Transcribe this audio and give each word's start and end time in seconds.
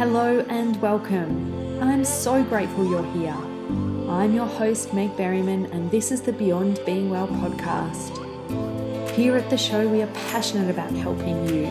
Hello 0.00 0.40
and 0.48 0.80
welcome. 0.80 1.82
I'm 1.82 2.06
so 2.06 2.42
grateful 2.42 2.88
you're 2.88 3.12
here. 3.12 3.36
I'm 4.08 4.32
your 4.32 4.46
host, 4.46 4.94
Meg 4.94 5.14
Berryman, 5.14 5.70
and 5.72 5.90
this 5.90 6.10
is 6.10 6.22
the 6.22 6.32
Beyond 6.32 6.80
Being 6.86 7.10
Well 7.10 7.28
podcast. 7.28 8.16
Here 9.10 9.36
at 9.36 9.50
the 9.50 9.58
show, 9.58 9.86
we 9.86 10.00
are 10.00 10.10
passionate 10.30 10.70
about 10.70 10.90
helping 10.92 11.46
you, 11.50 11.66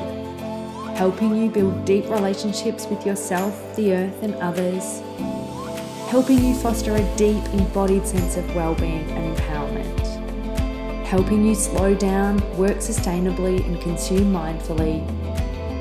helping 0.94 1.36
you 1.36 1.50
build 1.50 1.86
deep 1.86 2.07
relationships 2.07 2.86
with 2.86 3.04
yourself, 3.04 3.76
the 3.76 3.96
earth, 3.96 4.22
and 4.22 4.36
others, 4.36 5.00
helping 6.12 6.46
you 6.46 6.54
foster 6.54 6.96
a 6.96 7.16
deep, 7.16 7.44
embodied 7.46 8.06
sense 8.06 8.38
of 8.38 8.46
well-being 8.56 9.10
and 9.10 9.36
empowerment, 9.36 11.04
helping 11.04 11.44
you 11.44 11.56
slow 11.56 11.96
down, 11.96 12.38
work 12.60 12.78
sustainably, 12.78 13.66
and 13.66 13.82
consume 13.82 14.32
mindfully 14.32 15.04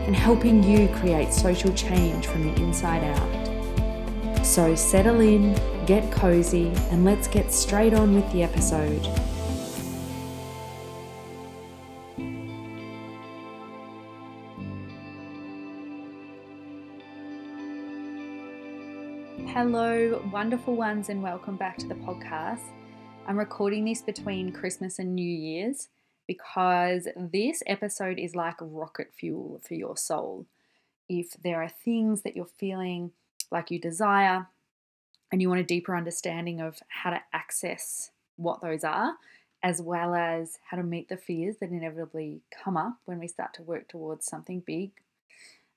and 0.09 0.17
helping 0.17 0.63
you 0.63 0.89
create 1.01 1.35
social 1.35 1.71
change 1.75 2.27
from 2.27 2.43
the 2.43 2.63
inside 2.63 3.05
out. 3.05 4.47
So 4.47 4.75
settle 4.75 5.21
in, 5.21 5.53
get 5.85 6.11
cozy, 6.11 6.69
and 6.91 7.05
let's 7.05 7.29
get 7.29 7.53
straight 7.53 7.93
on 7.93 8.15
with 8.15 8.33
the 8.33 8.43
episode. 8.43 9.07
Hello, 19.49 20.23
wonderful 20.33 20.75
ones, 20.75 21.11
and 21.11 21.23
welcome 21.23 21.57
back 21.59 21.77
to 21.77 21.87
the 21.87 21.97
podcast. 21.97 22.65
I'm 23.27 23.39
recording 23.39 23.85
this 23.85 24.01
between 24.01 24.53
Christmas 24.53 25.01
and 25.01 25.15
New 25.15 25.23
Year's 25.23 25.89
because 26.29 27.09
this 27.17 27.63
episode 27.67 28.19
is 28.19 28.37
like 28.37 28.57
rocket 28.61 29.13
fuel 29.13 29.61
for 29.67 29.75
your 29.75 29.97
soul. 29.97 30.47
If 31.09 31.33
there 31.43 31.61
are 31.61 31.71
things 31.71 32.23
that 32.23 32.37
you're 32.37 32.45
feeling 32.45 33.11
like 33.51 33.73
you 33.73 33.81
desire 33.81 34.47
and 35.33 35.43
you 35.43 35.49
want 35.49 35.63
a 35.63 35.65
deeper 35.65 35.97
understanding 35.97 36.61
of 36.61 36.81
how 36.89 37.11
to 37.11 37.23
access 37.33 38.11
what 38.37 38.61
those 38.61 38.85
are, 38.85 39.15
as 39.63 39.83
well 39.83 40.15
as 40.15 40.59
how 40.71 40.77
to 40.77 40.83
meet 40.83 41.09
the 41.09 41.17
fears 41.17 41.57
that 41.57 41.71
inevitably 41.71 42.43
come 42.63 42.77
up 42.77 42.99
when 43.07 43.19
we 43.19 43.27
start 43.27 43.55
to 43.55 43.63
work 43.63 43.89
towards 43.89 44.27
something 44.27 44.61
big, 44.61 44.91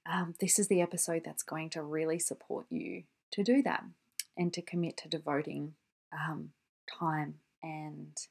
um, 0.05 0.35
this 0.39 0.59
is 0.59 0.67
the 0.67 0.81
episode 0.81 1.23
that's 1.25 1.43
going 1.43 1.69
to 1.69 1.81
really 1.81 2.19
support 2.19 2.65
you 2.69 3.03
to 3.31 3.43
do 3.43 3.63
that 3.63 3.83
and 4.37 4.53
to 4.53 4.61
commit 4.61 4.97
to 4.97 5.07
devoting 5.07 5.73
um, 6.13 6.51
time 6.99 7.35
and 7.63 8.27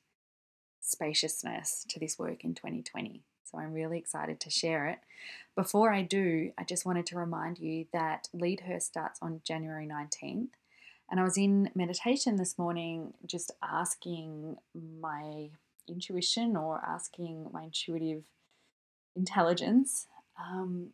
spaciousness 0.91 1.85
to 1.89 2.01
this 2.01 2.19
work 2.19 2.45
in 2.45 2.55
2020. 2.55 3.23
So 3.45 3.59
I'm 3.59 3.73
really 3.73 3.99
excited 3.99 4.41
to 4.41 4.51
share 4.51 4.87
it. 4.87 4.99
Before 5.57 5.93
I 5.93 6.03
do, 6.03 6.53
I 6.57 6.65
just 6.65 6.87
wanted 6.87 7.07
to 7.07 7.19
remind 7.19 7.59
you 7.59 7.87
that 7.93 8.29
Lead 8.33 8.61
Her 8.61 8.79
starts 8.79 9.19
on 9.21 9.41
January 9.45 9.87
19th. 9.87 10.51
And 11.11 11.19
I 11.19 11.25
was 11.25 11.37
in 11.37 11.71
meditation 11.75 12.37
this 12.37 12.57
morning 12.57 13.15
just 13.27 13.51
asking 13.63 14.57
my 15.01 15.51
intuition 15.89 16.57
or 16.57 16.81
asking 16.87 17.49
my 17.53 17.65
intuitive 17.65 18.23
intelligence 19.17 20.07
um, 20.39 20.91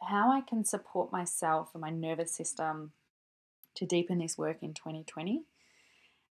how 0.00 0.32
I 0.32 0.40
can 0.40 0.64
support 0.64 1.12
myself 1.12 1.70
and 1.74 1.80
my 1.80 1.90
nervous 1.90 2.32
system 2.32 2.92
to 3.76 3.86
deepen 3.86 4.18
this 4.18 4.36
work 4.36 4.58
in 4.62 4.74
2020. 4.74 5.44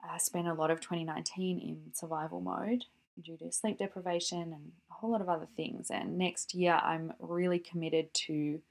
I 0.08 0.18
spent 0.18 0.48
a 0.48 0.54
lot 0.54 0.72
of 0.72 0.82
2019 0.82 1.60
in 1.60 1.94
survival 1.94 2.42
mode 2.42 2.86
due 3.22 3.38
to 3.38 3.52
sleep 3.52 3.78
deprivation 3.78 4.54
and 4.54 4.72
a 4.90 4.94
whole 4.96 5.12
lot 5.12 5.22
of 5.22 5.30
other 5.30 5.48
things. 5.56 5.92
And 5.92 6.18
next 6.18 6.54
year, 6.54 6.74
I'm 6.74 7.14
really 7.20 7.60
committed 7.60 8.14
to 8.14 8.62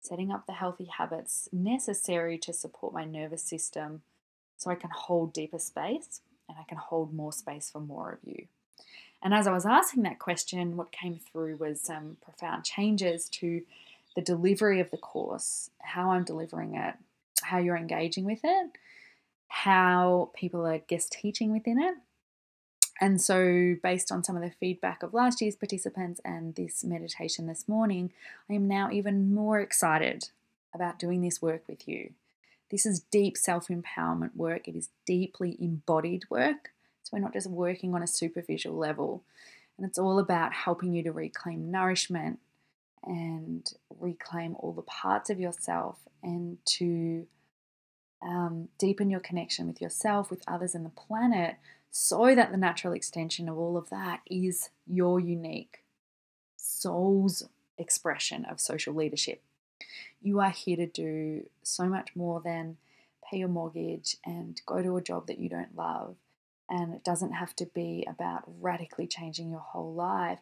setting 0.00 0.30
up 0.30 0.46
the 0.46 0.52
healthy 0.52 0.86
habits 0.86 1.48
necessary 1.52 2.38
to 2.38 2.52
support 2.52 2.94
my 2.94 3.04
nervous 3.04 3.42
system 3.42 4.02
so 4.56 4.70
I 4.70 4.74
can 4.74 4.90
hold 4.90 5.32
deeper 5.32 5.58
space 5.58 6.20
and 6.48 6.56
I 6.58 6.64
can 6.64 6.78
hold 6.78 7.14
more 7.14 7.32
space 7.32 7.70
for 7.70 7.80
more 7.80 8.12
of 8.12 8.18
you. 8.24 8.46
And 9.22 9.34
as 9.34 9.46
I 9.46 9.52
was 9.52 9.66
asking 9.66 10.02
that 10.04 10.18
question, 10.18 10.76
what 10.76 10.92
came 10.92 11.18
through 11.18 11.56
was 11.56 11.80
some 11.80 12.16
profound 12.24 12.64
changes 12.64 13.28
to 13.30 13.62
the 14.16 14.22
delivery 14.22 14.80
of 14.80 14.90
the 14.90 14.96
course, 14.96 15.70
how 15.80 16.10
I'm 16.10 16.24
delivering 16.24 16.74
it, 16.74 16.94
how 17.42 17.58
you're 17.58 17.76
engaging 17.76 18.24
with 18.24 18.40
it, 18.42 18.70
how 19.50 20.30
people 20.34 20.64
are 20.64 20.78
guest 20.78 21.12
teaching 21.12 21.52
within 21.52 21.78
it. 21.78 21.94
And 23.00 23.20
so, 23.20 23.76
based 23.82 24.12
on 24.12 24.22
some 24.22 24.36
of 24.36 24.42
the 24.42 24.52
feedback 24.60 25.02
of 25.02 25.12
last 25.12 25.40
year's 25.40 25.56
participants 25.56 26.20
and 26.24 26.54
this 26.54 26.84
meditation 26.84 27.46
this 27.46 27.66
morning, 27.66 28.12
I 28.48 28.54
am 28.54 28.68
now 28.68 28.90
even 28.92 29.34
more 29.34 29.58
excited 29.58 30.28
about 30.72 30.98
doing 30.98 31.20
this 31.20 31.42
work 31.42 31.64
with 31.66 31.88
you. 31.88 32.12
This 32.70 32.86
is 32.86 33.00
deep 33.00 33.36
self 33.36 33.68
empowerment 33.68 34.36
work, 34.36 34.68
it 34.68 34.76
is 34.76 34.90
deeply 35.04 35.56
embodied 35.58 36.24
work. 36.30 36.70
So, 37.02 37.10
we're 37.14 37.20
not 37.20 37.32
just 37.32 37.48
working 37.48 37.94
on 37.94 38.02
a 38.02 38.06
superficial 38.06 38.74
level. 38.74 39.24
And 39.76 39.88
it's 39.88 39.98
all 39.98 40.18
about 40.18 40.52
helping 40.52 40.92
you 40.92 41.02
to 41.04 41.12
reclaim 41.12 41.70
nourishment 41.70 42.38
and 43.02 43.66
reclaim 43.98 44.54
all 44.56 44.72
the 44.72 44.82
parts 44.82 45.30
of 45.30 45.40
yourself 45.40 45.96
and 46.22 46.58
to 46.66 47.26
um, 48.22 48.68
deepen 48.78 49.10
your 49.10 49.20
connection 49.20 49.66
with 49.66 49.80
yourself, 49.80 50.30
with 50.30 50.42
others, 50.46 50.74
and 50.74 50.84
the 50.84 50.90
planet, 50.90 51.56
so 51.90 52.34
that 52.34 52.50
the 52.50 52.56
natural 52.56 52.92
extension 52.92 53.48
of 53.48 53.58
all 53.58 53.76
of 53.76 53.90
that 53.90 54.20
is 54.26 54.70
your 54.86 55.18
unique 55.18 55.82
soul's 56.56 57.48
expression 57.78 58.44
of 58.44 58.60
social 58.60 58.94
leadership. 58.94 59.42
You 60.22 60.40
are 60.40 60.50
here 60.50 60.76
to 60.76 60.86
do 60.86 61.48
so 61.62 61.84
much 61.84 62.14
more 62.14 62.40
than 62.40 62.76
pay 63.28 63.38
your 63.38 63.48
mortgage 63.48 64.16
and 64.24 64.60
go 64.66 64.82
to 64.82 64.96
a 64.96 65.02
job 65.02 65.26
that 65.26 65.38
you 65.38 65.48
don't 65.48 65.74
love. 65.76 66.16
And 66.68 66.94
it 66.94 67.02
doesn't 67.02 67.32
have 67.32 67.56
to 67.56 67.66
be 67.66 68.06
about 68.08 68.44
radically 68.60 69.06
changing 69.06 69.50
your 69.50 69.60
whole 69.60 69.92
life. 69.92 70.38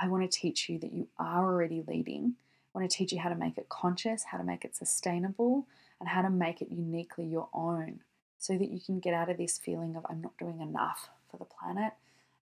I 0.00 0.08
want 0.08 0.30
to 0.30 0.40
teach 0.40 0.68
you 0.68 0.78
that 0.78 0.92
you 0.92 1.08
are 1.18 1.44
already 1.44 1.82
leading. 1.86 2.34
I 2.74 2.78
want 2.78 2.90
to 2.90 2.96
teach 2.96 3.12
you 3.12 3.18
how 3.18 3.28
to 3.28 3.34
make 3.34 3.58
it 3.58 3.68
conscious, 3.68 4.24
how 4.24 4.38
to 4.38 4.44
make 4.44 4.64
it 4.64 4.76
sustainable, 4.76 5.66
and 6.02 6.08
how 6.08 6.20
to 6.20 6.30
make 6.30 6.60
it 6.60 6.68
uniquely 6.68 7.24
your 7.24 7.48
own 7.54 8.00
so 8.36 8.58
that 8.58 8.72
you 8.72 8.80
can 8.80 8.98
get 8.98 9.14
out 9.14 9.30
of 9.30 9.36
this 9.36 9.56
feeling 9.56 9.94
of 9.94 10.04
I'm 10.10 10.20
not 10.20 10.36
doing 10.36 10.60
enough 10.60 11.08
for 11.30 11.36
the 11.36 11.44
planet 11.44 11.92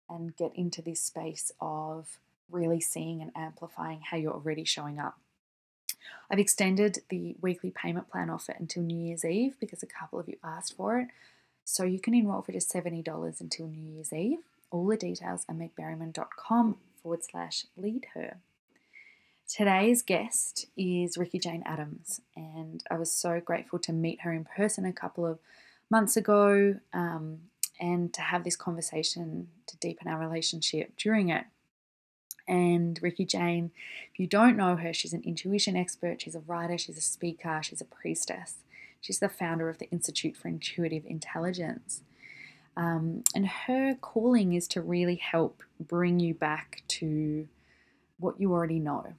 and 0.08 0.34
get 0.34 0.52
into 0.54 0.80
this 0.80 1.02
space 1.02 1.52
of 1.60 2.18
really 2.50 2.80
seeing 2.80 3.20
and 3.20 3.30
amplifying 3.36 4.00
how 4.10 4.16
you're 4.16 4.32
already 4.32 4.64
showing 4.64 4.98
up. 4.98 5.18
I've 6.30 6.38
extended 6.38 7.00
the 7.10 7.36
weekly 7.42 7.70
payment 7.70 8.10
plan 8.10 8.30
offer 8.30 8.54
until 8.58 8.82
New 8.82 8.96
Year's 8.96 9.26
Eve 9.26 9.56
because 9.60 9.82
a 9.82 9.86
couple 9.86 10.18
of 10.18 10.26
you 10.26 10.38
asked 10.42 10.74
for 10.74 10.98
it. 10.98 11.08
So 11.66 11.84
you 11.84 12.00
can 12.00 12.14
enroll 12.14 12.40
for 12.40 12.52
just 12.52 12.72
$70 12.72 13.40
until 13.42 13.66
New 13.66 13.94
Year's 13.94 14.10
Eve. 14.10 14.38
All 14.70 14.86
the 14.86 14.96
details 14.96 15.44
are 15.50 15.54
megberryman.com 15.54 16.78
forward 17.02 17.20
slash 17.22 17.66
lead 17.76 18.06
her. 18.14 18.38
Today's 19.52 20.02
guest 20.02 20.66
is 20.76 21.18
Rikki 21.18 21.40
Jane 21.40 21.64
Adams, 21.66 22.20
and 22.36 22.84
I 22.88 22.94
was 22.94 23.10
so 23.10 23.40
grateful 23.40 23.80
to 23.80 23.92
meet 23.92 24.20
her 24.20 24.32
in 24.32 24.44
person 24.44 24.84
a 24.84 24.92
couple 24.92 25.26
of 25.26 25.40
months 25.90 26.16
ago 26.16 26.76
um, 26.92 27.38
and 27.80 28.14
to 28.14 28.20
have 28.20 28.44
this 28.44 28.54
conversation 28.54 29.48
to 29.66 29.76
deepen 29.78 30.06
our 30.06 30.20
relationship 30.20 30.92
during 30.96 31.30
it. 31.30 31.46
And 32.46 33.00
Rikki 33.02 33.24
Jane, 33.24 33.72
if 34.12 34.20
you 34.20 34.28
don't 34.28 34.56
know 34.56 34.76
her, 34.76 34.94
she's 34.94 35.12
an 35.12 35.24
intuition 35.24 35.74
expert, 35.74 36.22
she's 36.22 36.36
a 36.36 36.44
writer, 36.46 36.78
she's 36.78 36.96
a 36.96 37.00
speaker, 37.00 37.58
she's 37.60 37.80
a 37.80 37.86
priestess. 37.86 38.58
She's 39.00 39.18
the 39.18 39.28
founder 39.28 39.68
of 39.68 39.78
the 39.78 39.90
Institute 39.90 40.36
for 40.36 40.46
Intuitive 40.46 41.04
Intelligence. 41.06 42.02
Um, 42.76 43.24
and 43.34 43.48
her 43.48 43.96
calling 44.00 44.52
is 44.52 44.68
to 44.68 44.80
really 44.80 45.16
help 45.16 45.64
bring 45.80 46.20
you 46.20 46.34
back 46.34 46.84
to 46.86 47.48
what 48.20 48.40
you 48.40 48.52
already 48.52 48.78
know 48.78 49.14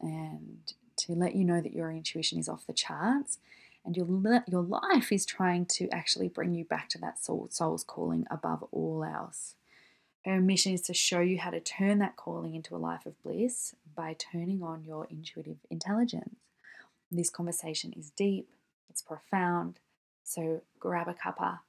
and 0.00 0.72
to 0.96 1.12
let 1.12 1.34
you 1.34 1.44
know 1.44 1.60
that 1.60 1.72
your 1.72 1.90
intuition 1.90 2.38
is 2.38 2.48
off 2.48 2.66
the 2.66 2.72
charts 2.72 3.38
and 3.84 3.96
your 3.96 4.06
your 4.48 4.62
life 4.62 5.12
is 5.12 5.24
trying 5.24 5.64
to 5.64 5.88
actually 5.90 6.28
bring 6.28 6.54
you 6.54 6.64
back 6.64 6.88
to 6.90 6.98
that 6.98 7.22
soul, 7.22 7.48
soul's 7.50 7.84
calling 7.84 8.26
above 8.30 8.64
all 8.70 9.04
else. 9.04 9.54
Her 10.24 10.40
mission 10.40 10.72
is 10.72 10.82
to 10.82 10.94
show 10.94 11.20
you 11.20 11.38
how 11.38 11.50
to 11.50 11.60
turn 11.60 11.98
that 12.00 12.16
calling 12.16 12.54
into 12.54 12.76
a 12.76 12.78
life 12.78 13.06
of 13.06 13.20
bliss 13.22 13.74
by 13.94 14.14
turning 14.18 14.62
on 14.62 14.84
your 14.84 15.06
intuitive 15.06 15.58
intelligence. 15.70 16.36
This 17.10 17.30
conversation 17.30 17.94
is 17.96 18.10
deep, 18.10 18.50
it's 18.90 19.00
profound, 19.00 19.78
so 20.22 20.60
grab 20.78 21.08
a 21.08 21.14
cuppa 21.14 21.60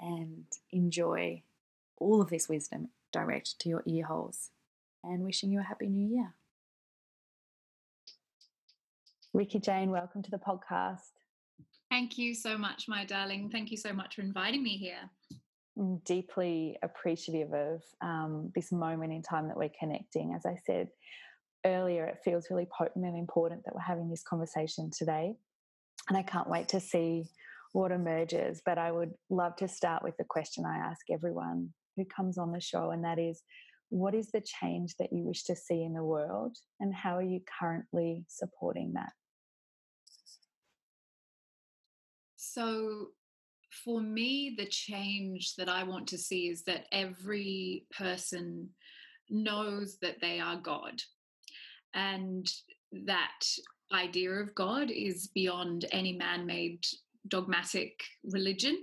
and 0.00 0.44
enjoy 0.70 1.42
all 1.98 2.22
of 2.22 2.30
this 2.30 2.48
wisdom 2.48 2.88
direct 3.12 3.58
to 3.60 3.68
your 3.68 3.82
ear 3.84 4.06
holes. 4.06 4.50
And 5.04 5.22
wishing 5.22 5.50
you 5.50 5.60
a 5.60 5.64
happy 5.64 5.88
new 5.88 6.08
year. 6.08 6.34
Rikki 9.34 9.58
Jane, 9.60 9.90
welcome 9.90 10.22
to 10.22 10.30
the 10.30 10.38
podcast. 10.38 11.10
Thank 11.90 12.18
you 12.18 12.34
so 12.34 12.56
much, 12.56 12.84
my 12.88 13.04
darling. 13.04 13.50
Thank 13.50 13.70
you 13.70 13.76
so 13.76 13.92
much 13.92 14.14
for 14.16 14.22
inviting 14.22 14.62
me 14.62 14.76
here. 14.76 15.10
I'm 15.78 15.98
deeply 15.98 16.76
appreciative 16.82 17.52
of 17.52 17.82
um, 18.02 18.50
this 18.54 18.72
moment 18.72 19.12
in 19.12 19.22
time 19.22 19.48
that 19.48 19.56
we're 19.56 19.70
connecting. 19.78 20.34
As 20.34 20.44
I 20.44 20.56
said 20.66 20.88
earlier, 21.64 22.06
it 22.06 22.18
feels 22.24 22.48
really 22.50 22.66
potent 22.76 23.04
and 23.04 23.16
important 23.16 23.62
that 23.64 23.74
we're 23.74 23.80
having 23.80 24.10
this 24.10 24.22
conversation 24.28 24.90
today. 24.96 25.34
and 26.08 26.16
I 26.16 26.22
can't 26.22 26.48
wait 26.48 26.68
to 26.68 26.80
see 26.80 27.24
what 27.72 27.92
emerges. 27.92 28.62
But 28.64 28.78
I 28.78 28.90
would 28.90 29.12
love 29.30 29.56
to 29.56 29.68
start 29.68 30.02
with 30.02 30.16
the 30.16 30.24
question 30.24 30.64
I 30.64 30.78
ask 30.78 31.00
everyone 31.12 31.72
who 31.96 32.04
comes 32.04 32.38
on 32.38 32.52
the 32.52 32.60
show, 32.60 32.90
and 32.90 33.04
that 33.04 33.18
is 33.18 33.42
what 33.90 34.14
is 34.14 34.30
the 34.30 34.42
change 34.42 34.94
that 34.98 35.12
you 35.12 35.24
wish 35.24 35.44
to 35.44 35.56
see 35.56 35.82
in 35.82 35.94
the 35.94 36.04
world, 36.04 36.56
and 36.80 36.94
how 36.94 37.16
are 37.16 37.22
you 37.22 37.40
currently 37.60 38.24
supporting 38.28 38.92
that? 38.94 39.12
So, 42.36 43.08
for 43.84 44.00
me, 44.00 44.54
the 44.56 44.66
change 44.66 45.54
that 45.56 45.68
I 45.68 45.82
want 45.84 46.08
to 46.08 46.18
see 46.18 46.48
is 46.48 46.64
that 46.64 46.86
every 46.92 47.86
person 47.96 48.70
knows 49.30 49.98
that 50.02 50.20
they 50.20 50.40
are 50.40 50.56
God. 50.56 51.00
And 51.94 52.50
that 53.06 53.44
idea 53.92 54.30
of 54.32 54.54
God 54.54 54.90
is 54.90 55.28
beyond 55.28 55.86
any 55.92 56.12
man 56.12 56.46
made 56.46 56.84
dogmatic 57.28 58.02
religion. 58.24 58.82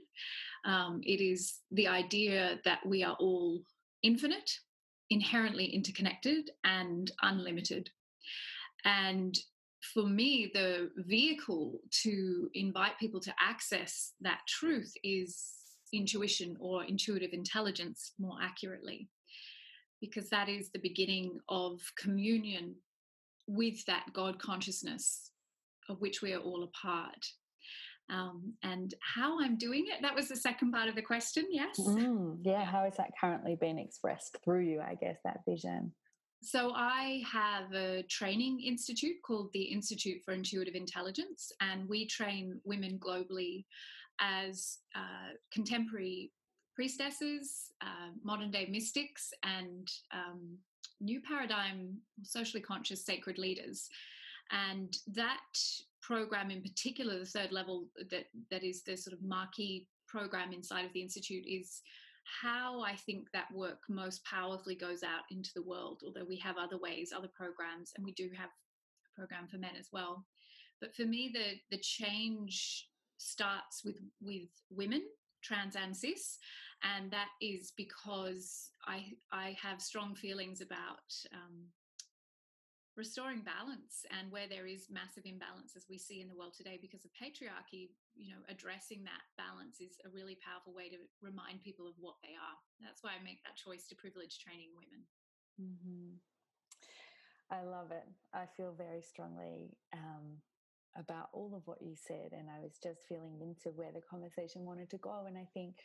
Um, 0.65 1.01
it 1.03 1.21
is 1.21 1.59
the 1.71 1.87
idea 1.87 2.59
that 2.65 2.85
we 2.85 3.03
are 3.03 3.15
all 3.19 3.61
infinite, 4.03 4.51
inherently 5.09 5.65
interconnected, 5.65 6.51
and 6.63 7.11
unlimited. 7.21 7.89
And 8.83 9.37
for 9.93 10.03
me, 10.03 10.51
the 10.53 10.89
vehicle 10.97 11.79
to 12.03 12.49
invite 12.53 12.99
people 12.99 13.19
to 13.21 13.33
access 13.39 14.13
that 14.21 14.39
truth 14.47 14.93
is 15.03 15.53
intuition 15.93 16.57
or 16.59 16.83
intuitive 16.83 17.33
intelligence, 17.33 18.13
more 18.19 18.37
accurately, 18.41 19.09
because 20.01 20.29
that 20.29 20.49
is 20.49 20.69
the 20.69 20.79
beginning 20.79 21.39
of 21.49 21.79
communion 21.97 22.75
with 23.47 23.85
that 23.85 24.05
God 24.13 24.39
consciousness 24.39 25.31
of 25.87 26.01
which 26.01 26.21
we 26.21 26.33
are 26.33 26.39
all 26.39 26.63
a 26.63 26.67
part. 26.67 27.25
Um, 28.09 28.53
and 28.63 28.93
how 29.01 29.41
I'm 29.41 29.57
doing 29.57 29.85
it, 29.87 30.01
that 30.01 30.15
was 30.15 30.27
the 30.27 30.35
second 30.35 30.71
part 30.71 30.89
of 30.89 30.95
the 30.95 31.01
question, 31.01 31.45
yes? 31.49 31.79
Mm, 31.79 32.37
yeah, 32.43 32.63
how 32.63 32.85
is 32.85 32.95
that 32.97 33.11
currently 33.19 33.57
being 33.59 33.79
expressed 33.79 34.37
through 34.43 34.61
you, 34.61 34.81
I 34.81 34.95
guess, 34.95 35.17
that 35.23 35.39
vision? 35.47 35.91
So, 36.43 36.73
I 36.75 37.23
have 37.31 37.73
a 37.73 38.03
training 38.03 38.61
institute 38.61 39.15
called 39.25 39.49
the 39.53 39.63
Institute 39.63 40.21
for 40.23 40.33
Intuitive 40.33 40.75
Intelligence, 40.75 41.51
and 41.61 41.89
we 41.89 42.05
train 42.05 42.61
women 42.63 42.99
globally 42.99 43.65
as 44.19 44.77
uh, 44.95 45.33
contemporary 45.51 46.31
priestesses, 46.75 47.71
uh, 47.81 48.11
modern 48.23 48.51
day 48.51 48.67
mystics, 48.69 49.31
and 49.43 49.89
um, 50.13 50.57
new 51.01 51.21
paradigm 51.21 51.97
socially 52.21 52.61
conscious 52.61 53.03
sacred 53.03 53.37
leaders. 53.37 53.89
And 54.51 54.95
that 55.07 55.57
program 56.01 56.51
in 56.51 56.61
particular, 56.61 57.17
the 57.19 57.25
third 57.25 57.51
level 57.51 57.87
that, 58.11 58.25
that 58.51 58.63
is 58.63 58.83
the 58.83 58.95
sort 58.95 59.13
of 59.13 59.23
marquee 59.23 59.87
program 60.07 60.53
inside 60.53 60.85
of 60.85 60.93
the 60.93 61.01
Institute 61.01 61.45
is 61.47 61.81
how 62.41 62.81
I 62.81 62.95
think 62.95 63.27
that 63.33 63.53
work 63.53 63.79
most 63.89 64.23
powerfully 64.25 64.75
goes 64.75 65.03
out 65.03 65.23
into 65.31 65.51
the 65.55 65.61
world, 65.61 66.01
although 66.03 66.25
we 66.25 66.37
have 66.37 66.57
other 66.57 66.77
ways, 66.77 67.13
other 67.15 67.29
programs, 67.35 67.91
and 67.95 68.05
we 68.05 68.13
do 68.13 68.29
have 68.35 68.49
a 68.49 69.19
program 69.19 69.47
for 69.47 69.57
men 69.57 69.75
as 69.79 69.89
well. 69.91 70.25
But 70.81 70.95
for 70.95 71.03
me, 71.03 71.31
the 71.33 71.75
the 71.75 71.81
change 71.81 72.87
starts 73.17 73.83
with 73.85 73.97
with 74.21 74.49
women, 74.69 75.03
trans 75.43 75.75
and 75.75 75.95
cis, 75.95 76.37
and 76.83 77.11
that 77.11 77.29
is 77.41 77.73
because 77.77 78.71
I 78.87 79.05
I 79.31 79.55
have 79.61 79.81
strong 79.81 80.15
feelings 80.15 80.61
about 80.61 81.13
um, 81.33 81.65
restoring 82.95 83.43
balance 83.43 84.07
and 84.07 84.31
where 84.31 84.47
there 84.47 84.65
is 84.65 84.87
massive 84.87 85.27
imbalance 85.27 85.75
as 85.75 85.85
we 85.91 85.99
see 85.99 86.23
in 86.23 86.31
the 86.31 86.35
world 86.35 86.55
today 86.55 86.79
because 86.79 87.03
of 87.03 87.11
patriarchy 87.11 87.91
you 88.15 88.31
know 88.31 88.39
addressing 88.47 89.03
that 89.03 89.23
balance 89.35 89.83
is 89.83 89.99
a 90.07 90.09
really 90.09 90.39
powerful 90.39 90.71
way 90.71 90.87
to 90.87 90.99
remind 91.19 91.59
people 91.59 91.87
of 91.87 91.95
what 91.99 92.15
they 92.23 92.33
are. 92.39 92.57
That's 92.79 93.03
why 93.03 93.11
i 93.19 93.23
make 93.23 93.43
that 93.43 93.59
choice 93.59 93.87
to 93.91 93.95
privilege 93.95 94.39
training 94.39 94.71
women. 94.75 95.03
Mm-hmm. 95.59 96.15
i 97.51 97.61
love 97.63 97.91
it. 97.91 98.07
I 98.33 98.47
feel 98.55 98.73
very 98.75 99.03
strongly 99.03 99.75
um, 99.93 100.39
about 100.95 101.29
all 101.33 101.51
of 101.55 101.67
what 101.67 101.81
you 101.81 101.95
said 101.95 102.31
and 102.31 102.47
i 102.49 102.59
was 102.63 102.79
just 102.81 103.03
feeling 103.07 103.39
into 103.41 103.75
where 103.75 103.91
the 103.91 104.01
conversation 104.09 104.63
wanted 104.63 104.89
to 104.89 104.97
go 104.97 105.25
and 105.27 105.37
i 105.37 105.47
think 105.53 105.75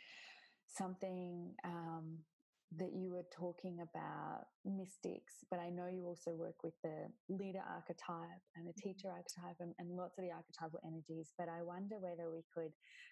something 0.67 1.51
um, 1.65 2.19
that 2.79 2.95
you 2.95 3.11
were 3.11 3.27
talking 3.35 3.83
about 3.83 4.47
mystics, 4.65 5.43
but 5.51 5.59
I 5.59 5.71
know 5.71 5.89
you 5.91 6.07
also 6.07 6.31
work 6.31 6.63
with 6.63 6.75
the 6.85 7.11
leader 7.29 7.63
archetype 7.67 8.43
and 8.55 8.67
the 8.67 8.71
mm-hmm. 8.71 8.95
teacher 8.95 9.11
archetype 9.11 9.59
and, 9.59 9.75
and, 9.79 9.91
lots 9.97 10.19
of 10.19 10.25
the 10.25 10.31
archetypal 10.31 10.79
energies. 10.87 11.33
But 11.37 11.49
I 11.49 11.63
wonder 11.63 11.99
whether 11.99 12.31
we 12.31 12.45
could 12.55 12.71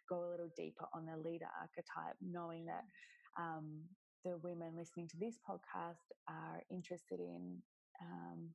go 0.08 0.22
a 0.22 0.30
little 0.30 0.50
deeper 0.56 0.86
on 0.94 1.06
the 1.06 1.18
leader 1.18 1.50
archetype, 1.58 2.14
knowing 2.22 2.66
that 2.66 2.86
um, 3.34 3.82
the 4.24 4.38
women 4.44 4.78
listening 4.78 5.08
to 5.08 5.18
this 5.18 5.38
podcast 5.42 6.06
are 6.28 6.62
interested 6.70 7.18
in 7.18 7.58
um, 8.00 8.54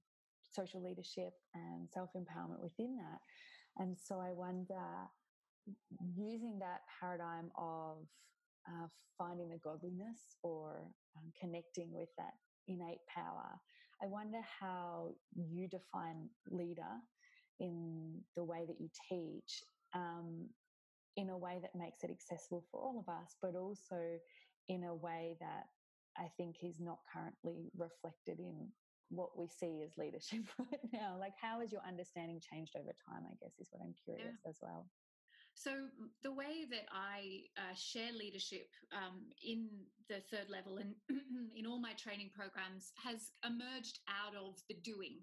social 0.55 0.81
leadership 0.81 1.33
and 1.53 1.89
self 1.91 2.11
empowerment 2.15 2.63
within 2.63 2.95
that. 2.95 3.19
And 3.77 3.97
so 3.99 4.19
I 4.19 4.31
wonder, 4.31 4.79
using 6.15 6.59
that 6.59 6.81
paradigm 6.99 7.51
of 7.57 8.07
uh, 8.67 8.87
finding 9.17 9.49
the 9.49 9.57
godliness 9.57 10.37
or 10.41 10.87
um, 11.17 11.31
connecting 11.39 11.91
with 11.91 12.09
that 12.17 12.33
innate 12.67 13.05
power. 13.13 13.59
I 14.01 14.07
wonder 14.07 14.39
how 14.59 15.15
you 15.35 15.67
define 15.67 16.29
leader 16.49 16.99
in 17.59 18.21
the 18.35 18.43
way 18.43 18.65
that 18.67 18.79
you 18.79 18.89
teach, 19.09 19.63
um, 19.93 20.47
in 21.15 21.29
a 21.29 21.37
way 21.37 21.59
that 21.61 21.75
makes 21.75 22.03
it 22.03 22.09
accessible 22.09 22.65
for 22.71 22.81
all 22.81 22.99
of 22.99 23.07
us, 23.07 23.35
but 23.41 23.55
also 23.55 24.17
in 24.67 24.83
a 24.85 24.95
way 24.95 25.37
that 25.39 25.65
I 26.17 26.27
think 26.37 26.57
is 26.63 26.79
not 26.79 26.99
currently 27.11 27.71
reflected 27.77 28.39
in 28.39 28.69
what 29.09 29.37
we 29.37 29.47
see 29.47 29.83
as 29.85 29.97
leadership 29.97 30.41
right 30.59 30.81
now. 30.91 31.17
Like, 31.19 31.33
how 31.39 31.61
has 31.61 31.71
your 31.71 31.81
understanding 31.87 32.41
changed 32.41 32.75
over 32.75 32.93
time? 33.07 33.23
I 33.25 33.35
guess 33.41 33.53
is 33.59 33.69
what 33.71 33.83
I'm 33.83 33.93
curious 34.03 34.39
yeah. 34.43 34.49
as 34.49 34.57
well. 34.61 34.87
So, 35.55 35.87
the 36.23 36.31
way 36.31 36.65
that 36.69 36.89
I 36.91 37.45
uh, 37.57 37.75
share 37.75 38.11
leadership 38.11 38.67
um, 38.91 39.29
in 39.41 39.69
the 40.09 40.19
third 40.29 40.49
level 40.49 40.77
and 40.77 40.95
in 41.55 41.65
all 41.65 41.79
my 41.79 41.93
training 41.93 42.31
programs 42.35 42.91
has 42.97 43.31
emerged 43.45 43.99
out 44.09 44.35
of 44.35 44.59
the 44.67 44.75
doing 44.83 45.21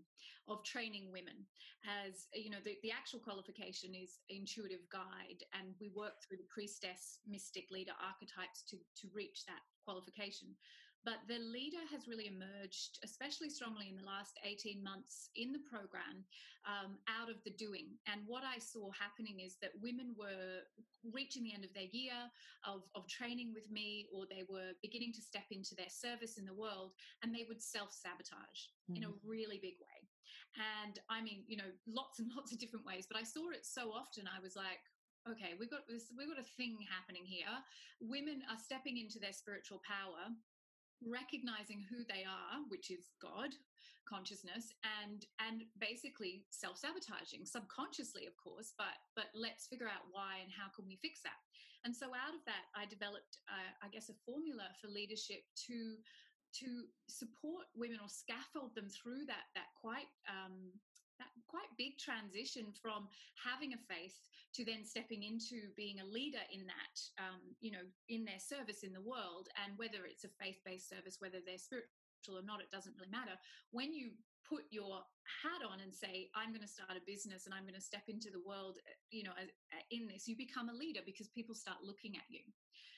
of 0.48 0.64
training 0.64 1.10
women. 1.12 1.46
As 1.84 2.28
you 2.34 2.50
know, 2.50 2.62
the, 2.64 2.76
the 2.82 2.90
actual 2.90 3.20
qualification 3.20 3.94
is 3.94 4.20
intuitive 4.28 4.86
guide, 4.90 5.42
and 5.52 5.74
we 5.80 5.90
work 5.94 6.22
through 6.22 6.38
the 6.38 6.50
priestess, 6.52 7.18
mystic, 7.26 7.70
leader 7.70 7.96
archetypes 7.98 8.62
to, 8.70 8.76
to 8.76 9.08
reach 9.14 9.44
that 9.46 9.62
qualification. 9.84 10.54
But 11.04 11.24
the 11.28 11.40
leader 11.40 11.80
has 11.90 12.04
really 12.06 12.28
emerged, 12.28 13.00
especially 13.02 13.48
strongly 13.48 13.88
in 13.88 13.96
the 13.96 14.04
last 14.04 14.36
18 14.44 14.84
months 14.84 15.30
in 15.34 15.52
the 15.52 15.64
program, 15.64 16.28
um, 16.68 17.00
out 17.08 17.32
of 17.32 17.40
the 17.44 17.56
doing. 17.56 17.96
And 18.04 18.20
what 18.28 18.44
I 18.44 18.60
saw 18.60 18.92
happening 18.92 19.40
is 19.40 19.56
that 19.64 19.72
women 19.80 20.12
were 20.12 20.60
reaching 21.08 21.42
the 21.42 21.54
end 21.56 21.64
of 21.64 21.72
their 21.72 21.88
year 21.88 22.28
of, 22.68 22.84
of 22.94 23.08
training 23.08 23.56
with 23.56 23.70
me, 23.72 24.12
or 24.12 24.28
they 24.28 24.44
were 24.44 24.76
beginning 24.82 25.16
to 25.16 25.22
step 25.24 25.48
into 25.50 25.74
their 25.74 25.88
service 25.88 26.36
in 26.36 26.44
the 26.44 26.52
world, 26.52 26.92
and 27.24 27.32
they 27.32 27.48
would 27.48 27.62
self 27.62 27.96
sabotage 27.96 28.68
mm-hmm. 28.84 29.00
in 29.00 29.04
a 29.04 29.08
mm-hmm. 29.08 29.24
really 29.24 29.56
big 29.56 29.80
way. 29.80 29.98
And 30.84 31.00
I 31.08 31.22
mean, 31.22 31.48
you 31.48 31.56
know, 31.56 31.72
lots 31.88 32.20
and 32.20 32.28
lots 32.36 32.52
of 32.52 32.60
different 32.60 32.84
ways, 32.84 33.08
but 33.08 33.16
I 33.16 33.24
saw 33.24 33.48
it 33.56 33.64
so 33.64 33.88
often, 33.88 34.28
I 34.28 34.42
was 34.42 34.52
like, 34.52 34.84
okay 35.28 35.52
we've 35.60 35.68
got 35.68 35.84
this 35.84 36.08
we've 36.16 36.32
got 36.32 36.40
a 36.40 36.52
thing 36.56 36.80
happening 36.88 37.28
here 37.28 37.52
women 38.00 38.40
are 38.48 38.56
stepping 38.56 38.96
into 38.96 39.18
their 39.20 39.36
spiritual 39.36 39.76
power 39.84 40.32
recognizing 41.06 41.84
who 41.88 42.04
they 42.08 42.24
are 42.28 42.60
which 42.68 42.90
is 42.90 43.08
god 43.20 43.54
consciousness 44.10 44.74
and 44.82 45.30
and 45.38 45.62
basically 45.78 46.42
self-sabotaging 46.50 47.46
subconsciously 47.46 48.26
of 48.26 48.34
course 48.34 48.74
but 48.74 48.98
but 49.14 49.30
let's 49.38 49.70
figure 49.70 49.86
out 49.86 50.10
why 50.10 50.42
and 50.42 50.50
how 50.50 50.66
can 50.74 50.82
we 50.90 50.98
fix 50.98 51.22
that. 51.22 51.38
And 51.86 51.94
so 51.94 52.12
out 52.12 52.34
of 52.34 52.42
that 52.44 52.68
i 52.74 52.84
developed 52.84 53.38
uh, 53.46 53.70
i 53.80 53.88
guess 53.88 54.10
a 54.10 54.16
formula 54.26 54.68
for 54.82 54.90
leadership 54.90 55.46
to 55.70 55.96
to 56.50 56.90
support 57.06 57.70
women 57.78 58.02
or 58.02 58.10
scaffold 58.10 58.74
them 58.74 58.90
through 58.90 59.24
that 59.30 59.48
that 59.54 59.70
quite 59.78 60.10
um, 60.26 60.74
that 61.20 61.32
quite 61.46 61.70
big 61.76 61.96
transition 62.00 62.72
from 62.72 63.06
having 63.36 63.72
a 63.72 63.80
faith 63.86 64.16
to 64.54 64.64
then 64.64 64.82
stepping 64.82 65.22
into 65.22 65.70
being 65.76 66.00
a 66.00 66.06
leader 66.06 66.42
in 66.50 66.66
that, 66.66 66.96
um, 67.22 67.40
you 67.60 67.70
know, 67.70 67.86
in 68.08 68.24
their 68.24 68.42
service 68.42 68.82
in 68.82 68.92
the 68.92 69.04
world. 69.04 69.46
And 69.62 69.78
whether 69.78 70.08
it's 70.08 70.26
a 70.26 70.32
faith 70.42 70.58
based 70.66 70.90
service, 70.90 71.22
whether 71.22 71.38
they're 71.38 71.60
spiritual 71.60 72.34
or 72.34 72.42
not, 72.42 72.58
it 72.58 72.74
doesn't 72.74 72.98
really 72.98 73.14
matter. 73.14 73.38
When 73.70 73.94
you 73.94 74.18
put 74.42 74.66
your 74.74 75.06
hat 75.22 75.62
on 75.62 75.78
and 75.78 75.94
say, 75.94 76.26
I'm 76.34 76.50
going 76.50 76.66
to 76.66 76.70
start 76.70 76.98
a 76.98 77.06
business 77.06 77.46
and 77.46 77.54
I'm 77.54 77.62
going 77.62 77.78
to 77.78 77.84
step 77.84 78.10
into 78.10 78.34
the 78.34 78.42
world, 78.42 78.82
eh, 78.82 78.98
you 79.14 79.22
know, 79.22 79.36
eh, 79.38 79.84
in 79.94 80.10
this, 80.10 80.26
you 80.26 80.34
become 80.34 80.66
a 80.68 80.74
leader 80.74 81.00
because 81.06 81.30
people 81.30 81.54
start 81.54 81.86
looking 81.86 82.18
at 82.18 82.26
you. 82.26 82.42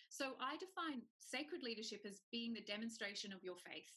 So 0.08 0.36
I 0.40 0.56
define 0.56 1.04
sacred 1.20 1.60
leadership 1.60 2.04
as 2.08 2.24
being 2.32 2.52
the 2.56 2.64
demonstration 2.64 3.32
of 3.32 3.44
your 3.44 3.56
faith 3.60 3.92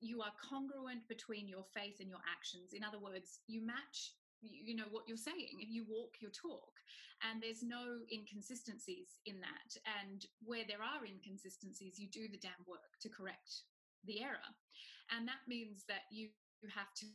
you 0.00 0.20
are 0.20 0.32
congruent 0.42 1.06
between 1.08 1.48
your 1.48 1.64
faith 1.74 2.00
and 2.00 2.08
your 2.08 2.22
actions. 2.30 2.72
In 2.72 2.84
other 2.84 2.98
words, 2.98 3.40
you 3.46 3.64
match 3.64 4.12
you 4.44 4.76
know 4.76 4.88
what 4.90 5.04
you're 5.08 5.16
saying 5.16 5.56
and 5.60 5.70
you 5.72 5.84
walk 5.88 6.20
your 6.20 6.30
talk 6.30 6.76
and 7.24 7.42
there's 7.42 7.62
no 7.62 8.04
inconsistencies 8.12 9.20
in 9.26 9.40
that 9.40 9.72
and 10.04 10.26
where 10.44 10.64
there 10.68 10.82
are 10.82 11.06
inconsistencies 11.06 11.98
you 11.98 12.08
do 12.08 12.28
the 12.28 12.38
damn 12.38 12.64
work 12.68 12.98
to 13.00 13.08
correct 13.08 13.64
the 14.04 14.20
error 14.20 14.52
and 15.16 15.26
that 15.26 15.40
means 15.48 15.84
that 15.88 16.04
you, 16.10 16.28
you 16.60 16.68
have 16.68 16.92
to 16.94 17.06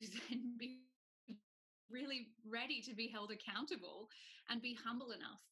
then 0.30 0.56
be 0.58 0.80
really 1.90 2.28
ready 2.48 2.80
to 2.80 2.94
be 2.94 3.08
held 3.08 3.30
accountable 3.30 4.08
and 4.48 4.62
be 4.62 4.78
humble 4.78 5.10
enough 5.10 5.42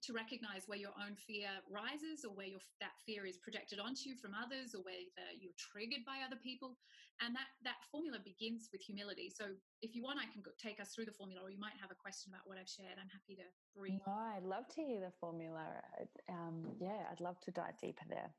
to 0.00 0.12
recognize 0.12 0.64
where 0.66 0.78
your 0.78 0.96
own 0.96 1.14
fear 1.14 1.50
rises 1.68 2.24
or 2.24 2.32
where 2.32 2.48
your 2.48 2.60
that 2.80 2.96
fear 3.04 3.26
is 3.26 3.36
projected 3.36 3.78
onto 3.78 4.08
you 4.08 4.16
from 4.16 4.32
others 4.32 4.74
or 4.74 4.80
whether 4.82 5.04
you're 5.36 5.56
triggered 5.58 6.04
by 6.08 6.24
other 6.24 6.40
people. 6.40 6.78
And 7.20 7.36
that 7.36 7.52
that 7.62 7.84
formula 7.92 8.18
begins 8.24 8.72
with 8.72 8.80
humility. 8.80 9.28
So 9.28 9.52
if 9.82 9.94
you 9.94 10.02
want 10.02 10.18
i 10.18 10.26
can 10.32 10.42
take 10.56 10.80
us 10.80 10.94
through 10.94 11.06
the 11.06 11.12
formula 11.12 11.42
or 11.42 11.50
you 11.50 11.58
might 11.58 11.76
have 11.80 11.90
a 11.90 11.98
question 11.98 12.32
about 12.32 12.46
what 12.46 12.58
i've 12.58 12.68
shared. 12.70 12.96
I'm 12.96 13.10
happy 13.10 13.36
to 13.36 13.46
brief 13.76 14.00
no, 14.06 14.12
i'd 14.36 14.44
love 14.44 14.68
to 14.76 14.80
hear 14.82 15.00
the 15.00 15.12
formula. 15.20 15.66
Um, 16.28 16.72
yeah 16.80 17.10
i'd 17.10 17.20
love 17.20 17.40
to 17.42 17.50
dive 17.50 17.76
deeper 17.80 18.04
there 18.08 18.30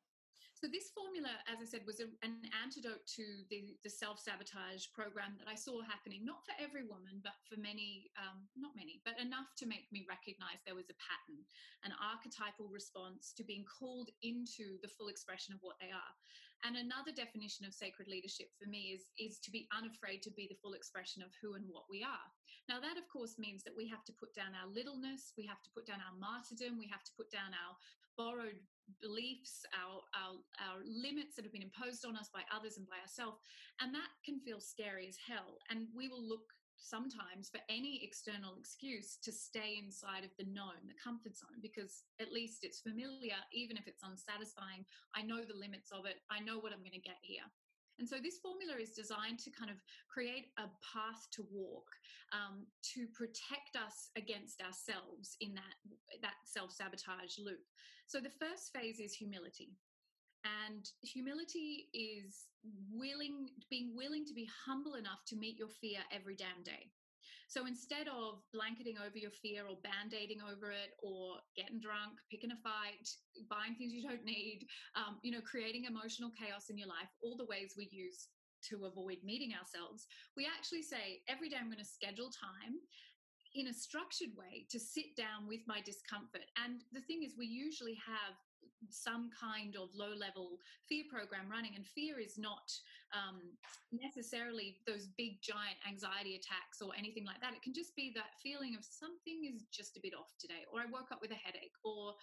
so 0.63 0.71
this 0.71 0.95
formula, 0.95 1.27
as 1.51 1.59
I 1.59 1.67
said, 1.67 1.83
was 1.83 1.99
a, 1.99 2.07
an 2.23 2.39
antidote 2.55 3.03
to 3.19 3.43
the, 3.51 3.75
the 3.83 3.91
self-sabotage 3.91 4.95
program 4.95 5.35
that 5.35 5.51
I 5.51 5.59
saw 5.59 5.83
happening, 5.83 6.23
not 6.23 6.39
for 6.47 6.55
every 6.55 6.87
woman, 6.87 7.19
but 7.19 7.35
for 7.43 7.59
many, 7.59 8.07
um, 8.15 8.47
not 8.55 8.71
many, 8.71 9.03
but 9.03 9.19
enough 9.19 9.51
to 9.59 9.67
make 9.67 9.91
me 9.91 10.07
recognize 10.07 10.63
there 10.63 10.79
was 10.79 10.87
a 10.87 10.95
pattern, 11.03 11.43
an 11.83 11.91
archetypal 11.99 12.71
response 12.71 13.35
to 13.35 13.43
being 13.43 13.67
called 13.67 14.07
into 14.23 14.79
the 14.79 14.87
full 14.87 15.11
expression 15.11 15.51
of 15.51 15.59
what 15.59 15.75
they 15.83 15.91
are. 15.91 16.15
And 16.63 16.79
another 16.79 17.11
definition 17.11 17.67
of 17.67 17.75
sacred 17.75 18.07
leadership 18.07 18.47
for 18.55 18.63
me 18.63 18.95
is, 18.95 19.11
is 19.19 19.43
to 19.43 19.51
be 19.51 19.67
unafraid 19.75 20.23
to 20.23 20.31
be 20.31 20.47
the 20.47 20.55
full 20.63 20.79
expression 20.79 21.19
of 21.19 21.35
who 21.43 21.59
and 21.59 21.67
what 21.67 21.91
we 21.91 22.07
are. 22.07 22.27
Now, 22.71 22.79
that 22.79 22.95
of 22.95 23.03
course 23.11 23.35
means 23.35 23.67
that 23.67 23.75
we 23.75 23.83
have 23.91 24.07
to 24.07 24.15
put 24.15 24.31
down 24.31 24.55
our 24.55 24.71
littleness, 24.71 25.35
we 25.35 25.43
have 25.43 25.59
to 25.59 25.73
put 25.75 25.83
down 25.83 25.99
our 25.99 26.15
martyrdom, 26.15 26.79
we 26.79 26.87
have 26.87 27.03
to 27.03 27.11
put 27.19 27.27
down 27.35 27.51
our 27.51 27.75
borrowed 28.15 28.63
beliefs, 29.01 29.65
our, 29.73 30.01
our, 30.15 30.35
our 30.59 30.79
limits 30.83 31.35
that 31.35 31.45
have 31.45 31.53
been 31.53 31.65
imposed 31.65 32.05
on 32.05 32.15
us 32.15 32.29
by 32.33 32.41
others 32.53 32.77
and 32.77 32.87
by 32.87 32.99
ourselves. 33.01 33.37
And 33.81 33.93
that 33.93 34.11
can 34.25 34.39
feel 34.39 34.59
scary 34.59 35.07
as 35.07 35.17
hell. 35.19 35.59
And 35.69 35.87
we 35.95 36.07
will 36.07 36.23
look 36.23 36.45
sometimes 36.75 37.49
for 37.49 37.63
any 37.69 38.03
external 38.03 38.55
excuse 38.59 39.17
to 39.23 39.31
stay 39.31 39.79
inside 39.79 40.23
of 40.23 40.35
the 40.37 40.49
known, 40.51 40.83
the 40.87 40.99
comfort 40.99 41.37
zone, 41.37 41.61
because 41.61 42.03
at 42.19 42.31
least 42.31 42.63
it's 42.63 42.83
familiar, 42.83 43.39
even 43.53 43.77
if 43.77 43.87
it's 43.87 44.03
unsatisfying. 44.03 44.83
I 45.15 45.23
know 45.23 45.41
the 45.47 45.57
limits 45.57 45.91
of 45.91 46.05
it, 46.05 46.19
I 46.29 46.43
know 46.43 46.59
what 46.59 46.73
I'm 46.73 46.83
going 46.83 46.97
to 46.97 46.99
get 46.99 47.21
here. 47.21 47.47
And 47.99 48.09
so 48.09 48.17
this 48.17 48.39
formula 48.41 48.73
is 48.81 48.91
designed 48.91 49.39
to 49.39 49.51
kind 49.51 49.69
of 49.69 49.77
create 50.09 50.49
a 50.57 50.65
path 50.81 51.29
to 51.33 51.45
walk 51.51 51.85
um, 52.33 52.65
to 52.93 53.05
protect 53.13 53.77
us 53.77 54.09
against 54.17 54.61
ourselves 54.61 55.37
in 55.41 55.53
that, 55.53 55.77
that 56.21 56.41
self 56.45 56.71
sabotage 56.71 57.37
loop. 57.37 57.61
So 58.07 58.19
the 58.19 58.33
first 58.33 58.73
phase 58.73 58.99
is 58.99 59.13
humility. 59.13 59.77
And 60.43 60.89
humility 61.01 61.87
is 61.93 62.51
willing, 62.91 63.49
being 63.69 63.95
willing 63.95 64.25
to 64.25 64.33
be 64.33 64.49
humble 64.65 64.95
enough 64.95 65.23
to 65.27 65.37
meet 65.37 65.57
your 65.57 65.69
fear 65.69 65.99
every 66.11 66.35
damn 66.35 66.63
day. 66.65 66.91
So 67.47 67.65
instead 67.67 68.07
of 68.07 68.41
blanketing 68.53 68.97
over 68.97 69.17
your 69.17 69.31
fear 69.31 69.67
or 69.67 69.77
band 69.83 70.13
aiding 70.13 70.41
over 70.41 70.71
it 70.71 70.97
or 71.01 71.37
getting 71.55 71.79
drunk, 71.79 72.17
picking 72.31 72.51
a 72.51 72.59
fight, 72.63 73.05
buying 73.49 73.75
things 73.75 73.93
you 73.93 74.01
don't 74.01 74.25
need, 74.25 74.65
um, 74.95 75.19
you 75.21 75.31
know, 75.31 75.41
creating 75.41 75.85
emotional 75.85 76.31
chaos 76.33 76.69
in 76.69 76.77
your 76.77 76.89
life, 76.89 77.09
all 77.21 77.37
the 77.37 77.45
ways 77.45 77.75
we 77.77 77.89
use 77.91 78.29
to 78.69 78.85
avoid 78.85 79.17
meeting 79.23 79.51
ourselves, 79.53 80.07
we 80.37 80.47
actually 80.47 80.81
say 80.81 81.21
every 81.27 81.49
day 81.49 81.57
I'm 81.59 81.67
going 81.67 81.83
to 81.83 81.85
schedule 81.85 82.31
time 82.31 82.79
in 83.55 83.67
a 83.67 83.73
structured 83.73 84.33
way 84.35 84.65
to 84.71 84.79
sit 84.79 85.15
down 85.15 85.45
with 85.47 85.61
my 85.67 85.79
discomfort. 85.85 86.47
And 86.57 86.81
the 86.91 87.01
thing 87.05 87.21
is, 87.21 87.37
we 87.37 87.45
usually 87.45 87.97
have 88.01 88.33
some 88.89 89.29
kind 89.31 89.75
of 89.75 89.89
low 89.95 90.13
level 90.15 90.59
fear 90.87 91.03
program 91.09 91.49
running 91.49 91.75
and 91.75 91.85
fear 91.85 92.19
is 92.19 92.37
not 92.37 92.71
um, 93.13 93.41
necessarily 93.91 94.77
those 94.87 95.07
big 95.17 95.41
giant 95.41 95.77
anxiety 95.87 96.35
attacks 96.35 96.81
or 96.81 96.91
anything 96.97 97.25
like 97.25 97.39
that. 97.41 97.53
It 97.53 97.61
can 97.61 97.73
just 97.73 97.95
be 97.95 98.11
that 98.15 98.39
feeling 98.41 98.75
of 98.75 98.83
something 98.83 99.45
is 99.47 99.63
just 99.71 99.97
a 99.97 100.01
bit 100.01 100.13
off 100.13 100.33
today 100.39 100.65
or 100.71 100.81
i 100.81 100.85
woke 100.89 101.11
up 101.11 101.21
with 101.21 101.31
a 101.31 101.39
headache 101.39 101.77
or 101.83 102.13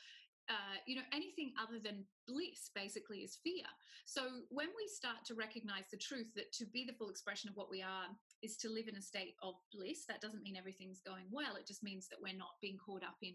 uh, 0.51 0.79
you 0.87 0.97
know 0.97 1.07
anything 1.15 1.53
other 1.63 1.79
than 1.79 2.03
bliss 2.27 2.75
basically 2.75 3.23
is 3.23 3.39
fear. 3.45 3.67
So 4.05 4.43
when 4.51 4.67
we 4.75 4.91
start 4.91 5.23
to 5.27 5.39
recognize 5.39 5.87
the 5.91 6.01
truth 6.01 6.27
that 6.35 6.51
to 6.59 6.67
be 6.67 6.85
the 6.85 6.97
full 6.99 7.09
expression 7.09 7.49
of 7.49 7.57
what 7.57 7.71
we 7.71 7.83
are 7.83 8.11
is 8.43 8.57
to 8.59 8.69
live 8.69 8.89
in 8.89 8.97
a 8.97 9.03
state 9.03 9.39
of 9.43 9.55
bliss 9.73 10.07
that 10.09 10.21
doesn't 10.21 10.43
mean 10.43 10.57
everything's 10.57 11.01
going 11.07 11.31
well. 11.31 11.55
It 11.55 11.69
just 11.69 11.85
means 11.85 12.09
that 12.09 12.19
we're 12.21 12.37
not 12.37 12.59
being 12.61 12.79
caught 12.83 13.05
up 13.05 13.23
in 13.23 13.35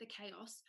the 0.00 0.06
chaos 0.06 0.62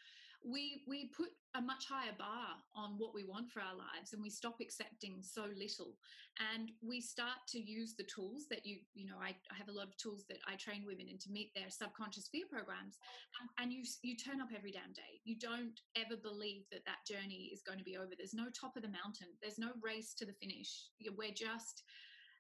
we 0.46 0.84
we 0.88 1.10
put 1.16 1.30
a 1.56 1.62
much 1.62 1.86
higher 1.90 2.14
bar 2.18 2.54
on 2.76 2.96
what 2.98 3.16
we 3.16 3.26
want 3.26 3.50
for 3.50 3.62
our 3.62 3.74
lives 3.74 4.14
and 4.14 4.22
we 4.22 4.30
stop 4.30 4.58
accepting 4.62 5.20
so 5.22 5.50
little. 5.58 5.98
And 6.54 6.70
we 6.86 7.02
start 7.02 7.42
to 7.50 7.60
use 7.60 7.96
the 7.98 8.06
tools 8.06 8.46
that 8.50 8.66
you 8.66 8.78
you 8.94 9.06
know 9.06 9.18
I, 9.18 9.34
I 9.50 9.56
have 9.58 9.70
a 9.70 9.76
lot 9.76 9.88
of 9.88 9.98
tools 9.98 10.26
that 10.30 10.38
I 10.48 10.56
train 10.56 10.86
women 10.86 11.10
in 11.10 11.18
to 11.20 11.32
meet 11.32 11.52
their 11.56 11.70
subconscious 11.70 12.30
fear 12.30 12.46
programs 12.50 13.02
and, 13.42 13.50
and 13.58 13.74
you 13.74 13.84
you 14.04 14.16
turn 14.16 14.42
up 14.42 14.50
every 14.56 14.72
damn 14.72 14.94
day. 14.94 15.22
You 15.26 15.38
don't 15.40 15.80
ever 15.98 16.16
believe 16.16 16.70
that 16.72 16.86
that 16.86 17.06
journey 17.10 17.50
is 17.52 17.66
going 17.66 17.80
to 17.80 17.88
be 17.88 17.98
over. 17.98 18.14
There's 18.14 18.38
no 18.38 18.54
top 18.54 18.78
of 18.78 18.84
the 18.84 18.94
mountain. 18.94 19.34
There's 19.42 19.60
no 19.60 19.74
race 19.82 20.14
to 20.22 20.26
the 20.26 20.38
finish. 20.38 20.94
We're 21.18 21.34
just 21.34 21.84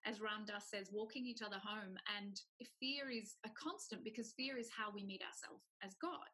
as 0.05 0.21
Ram 0.21 0.45
Dass 0.45 0.69
says, 0.71 0.87
walking 0.93 1.25
each 1.25 1.41
other 1.41 1.59
home. 1.59 1.97
And 2.15 2.39
fear 2.79 3.09
is 3.09 3.35
a 3.43 3.49
constant 3.57 4.05
because 4.05 4.31
fear 4.37 4.57
is 4.57 4.69
how 4.71 4.93
we 4.93 5.03
meet 5.03 5.21
ourselves 5.25 5.65
as 5.83 5.97
God 5.99 6.31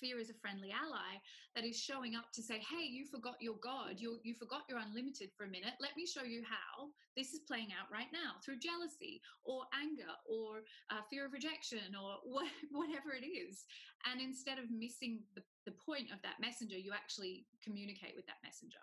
fear 0.00 0.18
is 0.18 0.30
a 0.30 0.38
friendly 0.40 0.70
ally 0.70 1.18
that 1.54 1.64
is 1.64 1.78
showing 1.78 2.14
up 2.14 2.32
to 2.32 2.42
say 2.42 2.60
hey 2.70 2.84
you 2.84 3.04
forgot 3.06 3.36
your 3.40 3.56
god. 3.62 3.96
You, 3.98 4.18
you 4.22 4.34
forgot 4.34 4.62
you're 4.68 4.78
unlimited 4.78 5.30
for 5.36 5.44
a 5.44 5.50
minute. 5.50 5.74
Let 5.80 5.96
me 5.96 6.06
show 6.06 6.22
you 6.22 6.42
how 6.46 6.88
this 7.16 7.32
is 7.32 7.40
playing 7.46 7.68
out 7.72 7.90
right 7.92 8.10
now 8.12 8.38
through 8.44 8.58
jealousy 8.58 9.20
or 9.44 9.64
anger 9.74 10.12
or 10.28 10.62
uh, 10.90 11.02
fear 11.10 11.26
of 11.26 11.32
rejection 11.32 11.94
or 11.96 12.18
what, 12.24 12.50
whatever 12.70 13.12
it 13.16 13.26
is. 13.26 13.64
And 14.10 14.20
instead 14.20 14.58
of 14.58 14.70
missing 14.70 15.20
the, 15.34 15.42
the 15.64 15.72
point 15.72 16.12
of 16.12 16.20
that 16.22 16.38
messenger 16.40 16.76
you 16.76 16.92
actually 16.92 17.46
communicate 17.62 18.14
with 18.14 18.26
that 18.26 18.40
messenger. 18.44 18.82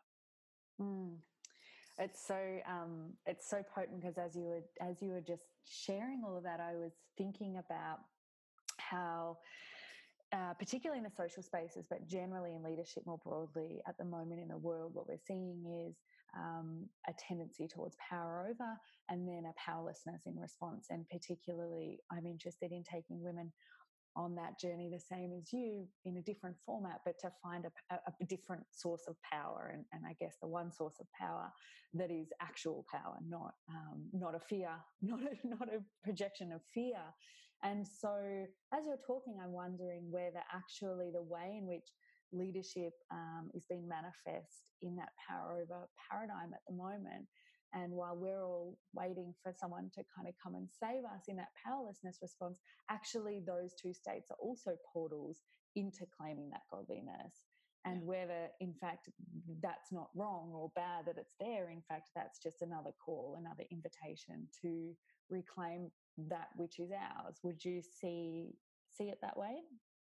Mm. 0.81 1.21
it's 1.99 2.25
so 2.25 2.35
um, 2.67 3.13
it's 3.27 3.47
so 3.47 3.61
potent 3.73 4.01
because 4.01 4.17
as 4.17 4.35
you 4.35 4.43
were 4.43 4.63
as 4.81 5.01
you 5.01 5.11
were 5.11 5.21
just 5.21 5.45
sharing 5.65 6.23
all 6.25 6.35
of 6.35 6.43
that 6.43 6.59
i 6.59 6.73
was 6.73 6.93
thinking 7.15 7.57
about 7.57 7.99
how 8.77 9.37
uh, 10.33 10.53
particularly 10.57 10.97
in 10.97 11.03
the 11.03 11.15
social 11.15 11.43
spaces, 11.43 11.85
but 11.89 12.07
generally 12.07 12.55
in 12.55 12.63
leadership 12.63 13.03
more 13.05 13.19
broadly 13.23 13.81
at 13.87 13.97
the 13.97 14.05
moment 14.05 14.41
in 14.41 14.47
the 14.47 14.57
world, 14.57 14.93
what 14.93 15.07
we're 15.07 15.17
seeing 15.27 15.87
is 15.87 15.95
um, 16.35 16.85
a 17.07 17.13
tendency 17.27 17.67
towards 17.67 17.95
power 18.09 18.47
over 18.49 18.69
and 19.09 19.27
then 19.27 19.43
a 19.45 19.53
powerlessness 19.59 20.23
in 20.25 20.35
response. 20.39 20.87
And 20.89 21.07
particularly, 21.09 21.99
I'm 22.11 22.25
interested 22.25 22.71
in 22.71 22.83
taking 22.83 23.21
women 23.21 23.51
on 24.15 24.35
that 24.35 24.59
journey 24.59 24.89
the 24.91 24.99
same 24.99 25.33
as 25.33 25.51
you 25.51 25.87
in 26.05 26.17
a 26.17 26.21
different 26.21 26.55
format, 26.65 27.01
but 27.05 27.19
to 27.19 27.31
find 27.41 27.65
a, 27.65 27.95
a 27.95 28.25
different 28.25 28.63
source 28.71 29.03
of 29.07 29.15
power. 29.21 29.71
And, 29.73 29.85
and, 29.91 30.03
I 30.05 30.15
guess 30.19 30.35
the 30.41 30.47
one 30.47 30.71
source 30.71 30.95
of 30.99 31.07
power 31.19 31.51
that 31.95 32.11
is 32.11 32.27
actual 32.39 32.85
power, 32.91 33.17
not 33.27 33.53
um, 33.69 34.03
not 34.13 34.35
a 34.35 34.39
fear, 34.39 34.69
not 35.01 35.19
a, 35.21 35.47
not 35.47 35.67
a 35.67 35.81
projection 36.03 36.51
of 36.51 36.61
fear. 36.73 36.99
And 37.63 37.87
so, 37.87 38.11
as 38.73 38.85
you're 38.85 38.99
talking, 39.07 39.37
I'm 39.41 39.53
wondering 39.53 40.11
whether 40.11 40.43
actually 40.53 41.11
the 41.13 41.23
way 41.23 41.57
in 41.57 41.65
which 41.67 41.87
leadership 42.33 42.93
um, 43.11 43.49
is 43.53 43.65
being 43.69 43.87
manifest 43.87 44.67
in 44.81 44.95
that 44.97 45.09
power 45.29 45.61
over 45.61 45.87
paradigm 46.09 46.53
at 46.53 46.59
the 46.67 46.75
moment. 46.75 47.27
And 47.73 47.93
while 47.93 48.15
we're 48.15 48.43
all 48.43 48.77
waiting 48.93 49.33
for 49.41 49.53
someone 49.57 49.89
to 49.95 50.03
kind 50.15 50.27
of 50.27 50.35
come 50.43 50.55
and 50.55 50.67
save 50.69 51.05
us 51.05 51.23
in 51.27 51.37
that 51.37 51.55
powerlessness 51.65 52.19
response, 52.21 52.59
actually, 52.89 53.41
those 53.45 53.73
two 53.81 53.93
states 53.93 54.29
are 54.29 54.37
also 54.39 54.75
portals 54.91 55.41
into 55.75 56.05
claiming 56.19 56.49
that 56.51 56.67
godliness. 56.69 57.47
And 57.85 58.01
yeah. 58.01 58.07
whether, 58.07 58.47
in 58.61 58.73
fact, 58.79 59.09
that's 59.61 59.91
not 59.91 60.09
wrong 60.15 60.51
or 60.53 60.71
bad 60.75 61.05
that 61.07 61.17
it's 61.17 61.33
there, 61.39 61.69
in 61.69 61.81
fact, 61.89 62.09
that's 62.15 62.39
just 62.41 62.61
another 62.61 62.91
call, 63.03 63.37
another 63.39 63.63
invitation 63.71 64.47
to 64.61 64.93
reclaim 65.29 65.89
that 66.17 66.49
which 66.55 66.79
is 66.79 66.91
ours. 66.91 67.39
Would 67.43 67.63
you 67.63 67.81
see 67.81 68.55
see 68.89 69.05
it 69.05 69.19
that 69.21 69.37
way? 69.37 69.55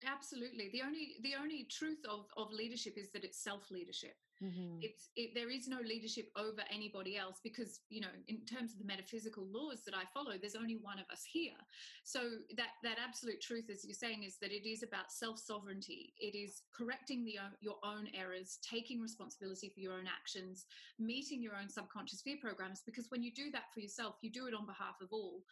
Absolutely. 0.06 0.68
The 0.72 0.82
only 0.82 1.14
the 1.22 1.34
only 1.40 1.66
truth 1.70 2.04
of 2.08 2.26
of 2.36 2.52
leadership 2.52 2.94
is 2.96 3.10
that 3.12 3.24
it's 3.24 3.42
self 3.42 3.70
leadership 3.70 4.16
mm-hmm. 4.42 4.78
it's 4.80 5.08
it, 5.16 5.30
there 5.34 5.50
is 5.50 5.68
no 5.68 5.78
leadership 5.86 6.30
over 6.36 6.62
anybody 6.72 7.16
else 7.16 7.40
because 7.42 7.80
you 7.88 8.00
know 8.00 8.12
in 8.28 8.44
terms 8.46 8.72
of 8.72 8.78
the 8.78 8.84
metaphysical 8.84 9.46
laws 9.46 9.82
that 9.84 9.94
i 9.94 10.02
follow 10.12 10.36
there's 10.40 10.56
only 10.56 10.78
one 10.80 10.98
of 10.98 11.06
us 11.12 11.22
here. 11.30 11.58
So 12.04 12.20
that 12.56 12.76
that 12.82 12.98
absolute 13.02 13.40
truth 13.40 13.70
as 13.70 13.84
you're 13.84 13.94
saying 13.94 14.24
is 14.24 14.36
that 14.40 14.52
it 14.52 14.68
is 14.68 14.82
about 14.82 15.12
self 15.12 15.38
sovereignty 15.38 16.12
it 16.18 16.36
is 16.36 16.62
correcting 16.76 17.24
the 17.24 17.38
your 17.60 17.76
own 17.84 18.08
errors 18.14 18.58
taking 18.62 19.00
responsibility 19.00 19.70
for 19.74 19.80
your 19.80 19.94
own 19.94 20.06
actions 20.06 20.66
meeting 20.98 21.42
your 21.42 21.54
own 21.54 21.68
subconscious 21.68 22.20
fear 22.22 22.36
programs 22.40 22.82
because 22.84 23.06
when 23.10 23.22
you 23.22 23.32
do 23.32 23.50
that 23.50 23.72
for 23.72 23.80
yourself 23.80 24.16
you 24.22 24.30
do 24.30 24.46
it 24.46 24.54
on 24.54 24.66
behalf 24.66 24.96
of 25.00 25.08
all 25.12 25.42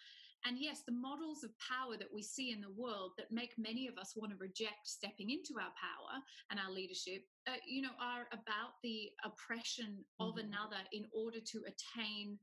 and 0.45 0.59
yes, 0.59 0.83
the 0.87 0.93
models 0.93 1.45
of 1.45 1.51
power 1.59 1.97
that 1.97 2.13
we 2.13 2.23
see 2.23 2.51
in 2.51 2.61
the 2.61 2.73
world 2.77 3.13
that 3.17 3.31
make 3.31 3.53
many 3.57 3.87
of 3.87 3.97
us 3.97 4.15
want 4.17 4.33
to 4.33 4.39
reject 4.39 4.85
stepping 4.85 5.31
into 5.31 5.55
our 5.59 5.73
power 5.79 6.19
and 6.51 6.59
our 6.59 6.73
leadership, 6.73 7.23
uh, 7.47 7.63
you 7.67 7.83
know, 7.83 7.95
are 8.01 8.27
about 8.33 8.75
the 8.83 9.11
oppression 9.25 10.05
of 10.19 10.35
mm-hmm. 10.35 10.49
another 10.49 10.83
in 10.93 11.07
order 11.13 11.39
to 11.41 11.63
attain 11.67 12.39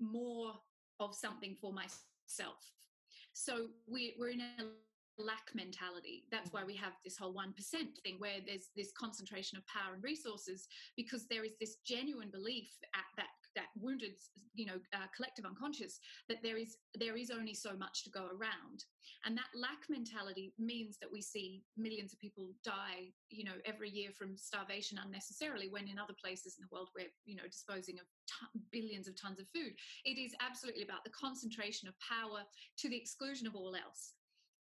more 0.00 0.52
of 0.98 1.14
something 1.14 1.56
for 1.60 1.72
myself. 1.72 2.72
So 3.32 3.68
we, 3.86 4.16
we're 4.18 4.30
in 4.30 4.40
a 4.40 4.64
lack 5.18 5.54
mentality. 5.54 6.24
That's 6.30 6.52
why 6.52 6.60
mm-hmm. 6.60 6.68
we 6.68 6.76
have 6.76 6.92
this 7.04 7.16
whole 7.16 7.34
1% 7.34 7.52
thing 7.70 8.16
where 8.18 8.38
there's 8.44 8.68
this 8.76 8.92
concentration 8.98 9.56
of 9.56 9.66
power 9.66 9.94
and 9.94 10.02
resources 10.02 10.66
because 10.96 11.26
there 11.28 11.44
is 11.44 11.52
this 11.60 11.76
genuine 11.86 12.30
belief 12.30 12.68
at 12.94 13.06
that 13.16 13.28
that 13.56 13.68
wounded 13.80 14.12
you 14.54 14.66
know 14.66 14.78
uh, 14.94 15.06
collective 15.14 15.44
unconscious 15.44 15.98
that 16.28 16.42
there 16.42 16.56
is 16.56 16.76
there 16.94 17.16
is 17.16 17.30
only 17.30 17.54
so 17.54 17.76
much 17.76 18.04
to 18.04 18.10
go 18.10 18.26
around. 18.26 18.84
And 19.24 19.36
that 19.36 19.50
lack 19.58 19.88
mentality 19.88 20.52
means 20.58 20.98
that 21.00 21.10
we 21.10 21.20
see 21.20 21.64
millions 21.76 22.12
of 22.12 22.20
people 22.20 22.50
die 22.62 23.10
you 23.28 23.44
know 23.44 23.58
every 23.64 23.90
year 23.90 24.10
from 24.16 24.36
starvation 24.36 25.00
unnecessarily 25.04 25.68
when 25.68 25.88
in 25.88 25.98
other 25.98 26.14
places 26.22 26.56
in 26.58 26.62
the 26.62 26.74
world 26.74 26.90
we're 26.94 27.12
you 27.24 27.36
know 27.36 27.48
disposing 27.50 27.98
of 27.98 28.06
t- 28.28 28.60
billions 28.70 29.08
of 29.08 29.20
tons 29.20 29.40
of 29.40 29.48
food. 29.48 29.72
It 30.04 30.18
is 30.20 30.34
absolutely 30.40 30.84
about 30.84 31.04
the 31.04 31.10
concentration 31.10 31.88
of 31.88 31.94
power 31.98 32.42
to 32.78 32.88
the 32.88 32.96
exclusion 32.96 33.46
of 33.46 33.56
all 33.56 33.74
else. 33.74 34.12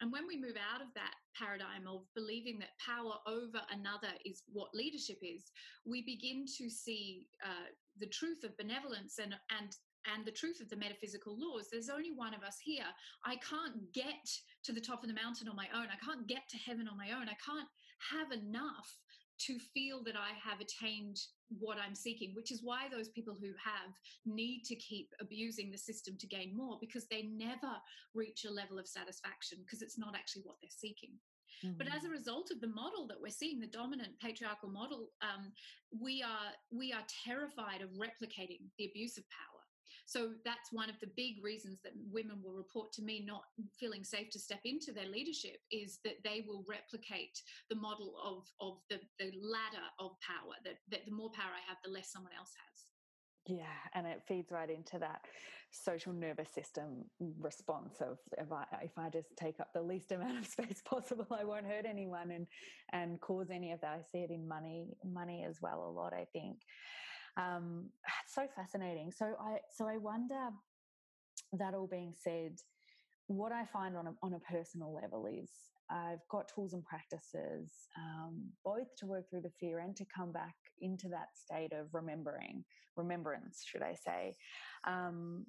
And 0.01 0.11
when 0.11 0.27
we 0.27 0.35
move 0.35 0.57
out 0.59 0.81
of 0.81 0.93
that 0.95 1.15
paradigm 1.39 1.87
of 1.87 2.03
believing 2.15 2.59
that 2.59 2.75
power 2.83 3.15
over 3.27 3.61
another 3.71 4.11
is 4.25 4.43
what 4.51 4.75
leadership 4.75 5.19
is, 5.21 5.51
we 5.85 6.01
begin 6.01 6.45
to 6.57 6.69
see 6.69 7.27
uh, 7.43 7.71
the 7.99 8.07
truth 8.07 8.43
of 8.43 8.57
benevolence 8.57 9.19
and, 9.19 9.35
and 9.57 9.75
and 10.13 10.23
the 10.23 10.31
truth 10.31 10.61
of 10.61 10.69
the 10.69 10.75
metaphysical 10.75 11.35
laws. 11.35 11.67
There's 11.71 11.89
only 11.89 12.11
one 12.11 12.35
of 12.35 12.43
us 12.43 12.57
here. 12.63 12.85
I 13.25 13.37
can't 13.37 13.91
get 13.91 14.29
to 14.63 14.71
the 14.71 14.81
top 14.81 15.01
of 15.01 15.09
the 15.09 15.15
mountain 15.15 15.47
on 15.47 15.55
my 15.55 15.67
own. 15.73 15.87
I 15.89 15.97
can't 16.05 16.27
get 16.27 16.47
to 16.49 16.57
heaven 16.57 16.87
on 16.87 16.95
my 16.95 17.09
own. 17.09 17.27
I 17.27 17.37
can't 17.43 17.67
have 18.11 18.31
enough 18.31 18.99
to 19.37 19.59
feel 19.59 20.03
that 20.03 20.15
I 20.15 20.31
have 20.37 20.61
attained 20.61 21.17
what 21.59 21.77
I'm 21.77 21.95
seeking, 21.95 22.31
which 22.33 22.51
is 22.51 22.61
why 22.63 22.87
those 22.89 23.09
people 23.09 23.35
who 23.39 23.51
have 23.63 23.93
need 24.25 24.63
to 24.65 24.75
keep 24.75 25.09
abusing 25.19 25.71
the 25.71 25.77
system 25.77 26.15
to 26.19 26.27
gain 26.27 26.55
more 26.55 26.77
because 26.79 27.05
they 27.07 27.23
never 27.23 27.73
reach 28.13 28.45
a 28.45 28.51
level 28.51 28.79
of 28.79 28.87
satisfaction 28.87 29.59
because 29.65 29.81
it's 29.81 29.97
not 29.97 30.15
actually 30.15 30.43
what 30.43 30.55
they're 30.61 30.69
seeking. 30.69 31.11
Mm-hmm. 31.63 31.77
But 31.77 31.87
as 31.87 32.03
a 32.03 32.07
mm-hmm. 32.07 32.11
result 32.11 32.51
of 32.51 32.61
the 32.61 32.67
model 32.67 33.07
that 33.07 33.21
we're 33.21 33.29
seeing, 33.29 33.59
the 33.59 33.67
dominant 33.67 34.19
patriarchal 34.21 34.69
model, 34.69 35.09
um, 35.21 35.51
we 36.01 36.23
are 36.23 36.51
we 36.71 36.91
are 36.91 37.03
terrified 37.23 37.81
of 37.81 37.89
replicating 37.91 38.67
the 38.77 38.85
abuse 38.85 39.17
of 39.17 39.23
power. 39.29 39.61
So 40.05 40.33
that's 40.45 40.71
one 40.71 40.89
of 40.89 40.99
the 41.01 41.09
big 41.17 41.43
reasons 41.43 41.79
that 41.83 41.93
women 42.11 42.37
will 42.43 42.53
report 42.53 42.93
to 42.93 43.01
me 43.01 43.25
not 43.25 43.41
feeling 43.79 44.03
safe 44.03 44.29
to 44.31 44.39
step 44.39 44.61
into 44.63 44.93
their 44.93 45.07
leadership 45.07 45.57
is 45.71 45.99
that 46.05 46.21
they 46.23 46.45
will 46.45 46.63
replicate 46.69 47.41
the 47.69 47.75
model 47.75 48.13
of, 48.23 48.45
of 48.61 48.77
the, 48.89 48.99
the 49.17 49.33
ladder 49.41 49.85
of 49.99 50.11
power, 50.21 50.53
that, 50.63 50.77
that 50.91 51.05
the 51.05 51.11
more 51.11 51.31
power 51.31 51.49
I 51.49 51.67
have, 51.67 51.77
the 51.83 51.89
less 51.89 52.11
someone 52.11 52.33
else 52.37 52.53
has. 52.53 52.94
Yeah, 53.47 53.65
and 53.93 54.07
it 54.07 54.23
feeds 54.27 54.51
right 54.51 54.69
into 54.69 54.97
that 54.99 55.21
social 55.71 56.13
nervous 56.13 56.49
system 56.49 57.05
response 57.39 58.01
of 58.01 58.17
if 58.37 58.51
I 58.51 58.65
if 58.81 58.97
I 58.97 59.09
just 59.09 59.35
take 59.37 59.59
up 59.59 59.73
the 59.73 59.81
least 59.81 60.11
amount 60.11 60.39
of 60.39 60.47
space 60.47 60.81
possible, 60.83 61.27
I 61.31 61.43
won't 61.43 61.65
hurt 61.65 61.85
anyone 61.87 62.31
and 62.31 62.47
and 62.91 63.19
cause 63.21 63.49
any 63.51 63.71
of 63.71 63.81
that. 63.81 63.99
I 63.99 64.01
see 64.11 64.19
it 64.19 64.31
in 64.31 64.47
money 64.47 64.95
money 65.03 65.45
as 65.47 65.61
well 65.61 65.83
a 65.87 65.91
lot. 65.91 66.13
I 66.13 66.25
think 66.33 66.57
um, 67.37 67.89
it's 68.23 68.33
so 68.33 68.47
fascinating. 68.55 69.11
So 69.11 69.35
I 69.39 69.57
so 69.75 69.87
I 69.87 69.97
wonder. 69.97 70.49
That 71.53 71.73
all 71.73 71.87
being 71.87 72.13
said, 72.17 72.57
what 73.27 73.51
I 73.51 73.65
find 73.65 73.95
on 73.95 74.07
a, 74.07 74.13
on 74.23 74.33
a 74.33 74.39
personal 74.39 74.93
level 74.93 75.25
is 75.27 75.49
I've 75.89 76.27
got 76.29 76.47
tools 76.47 76.73
and 76.73 76.83
practices, 76.83 77.71
um, 77.97 78.49
both 78.63 78.95
to 78.97 79.05
work 79.05 79.29
through 79.29 79.41
the 79.41 79.51
fear 79.59 79.79
and 79.79 79.95
to 79.95 80.05
come 80.05 80.31
back 80.31 80.55
into 80.81 81.07
that 81.09 81.29
state 81.35 81.73
of 81.73 81.93
remembering, 81.93 82.63
remembrance, 82.95 83.63
should 83.65 83.81
I 83.81 83.95
say. 83.95 84.35
Um, 84.85 85.45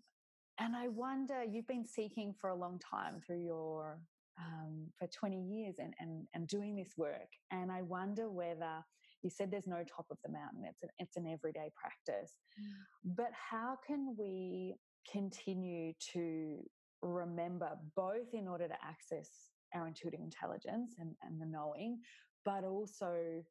and 0.58 0.74
I 0.76 0.88
wonder, 0.88 1.42
you've 1.44 1.66
been 1.66 1.86
seeking 1.86 2.34
for 2.40 2.50
a 2.50 2.54
long 2.54 2.78
time 2.78 3.20
through 3.26 3.42
your, 3.44 3.98
um, 4.38 4.86
for 4.98 5.06
20 5.06 5.40
years 5.40 5.76
and, 5.78 5.94
and, 6.00 6.26
and 6.34 6.48
doing 6.48 6.76
this 6.76 6.94
work. 6.96 7.28
And 7.50 7.70
I 7.70 7.82
wonder 7.82 8.30
whether 8.30 8.84
you 9.22 9.30
said 9.30 9.50
there's 9.50 9.66
no 9.66 9.84
top 9.84 10.06
of 10.10 10.18
the 10.24 10.30
mountain. 10.30 10.64
It's 10.64 10.82
an, 10.82 10.88
it's 10.98 11.16
an 11.16 11.26
everyday 11.26 11.70
practice. 11.74 12.32
Mm. 12.60 13.14
But 13.16 13.30
how 13.32 13.76
can 13.86 14.14
we 14.18 14.76
continue 15.10 15.92
to 16.12 16.58
remember 17.02 17.70
both 17.94 18.32
in 18.32 18.48
order 18.48 18.68
to 18.68 18.74
access 18.82 19.28
our 19.76 19.86
intuitive 19.86 20.20
intelligence 20.20 20.94
and, 20.98 21.14
and 21.22 21.40
the 21.40 21.46
knowing, 21.46 22.00
but 22.44 22.64
also 22.64 23.42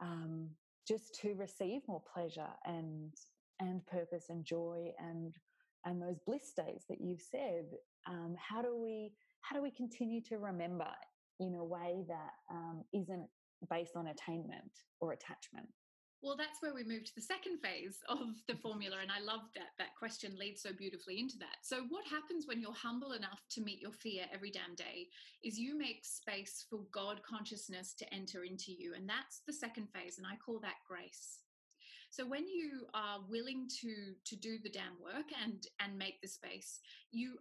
um, 0.00 0.48
just 0.86 1.14
to 1.22 1.34
receive 1.34 1.82
more 1.88 2.02
pleasure 2.12 2.48
and 2.64 3.12
and 3.60 3.86
purpose 3.86 4.26
and 4.28 4.44
joy 4.44 4.90
and 4.98 5.36
and 5.84 6.00
those 6.00 6.18
bliss 6.26 6.48
states 6.48 6.84
that 6.88 7.00
you've 7.00 7.20
said. 7.20 7.66
Um, 8.08 8.34
how 8.38 8.62
do 8.62 8.76
we 8.76 9.12
how 9.42 9.56
do 9.56 9.62
we 9.62 9.70
continue 9.70 10.20
to 10.22 10.38
remember 10.38 10.90
in 11.40 11.54
a 11.54 11.64
way 11.64 12.04
that 12.08 12.32
um, 12.50 12.84
not 12.92 13.28
based 13.70 13.96
on 13.96 14.08
attainment 14.08 14.72
or 15.00 15.12
attachment? 15.12 15.68
Well, 16.22 16.36
that's 16.36 16.62
where 16.62 16.72
we 16.72 16.84
move 16.84 17.04
to 17.04 17.14
the 17.16 17.20
second 17.20 17.58
phase 17.58 17.98
of 18.08 18.18
the 18.46 18.54
formula. 18.62 18.98
And 19.02 19.10
I 19.10 19.20
love 19.20 19.40
that 19.56 19.74
that 19.78 19.96
question 19.98 20.38
leads 20.38 20.62
so 20.62 20.70
beautifully 20.72 21.18
into 21.18 21.36
that. 21.38 21.58
So, 21.62 21.82
what 21.88 22.06
happens 22.06 22.46
when 22.46 22.60
you're 22.60 22.72
humble 22.72 23.12
enough 23.12 23.40
to 23.50 23.60
meet 23.60 23.82
your 23.82 23.92
fear 23.92 24.24
every 24.32 24.50
damn 24.50 24.76
day 24.76 25.08
is 25.42 25.58
you 25.58 25.76
make 25.76 26.04
space 26.04 26.64
for 26.70 26.80
God 26.92 27.20
consciousness 27.28 27.94
to 27.94 28.14
enter 28.14 28.44
into 28.44 28.70
you. 28.70 28.94
And 28.94 29.08
that's 29.08 29.42
the 29.46 29.52
second 29.52 29.88
phase. 29.92 30.18
And 30.18 30.26
I 30.26 30.36
call 30.36 30.60
that 30.60 30.86
grace. 30.88 31.40
So 32.10 32.26
when 32.26 32.46
you 32.46 32.86
are 32.94 33.18
willing 33.28 33.66
to 33.80 34.14
to 34.24 34.36
do 34.36 34.58
the 34.62 34.70
damn 34.70 35.00
work 35.02 35.26
and 35.42 35.66
and 35.80 35.98
make 35.98 36.20
the 36.20 36.28
space, 36.28 36.78
you 37.10 37.38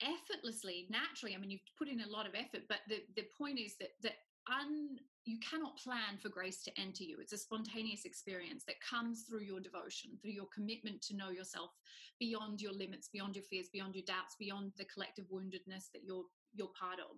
effortlessly, 0.00 0.86
naturally, 0.90 1.34
I 1.34 1.38
mean, 1.38 1.50
you've 1.50 1.60
put 1.78 1.88
in 1.88 2.00
a 2.00 2.08
lot 2.08 2.26
of 2.26 2.34
effort, 2.34 2.62
but 2.68 2.78
the, 2.88 3.02
the 3.14 3.26
point 3.38 3.58
is 3.58 3.76
that 3.78 3.90
that 4.02 4.18
un, 4.50 4.98
you 5.24 5.38
cannot 5.38 5.78
plan 5.78 6.18
for 6.20 6.28
grace 6.28 6.62
to 6.64 6.80
enter 6.80 7.04
you. 7.04 7.18
It's 7.20 7.32
a 7.32 7.38
spontaneous 7.38 8.04
experience 8.04 8.64
that 8.66 8.80
comes 8.80 9.22
through 9.22 9.42
your 9.42 9.60
devotion, 9.60 10.10
through 10.20 10.32
your 10.32 10.48
commitment 10.52 11.00
to 11.02 11.16
know 11.16 11.30
yourself 11.30 11.70
beyond 12.18 12.60
your 12.60 12.72
limits, 12.72 13.08
beyond 13.12 13.36
your 13.36 13.44
fears, 13.44 13.68
beyond 13.72 13.94
your 13.94 14.04
doubts, 14.06 14.36
beyond 14.38 14.72
the 14.76 14.84
collective 14.86 15.26
woundedness 15.32 15.90
that 15.92 16.02
you're 16.04 16.24
you're 16.54 16.72
part 16.78 16.98
of. 16.98 17.16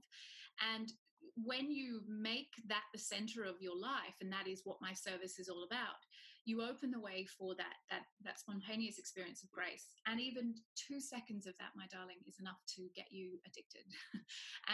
And 0.74 0.92
when 1.42 1.70
you 1.70 2.02
make 2.06 2.50
that 2.68 2.84
the 2.92 2.98
center 2.98 3.44
of 3.44 3.60
your 3.60 3.76
life, 3.76 4.14
and 4.20 4.30
that 4.32 4.46
is 4.46 4.62
what 4.64 4.80
my 4.80 4.92
service 4.92 5.38
is 5.38 5.48
all 5.48 5.64
about, 5.64 6.04
you 6.44 6.62
open 6.62 6.90
the 6.90 7.00
way 7.00 7.26
for 7.38 7.54
that 7.56 7.80
that 7.90 8.02
that 8.24 8.38
spontaneous 8.38 8.98
experience 8.98 9.42
of 9.42 9.50
grace. 9.50 9.88
And 10.06 10.20
even 10.20 10.54
two 10.76 11.00
seconds 11.00 11.46
of 11.46 11.54
that 11.58 11.76
my 11.76 11.86
darling 11.90 12.20
is 12.26 12.36
enough 12.40 12.60
to 12.76 12.88
get 12.94 13.06
you 13.10 13.38
addicted. 13.46 13.84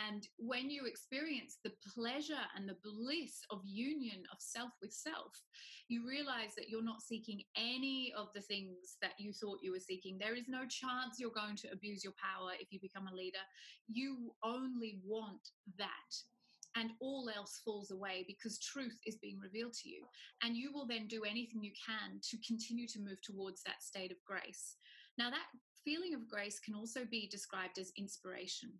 And 0.06 0.26
when 0.38 0.70
you 0.70 0.86
experience 0.86 1.58
the 1.64 1.72
pleasure 1.94 2.46
and 2.56 2.68
the 2.68 2.78
bliss 2.82 3.42
of 3.50 3.60
union 3.64 4.22
of 4.32 4.38
self 4.40 4.70
with 4.80 4.92
self 4.92 5.34
you 5.90 6.06
realize 6.06 6.54
that 6.56 6.68
you're 6.68 6.84
not 6.84 7.02
seeking 7.02 7.42
any 7.56 8.12
of 8.16 8.28
the 8.32 8.40
things 8.40 8.96
that 9.02 9.18
you 9.18 9.32
thought 9.32 9.58
you 9.60 9.72
were 9.72 9.80
seeking. 9.80 10.16
There 10.18 10.36
is 10.36 10.46
no 10.46 10.60
chance 10.60 11.18
you're 11.18 11.34
going 11.34 11.56
to 11.56 11.72
abuse 11.72 12.04
your 12.04 12.14
power 12.14 12.52
if 12.60 12.72
you 12.72 12.78
become 12.80 13.08
a 13.08 13.14
leader. 13.14 13.42
You 13.88 14.32
only 14.44 15.00
want 15.04 15.50
that 15.78 16.14
and 16.76 16.90
all 17.00 17.28
else 17.34 17.60
falls 17.64 17.90
away 17.90 18.24
because 18.26 18.58
truth 18.58 18.98
is 19.06 19.16
being 19.16 19.38
revealed 19.40 19.72
to 19.74 19.88
you. 19.88 20.04
And 20.42 20.56
you 20.56 20.72
will 20.72 20.86
then 20.86 21.08
do 21.08 21.24
anything 21.24 21.62
you 21.62 21.72
can 21.74 22.20
to 22.30 22.38
continue 22.46 22.86
to 22.88 23.00
move 23.00 23.20
towards 23.22 23.62
that 23.64 23.82
state 23.82 24.12
of 24.12 24.18
grace. 24.24 24.76
Now, 25.18 25.30
that 25.30 25.46
feeling 25.84 26.14
of 26.14 26.28
grace 26.28 26.60
can 26.60 26.74
also 26.74 27.00
be 27.10 27.28
described 27.28 27.78
as 27.78 27.92
inspiration. 27.98 28.70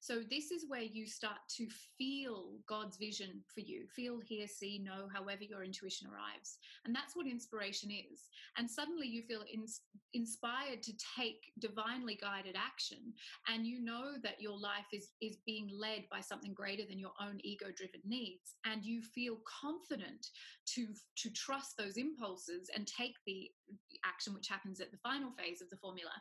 So, 0.00 0.20
this 0.30 0.50
is 0.50 0.64
where 0.68 0.82
you 0.82 1.06
start 1.06 1.38
to 1.56 1.66
feel 1.98 2.52
God's 2.68 2.96
vision 2.96 3.42
for 3.52 3.60
you 3.60 3.86
feel, 3.94 4.20
hear, 4.20 4.46
see, 4.46 4.78
know, 4.78 5.08
however 5.12 5.42
your 5.42 5.64
intuition 5.64 6.08
arrives. 6.08 6.58
And 6.84 6.94
that's 6.94 7.16
what 7.16 7.26
inspiration 7.26 7.90
is. 7.90 8.28
And 8.56 8.70
suddenly 8.70 9.06
you 9.08 9.22
feel 9.22 9.42
in, 9.52 9.64
inspired 10.14 10.82
to 10.82 10.92
take 11.18 11.52
divinely 11.58 12.18
guided 12.20 12.56
action. 12.56 12.98
And 13.48 13.66
you 13.66 13.84
know 13.84 14.14
that 14.22 14.40
your 14.40 14.58
life 14.58 14.86
is, 14.92 15.10
is 15.20 15.38
being 15.46 15.68
led 15.72 16.04
by 16.10 16.20
something 16.20 16.54
greater 16.54 16.84
than 16.88 16.98
your 16.98 17.12
own 17.20 17.40
ego 17.42 17.66
driven 17.74 18.00
needs. 18.06 18.54
And 18.64 18.84
you 18.84 19.02
feel 19.02 19.38
confident 19.62 20.28
to, 20.74 20.86
to 21.16 21.30
trust 21.32 21.76
those 21.76 21.96
impulses 21.96 22.70
and 22.74 22.86
take 22.86 23.14
the 23.26 23.50
action, 24.04 24.34
which 24.34 24.48
happens 24.48 24.80
at 24.80 24.90
the 24.90 24.98
final 24.98 25.30
phase 25.32 25.60
of 25.60 25.70
the 25.70 25.76
formula, 25.76 26.12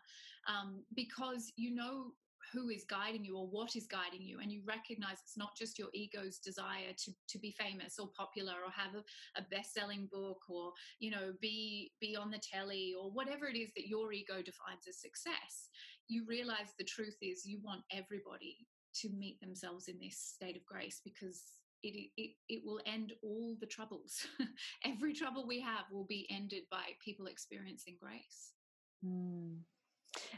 um, 0.48 0.84
because 0.96 1.52
you 1.56 1.74
know 1.74 2.12
who 2.54 2.70
is 2.70 2.86
guiding 2.90 3.26
you 3.26 3.38
or 3.38 3.48
what 3.48 3.76
is 3.76 3.88
guiding 3.88 4.22
you 4.22 4.40
and 4.40 4.52
you 4.52 4.62
recognize 4.66 5.18
it's 5.24 5.38
not 5.38 5.56
just 5.58 5.78
your 5.78 5.90
ego's 5.94 6.40
desire 6.40 6.94
to, 6.98 7.12
to 7.28 7.40
be 7.40 7.56
famous 7.58 8.00
or 8.00 8.10
popular 8.18 8.54
or 8.66 8.72
have 8.72 8.96
a, 8.96 9.40
a 9.40 9.46
best-selling 9.52 10.08
book 10.12 10.40
or 10.50 10.72
you 11.00 11.12
know 11.12 11.34
be 11.42 11.92
be 12.00 12.16
on 12.16 12.32
the 12.32 12.40
telly 12.40 12.94
or 13.00 13.12
whatever 13.12 13.48
it 13.48 13.58
is 13.58 13.70
that 13.76 13.88
your 13.88 14.12
ego 14.12 14.36
defines 14.38 14.88
as 14.88 15.00
success 15.00 15.70
you 16.08 16.26
realize 16.28 16.74
the 16.78 16.86
truth 16.86 17.18
is 17.22 17.46
you 17.46 17.60
want 17.64 17.82
everybody 17.92 18.58
to 18.96 19.10
meet 19.10 19.40
themselves 19.42 19.88
in 19.88 20.00
this 20.02 20.18
state 20.18 20.56
of 20.56 20.66
grace 20.66 21.02
because 21.04 21.44
it, 21.84 22.10
it, 22.18 22.32
it 22.50 22.62
will 22.66 22.82
end 22.86 23.14
all 23.22 23.56
the 23.60 23.68
troubles. 23.68 24.26
Every 24.86 25.14
trouble 25.14 25.46
we 25.48 25.62
have 25.62 25.86
will 25.92 26.06
be 26.06 26.28
ended 26.32 26.64
by 26.72 26.84
people 27.04 27.28
experiencing 27.28 27.98
grace. 28.02 28.54
Mm. 29.06 29.60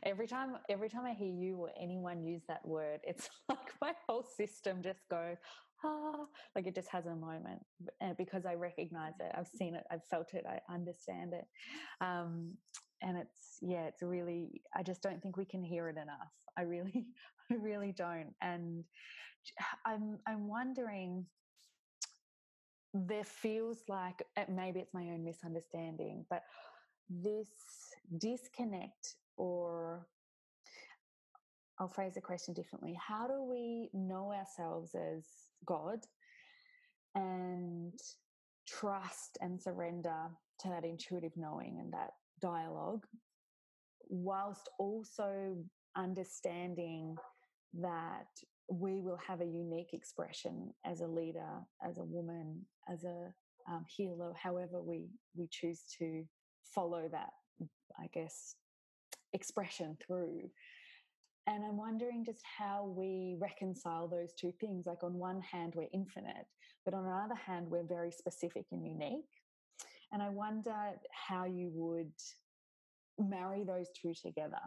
Every 0.04 0.28
time, 0.28 0.58
every 0.70 0.90
time 0.90 1.06
I 1.06 1.14
hear 1.14 1.32
you 1.32 1.58
or 1.58 1.70
anyone 1.80 2.24
use 2.24 2.44
that 2.48 2.66
word, 2.66 3.00
it's 3.04 3.30
like 3.50 3.74
my 3.82 3.94
whole 4.08 4.24
system 4.24 4.82
just 4.82 5.02
goes, 5.10 5.38
ah, 5.84 6.26
like 6.56 6.68
it 6.68 6.76
just 6.76 6.90
has 6.90 7.06
a 7.06 7.16
moment 7.16 7.62
because 8.18 8.46
I 8.46 8.56
recognize 8.56 9.14
it. 9.20 9.32
I've 9.38 9.48
seen 9.48 9.76
it, 9.76 9.84
I've 9.92 10.06
felt 10.10 10.34
it, 10.34 10.46
I 10.48 10.60
understand 10.74 11.34
it. 11.34 11.46
Um, 12.02 12.54
and 13.02 13.18
it's 13.18 13.58
yeah 13.62 13.84
it's 13.86 14.02
really 14.02 14.62
i 14.76 14.84
just 14.84 15.02
don't 15.02 15.22
think 15.22 15.38
we 15.38 15.46
can 15.46 15.64
hear 15.64 15.88
it 15.88 15.98
enough 15.98 16.34
i 16.58 16.62
really 16.62 17.06
i 17.52 17.56
really 17.56 17.94
don't 17.94 18.34
and 18.42 18.84
i'm 19.86 20.20
i'm 20.28 20.48
wondering 20.48 21.26
there 22.94 23.24
feels 23.24 23.78
like 23.88 24.24
eh, 24.36 24.46
maybe 24.50 24.80
it's 24.80 24.94
my 24.94 25.04
own 25.12 25.24
misunderstanding 25.24 26.26
but 26.30 26.44
this 27.10 27.48
disconnect 28.18 29.16
or 29.40 30.06
I'll 31.80 31.88
phrase 31.88 32.14
the 32.14 32.22
question 32.22 32.54
differently. 32.54 32.96
How 33.00 33.26
do 33.26 33.42
we 33.42 33.90
know 33.94 34.34
ourselves 34.34 34.94
as 34.94 35.24
God 35.66 36.00
and 37.16 37.94
trust 38.68 39.38
and 39.42 39.60
surrender 39.60 40.28
to 40.60 40.70
that 40.70 40.84
intuitive 40.84 41.32
knowing 41.38 41.78
and 41.80 41.92
that 41.94 42.12
dialogue, 42.42 43.06
whilst 44.10 44.70
also 44.78 45.56
understanding 45.96 47.16
that 47.76 48.28
we 48.70 49.00
will 49.00 49.20
have 49.26 49.40
a 49.40 49.46
unique 49.46 49.94
expression 49.94 50.74
as 50.86 51.00
a 51.00 51.08
leader, 51.08 51.62
as 51.88 51.98
a 51.98 52.04
woman, 52.04 52.66
as 52.92 53.06
a 53.06 53.34
um, 53.72 53.86
healer, 53.88 54.34
however 54.42 54.82
we 54.82 55.08
we 55.36 55.48
choose 55.50 55.84
to 55.98 56.26
follow 56.76 57.08
that, 57.12 57.32
I 57.98 58.08
guess, 58.14 58.56
expression 59.34 59.98
through. 60.06 60.50
And 61.48 61.66
I'm 61.66 61.78
wondering 61.78 62.24
just 62.26 62.44
how 62.58 62.94
we 62.96 63.36
reconcile 63.40 64.08
those 64.08 64.34
two 64.40 64.54
things. 64.60 64.86
Like, 64.86 65.04
on 65.04 65.14
one 65.14 65.42
hand, 65.42 65.74
we're 65.76 65.88
infinite, 65.94 66.46
but 66.86 66.94
on 66.94 67.06
the 67.06 67.12
other 67.12 67.36
hand, 67.36 67.68
we're 67.70 67.88
very 67.88 68.12
specific 68.12 68.66
and 68.72 68.86
unique. 68.86 69.26
And 70.12 70.22
I 70.22 70.30
wonder 70.30 70.76
how 71.12 71.46
you 71.46 71.72
would 71.74 72.12
marry 73.18 73.64
those 73.64 73.88
two 74.00 74.14
together 74.14 74.62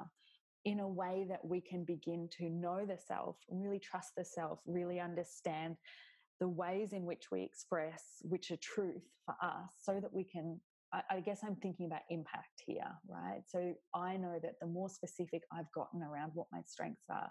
in 0.65 0.81
a 0.81 0.89
way 0.89 1.27
that 1.29 1.45
we 1.45 1.61
can 1.61 1.85
begin 1.85 2.29
to 2.39 2.49
know 2.49 2.85
the 2.87 2.99
self, 2.99 3.37
really 3.49 3.81
trust 3.81 4.13
the 4.17 4.25
self, 4.25 4.61
really 4.67 5.01
understand 5.01 5.77
the 6.41 6.49
ways 6.49 6.93
in 6.93 7.05
which 7.05 7.31
we 7.31 7.43
express 7.43 8.03
which 8.23 8.51
are 8.51 8.57
truth 8.57 9.03
for 9.25 9.35
us 9.43 9.71
so 9.81 10.01
that 10.01 10.13
we 10.13 10.25
can 10.25 10.61
I, 10.93 11.21
guess 11.21 11.41
I'm 11.43 11.57
thinking 11.57 11.87
about 11.87 12.03
impact 12.11 12.63
here, 12.67 12.91
right? 13.09 13.43
So 13.47 13.73
I 13.95 14.17
know 14.17 14.39
that 14.43 14.55
the 14.61 14.67
more 14.67 14.91
specific 14.91 15.43
I've 15.51 15.71
gotten 15.75 16.03
around 16.03 16.33
what 16.35 16.49
my 16.53 16.61
strengths 16.67 17.07
are, 17.11 17.31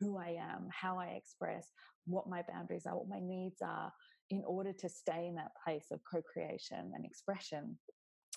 who 0.00 0.16
I 0.16 0.36
am, 0.40 0.68
how 0.70 0.98
I 0.98 1.08
express, 1.08 1.68
what 2.06 2.28
my 2.28 2.42
boundaries 2.48 2.86
are, 2.86 2.96
what 2.96 3.08
my 3.08 3.20
needs 3.20 3.60
are, 3.62 3.92
in 4.30 4.42
order 4.46 4.72
to 4.72 4.88
stay 4.88 5.26
in 5.26 5.34
that 5.34 5.52
place 5.62 5.86
of 5.90 6.00
co 6.10 6.22
creation 6.22 6.92
and 6.94 7.04
expression, 7.04 7.78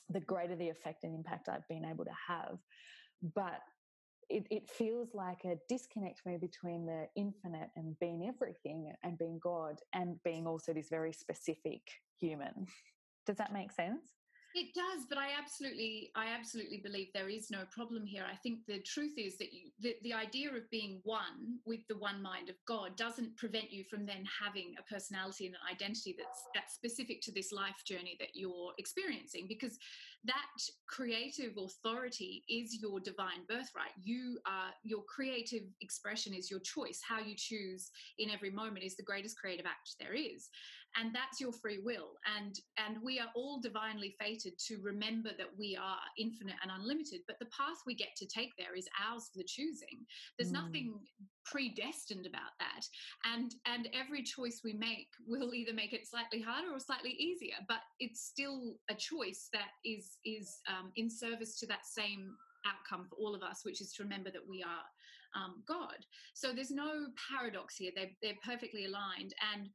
the 0.09 0.19
greater 0.19 0.55
the 0.55 0.69
effect 0.69 1.03
and 1.03 1.15
impact 1.15 1.47
I've 1.47 1.67
been 1.69 1.85
able 1.85 2.05
to 2.05 2.11
have. 2.27 2.57
But 3.33 3.61
it, 4.29 4.45
it 4.49 4.69
feels 4.69 5.09
like 5.13 5.45
a 5.45 5.55
disconnect 5.69 6.19
for 6.19 6.29
me 6.29 6.38
between 6.38 6.85
the 6.85 7.07
infinite 7.15 7.69
and 7.75 7.97
being 7.99 8.27
everything 8.27 8.91
and 9.03 9.17
being 9.17 9.39
God 9.41 9.79
and 9.93 10.17
being 10.23 10.47
also 10.47 10.73
this 10.73 10.89
very 10.89 11.13
specific 11.13 11.81
human. 12.19 12.67
Does 13.25 13.38
that 13.38 13.53
make 13.53 13.71
sense? 13.71 14.01
It 14.57 14.73
does, 14.73 15.05
but 15.09 15.17
I 15.17 15.31
absolutely, 15.37 16.11
I 16.15 16.27
absolutely 16.27 16.77
believe 16.77 17.09
there 17.13 17.27
is 17.27 17.51
no 17.51 17.65
problem 17.71 18.05
here. 18.05 18.23
I 18.23 18.37
think 18.37 18.59
the 18.69 18.79
truth 18.79 19.11
is 19.17 19.37
that 19.37 19.51
you, 19.51 19.69
the, 19.81 19.97
the 20.01 20.13
idea 20.13 20.47
of 20.47 20.69
being 20.71 21.01
one 21.03 21.59
with 21.65 21.81
the 21.89 21.97
one 21.97 22.21
mind 22.21 22.47
of 22.47 22.55
God 22.65 22.95
doesn't 22.95 23.35
prevent 23.35 23.69
you 23.69 23.83
from 23.83 24.05
then 24.05 24.23
having 24.41 24.73
a 24.79 24.83
personality 24.83 25.45
and 25.45 25.55
an 25.55 25.61
identity 25.69 26.15
that's 26.17 26.41
that's 26.55 26.73
specific 26.73 27.19
to 27.23 27.33
this 27.33 27.51
life 27.51 27.83
journey 27.85 28.15
that 28.21 28.29
you're 28.33 28.71
experiencing, 28.77 29.45
because 29.49 29.77
that 30.23 30.55
creative 30.87 31.57
authority 31.57 32.45
is 32.47 32.79
your 32.81 33.01
divine 33.01 33.43
birthright. 33.49 33.91
You 34.01 34.39
are 34.47 34.71
your 34.85 35.03
creative 35.03 35.63
expression 35.81 36.33
is 36.33 36.49
your 36.49 36.61
choice. 36.61 37.01
How 37.05 37.19
you 37.19 37.35
choose 37.35 37.91
in 38.19 38.29
every 38.29 38.51
moment 38.51 38.85
is 38.85 38.95
the 38.95 39.03
greatest 39.03 39.37
creative 39.37 39.65
act 39.65 39.95
there 39.99 40.13
is, 40.13 40.47
and 40.97 41.13
that's 41.13 41.39
your 41.39 41.51
free 41.51 41.79
will. 41.84 42.13
And 42.38 42.55
and 42.77 42.97
we 43.03 43.19
are 43.19 43.29
all 43.36 43.60
divinely 43.60 44.15
fated 44.19 44.53
to 44.67 44.77
remember 44.81 45.29
that 45.38 45.49
we 45.58 45.77
are 45.79 45.99
infinite 46.17 46.55
and 46.63 46.71
unlimited, 46.71 47.21
but 47.27 47.38
the 47.39 47.47
path 47.47 47.77
we 47.86 47.95
get 47.95 48.15
to 48.17 48.27
take 48.27 48.51
there 48.58 48.75
is 48.75 48.88
ours 49.05 49.29
for 49.31 49.39
the 49.39 49.47
choosing. 49.47 50.05
There's 50.38 50.51
mm. 50.51 50.63
nothing 50.63 50.99
predestined 51.45 52.25
about 52.25 52.55
that. 52.60 52.86
And 53.25 53.53
and 53.65 53.89
every 53.93 54.23
choice 54.23 54.62
we 54.63 54.73
make 54.73 55.08
will 55.27 55.53
either 55.53 55.73
make 55.73 55.93
it 55.93 56.08
slightly 56.08 56.41
harder 56.41 56.71
or 56.73 56.79
slightly 56.79 57.12
easier, 57.12 57.58
but 57.67 57.81
it's 57.99 58.25
still 58.25 58.75
a 58.89 58.95
choice 58.95 59.49
that 59.53 59.71
is 59.84 60.17
is 60.25 60.60
um, 60.67 60.91
in 60.95 61.10
service 61.10 61.60
to 61.60 61.67
that 61.67 61.86
same 61.86 62.36
outcome 62.65 63.05
for 63.08 63.15
all 63.15 63.36
of 63.36 63.43
us, 63.43 63.62
which 63.63 63.81
is 63.81 63.93
to 63.93 64.03
remember 64.03 64.31
that 64.31 64.47
we 64.47 64.63
are 64.63 64.86
um, 65.36 65.63
God. 65.67 65.97
So 66.34 66.53
there's 66.53 66.71
no 66.71 67.08
paradox 67.29 67.75
here. 67.75 67.91
They're, 67.95 68.12
they're 68.21 68.39
perfectly 68.43 68.86
aligned. 68.86 69.34
And 69.53 69.69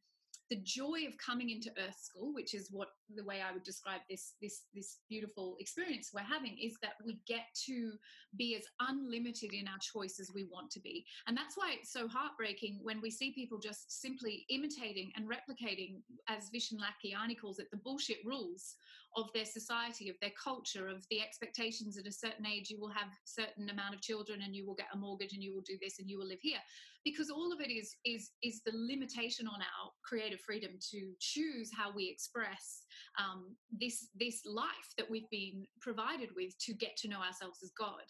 the 0.51 0.57
joy 0.57 1.07
of 1.07 1.17
coming 1.17 1.51
into 1.51 1.71
earth 1.79 1.99
school 1.99 2.35
which 2.35 2.55
is 2.55 2.69
what 2.71 2.89
the 3.17 3.25
way 3.25 3.41
i 3.41 3.53
would 3.53 3.65
describe 3.65 4.01
this 4.09 4.35
this 4.41 4.63
this 4.75 4.99
beautiful 5.09 5.57
experience 5.61 6.11
we're 6.15 6.21
having 6.21 6.57
is 6.61 6.77
that 6.83 6.95
we 7.05 7.21
get 7.27 7.47
to 7.67 7.93
be 8.37 8.57
as 8.57 8.63
unlimited 8.89 9.53
in 9.53 9.67
our 9.67 9.79
choice 9.81 10.19
as 10.21 10.31
we 10.35 10.45
want 10.45 10.71
to 10.71 10.81
be. 10.81 11.05
And 11.27 11.37
that's 11.37 11.57
why 11.57 11.75
it's 11.79 11.93
so 11.93 12.07
heartbreaking 12.09 12.81
when 12.83 13.01
we 13.01 13.11
see 13.11 13.33
people 13.33 13.59
just 13.59 14.01
simply 14.01 14.45
imitating 14.51 15.13
and 15.17 15.29
replicating 15.29 16.01
as 16.29 16.51
vishen 16.55 16.79
lakhiani 16.79 17.39
calls 17.41 17.59
it 17.59 17.71
the 17.71 17.79
bullshit 17.79 18.19
rules 18.25 18.77
of 19.17 19.27
their 19.35 19.45
society 19.45 20.09
of 20.09 20.15
their 20.21 20.31
culture 20.43 20.89
of 20.89 21.05
the 21.11 21.21
expectations 21.21 21.99
at 21.99 22.07
a 22.07 22.13
certain 22.13 22.47
age 22.47 22.71
you 22.71 22.81
will 22.81 22.91
have 22.91 23.09
certain 23.25 23.69
amount 23.69 23.93
of 23.93 24.01
children 24.01 24.41
and 24.45 24.55
you 24.55 24.65
will 24.65 24.77
get 24.77 24.87
a 24.95 24.97
mortgage 24.97 25.33
and 25.33 25.43
you 25.43 25.53
will 25.53 25.63
do 25.63 25.77
this 25.83 25.99
and 25.99 26.09
you 26.09 26.17
will 26.19 26.29
live 26.29 26.39
here. 26.41 26.61
Because 27.05 27.31
all 27.31 27.53
of 27.53 27.61
it 27.61 27.73
is 27.73 27.97
is 28.05 28.31
is 28.43 28.61
the 28.65 28.73
limitation 28.75 29.49
on 29.49 29.61
our 29.61 29.91
creative 30.05 30.41
freedom 30.41 30.73
to 30.93 31.13
choose 31.19 31.71
how 31.75 31.91
we 31.93 32.09
express 32.09 32.85
um, 33.19 33.57
this 33.71 34.09
this 34.19 34.43
life 34.47 34.91
that 34.97 35.11
we've 35.11 35.31
been 35.31 35.67
provided 35.81 36.31
with 36.37 36.57
to 36.59 36.75
get 36.75 36.97
to 36.99 37.09
know 37.09 37.21
ourselves 37.21 37.59
as 37.63 37.73
God. 37.79 38.05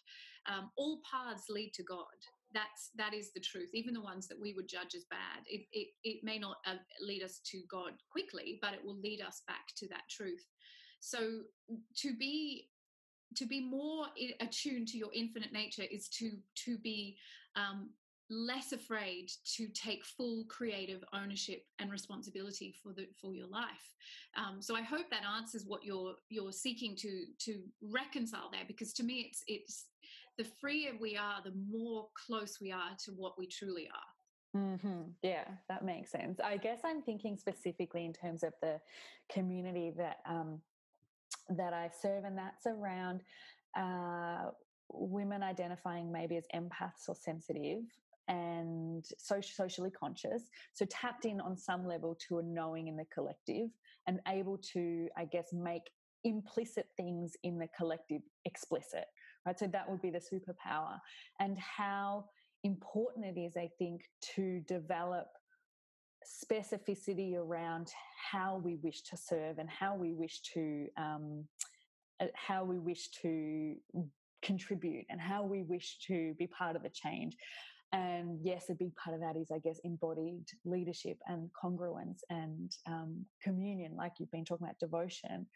Um, 0.49 0.71
all 0.77 1.01
paths 1.11 1.45
lead 1.49 1.73
to 1.75 1.83
God. 1.83 2.05
That's 2.53 2.91
that 2.97 3.15
is 3.15 3.33
the 3.33 3.41
truth. 3.41 3.71
Even 3.75 3.95
the 3.95 4.03
ones 4.03 4.27
that 4.29 4.41
we 4.41 4.55
would 4.55 4.69
judge 4.69 4.95
as 4.95 5.05
bad, 5.11 5.45
it 5.47 5.67
it, 5.73 5.89
it 6.05 6.25
may 6.25 6.39
not 6.39 6.57
uh, 6.67 6.77
lead 7.01 7.23
us 7.23 7.41
to 7.51 7.63
God 7.71 7.93
quickly, 8.11 8.59
but 8.63 8.75
it 8.75 8.85
will 8.85 8.99
lead 8.99 9.21
us 9.21 9.43
back 9.47 9.67
to 9.77 9.89
that 9.89 10.09
truth. 10.11 10.45
So 11.01 11.41
to 11.99 12.17
be 12.17 12.69
to 13.37 13.47
be 13.47 13.61
more 13.61 14.07
attuned 14.41 14.89
to 14.89 14.99
your 14.99 15.11
infinite 15.15 15.53
nature 15.53 15.85
is 15.91 16.09
to 16.09 16.33
to 16.65 16.79
be 16.79 17.17
um, 17.57 17.91
less 18.31 18.73
afraid 18.73 19.31
to 19.57 19.67
take 19.69 20.05
full 20.05 20.45
creative 20.49 21.03
ownership 21.13 21.65
and 21.81 21.91
responsibility 21.91 22.75
for 22.83 22.93
the 22.93 23.07
for 23.21 23.35
your 23.35 23.49
life. 23.49 23.95
Um, 24.37 24.63
so 24.63 24.77
I 24.77 24.83
hope 24.83 25.11
that 25.11 25.23
answers 25.37 25.65
what 25.67 25.85
you're 25.85 26.15
you're 26.29 26.53
seeking 26.53 26.97
to 26.97 27.25
to 27.41 27.61
reconcile 27.83 28.49
there, 28.53 28.65
because 28.67 28.93
to 28.95 29.03
me 29.03 29.27
it's 29.29 29.43
it's 29.47 29.87
the 30.39 30.45
freer 30.61 30.93
we 31.01 31.17
are, 31.17 31.43
the 31.45 31.53
more 31.71 32.09
close 32.27 32.59
we 32.61 32.73
are 32.73 32.97
to 33.05 33.11
what 33.13 33.39
we 33.39 33.47
truly 33.47 33.89
are. 33.89 34.61
Mm-hmm. 34.61 35.03
Yeah, 35.23 35.45
that 35.69 35.85
makes 35.85 36.11
sense. 36.11 36.41
I 36.43 36.57
guess 36.57 36.81
I'm 36.85 37.03
thinking 37.03 37.37
specifically 37.37 38.05
in 38.05 38.13
terms 38.13 38.43
of 38.43 38.53
the 38.63 38.81
community 39.31 39.93
that 39.97 40.19
um, 40.29 40.61
that 41.51 41.73
I 41.73 41.91
serve, 42.01 42.25
and 42.25 42.39
that's 42.39 42.67
around 42.67 43.23
uh, 43.77 44.51
women 44.93 45.43
identifying 45.43 46.11
maybe 46.11 46.37
as 46.37 46.45
empaths 46.55 47.09
or 47.09 47.15
sensitive 47.15 47.83
and 48.29 49.05
socially 49.19 49.91
conscious. 49.91 50.43
So 50.75 50.85
tapped 50.87 51.25
in 51.25 51.41
on 51.41 51.57
some 51.57 51.87
level 51.87 52.17
to 52.29 52.39
a 52.39 52.43
knowing 52.43 52.89
in 52.89 52.97
the 52.97 53.07
collective 53.13 53.71
and 54.07 54.21
able 54.29 54.59
to, 54.73 55.09
I 55.17 55.25
guess, 55.25 55.53
make 55.53 55.83
implicit 56.25 56.87
things 56.97 57.33
in 57.43 57.59
the 57.59 57.69
collective 57.77 58.23
explicit, 58.45 59.07
right? 59.47 59.59
So 59.59 59.67
that 59.69 59.89
would 59.89 60.03
be 60.03 60.11
the 60.11 60.21
superpower. 60.21 60.99
And 61.39 61.59
how 61.59 62.27
important 62.65 63.25
it 63.25 63.41
is, 63.41 63.57
I 63.57 63.71
think, 63.79 64.03
to 64.37 64.61
develop 64.69 65.29
specificity 66.25 67.37
around 67.37 67.89
how 68.31 68.61
we 68.63 68.77
wish 68.83 69.03
to 69.03 69.17
serve 69.17 69.59
and 69.59 69.69
how 69.69 69.97
we 69.97 70.13
wish 70.13 70.41
to 70.55 70.87
um, 70.97 71.45
uh, 72.21 72.27
how 72.35 72.65
we 72.65 72.79
wish 72.79 73.09
to 73.23 73.75
contribute 74.43 75.07
and 75.09 75.21
how 75.21 75.43
we 75.43 75.63
wish 75.63 75.99
to 76.07 76.35
be 76.39 76.47
part 76.47 76.77
of 76.77 76.83
the 76.83 76.91
change 76.91 77.37
and 77.93 78.39
yes 78.43 78.67
a 78.71 78.75
big 78.75 78.95
part 78.97 79.15
of 79.15 79.21
that 79.21 79.37
is 79.37 79.51
i 79.53 79.59
guess 79.59 79.81
embodied 79.85 80.45
leadership 80.65 81.19
and 81.27 81.51
congruence 81.63 82.21
and 82.31 82.77
um, 82.87 83.25
communion 83.43 83.95
like 83.97 84.13
you've 84.19 84.31
been 84.31 84.45
talking 84.45 84.67
about 84.67 84.79
devotion. 84.79 85.47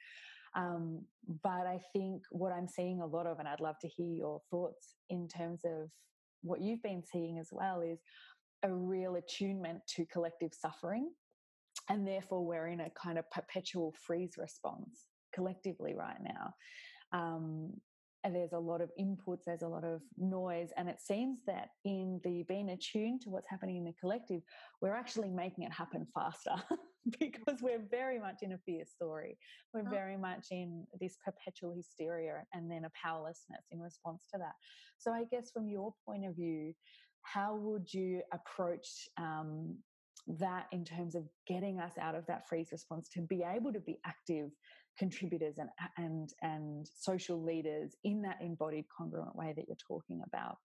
Um, 0.56 1.04
but 1.42 1.66
i 1.66 1.80
think 1.92 2.22
what 2.30 2.52
i'm 2.52 2.68
seeing 2.68 3.00
a 3.00 3.06
lot 3.06 3.26
of 3.26 3.38
and 3.40 3.48
i'd 3.48 3.60
love 3.60 3.78
to 3.80 3.88
hear 3.88 4.12
your 4.12 4.40
thoughts 4.50 4.94
in 5.10 5.26
terms 5.28 5.62
of 5.64 5.90
what 6.42 6.60
you've 6.60 6.82
been 6.82 7.02
seeing 7.04 7.38
as 7.38 7.48
well 7.50 7.80
is 7.80 7.98
a 8.62 8.72
real 8.72 9.16
attunement 9.16 9.80
to 9.96 10.06
collective 10.06 10.52
suffering 10.52 11.10
and 11.88 12.06
therefore 12.06 12.44
we're 12.44 12.68
in 12.68 12.80
a 12.80 12.90
kind 12.90 13.18
of 13.18 13.28
perpetual 13.30 13.92
freeze 14.06 14.34
response 14.38 15.06
collectively 15.34 15.94
right 15.94 16.18
now. 16.22 16.54
Um, 17.12 17.72
and 18.24 18.34
there's 18.34 18.54
a 18.54 18.58
lot 18.58 18.80
of 18.80 18.90
inputs, 18.98 19.44
there's 19.46 19.62
a 19.62 19.68
lot 19.68 19.84
of 19.84 20.00
noise, 20.16 20.70
and 20.76 20.88
it 20.88 21.00
seems 21.00 21.40
that 21.46 21.68
in 21.84 22.20
the 22.24 22.42
being 22.48 22.70
attuned 22.70 23.20
to 23.22 23.30
what's 23.30 23.48
happening 23.48 23.76
in 23.76 23.84
the 23.84 23.92
collective, 24.00 24.40
we're 24.80 24.94
actually 24.94 25.28
making 25.28 25.64
it 25.64 25.72
happen 25.72 26.06
faster 26.14 26.54
because 27.20 27.60
we're 27.60 27.84
very 27.90 28.18
much 28.18 28.36
in 28.42 28.52
a 28.52 28.58
fear 28.64 28.84
story. 28.86 29.36
We're 29.74 29.86
oh. 29.86 29.90
very 29.90 30.16
much 30.16 30.46
in 30.50 30.86
this 31.00 31.18
perpetual 31.22 31.74
hysteria 31.74 32.44
and 32.54 32.70
then 32.70 32.86
a 32.86 32.90
powerlessness 33.00 33.66
in 33.70 33.78
response 33.78 34.22
to 34.32 34.38
that. 34.38 34.54
So, 34.98 35.12
I 35.12 35.24
guess 35.30 35.50
from 35.52 35.68
your 35.68 35.92
point 36.06 36.24
of 36.24 36.34
view, 36.34 36.72
how 37.22 37.56
would 37.56 37.92
you 37.92 38.22
approach 38.32 39.08
um, 39.18 39.76
that 40.26 40.66
in 40.72 40.84
terms 40.84 41.14
of 41.14 41.24
getting 41.46 41.78
us 41.80 41.92
out 42.00 42.14
of 42.14 42.26
that 42.26 42.48
freeze 42.48 42.68
response 42.72 43.08
to 43.10 43.20
be 43.20 43.42
able 43.42 43.72
to 43.72 43.80
be 43.80 43.98
active 44.06 44.50
contributors 44.98 45.56
and 45.58 45.68
and 45.98 46.30
and 46.42 46.88
social 46.98 47.42
leaders 47.42 47.96
in 48.04 48.22
that 48.22 48.38
embodied 48.40 48.84
congruent 48.96 49.34
way 49.36 49.52
that 49.56 49.66
you're 49.68 49.76
talking 49.86 50.22
about 50.26 50.56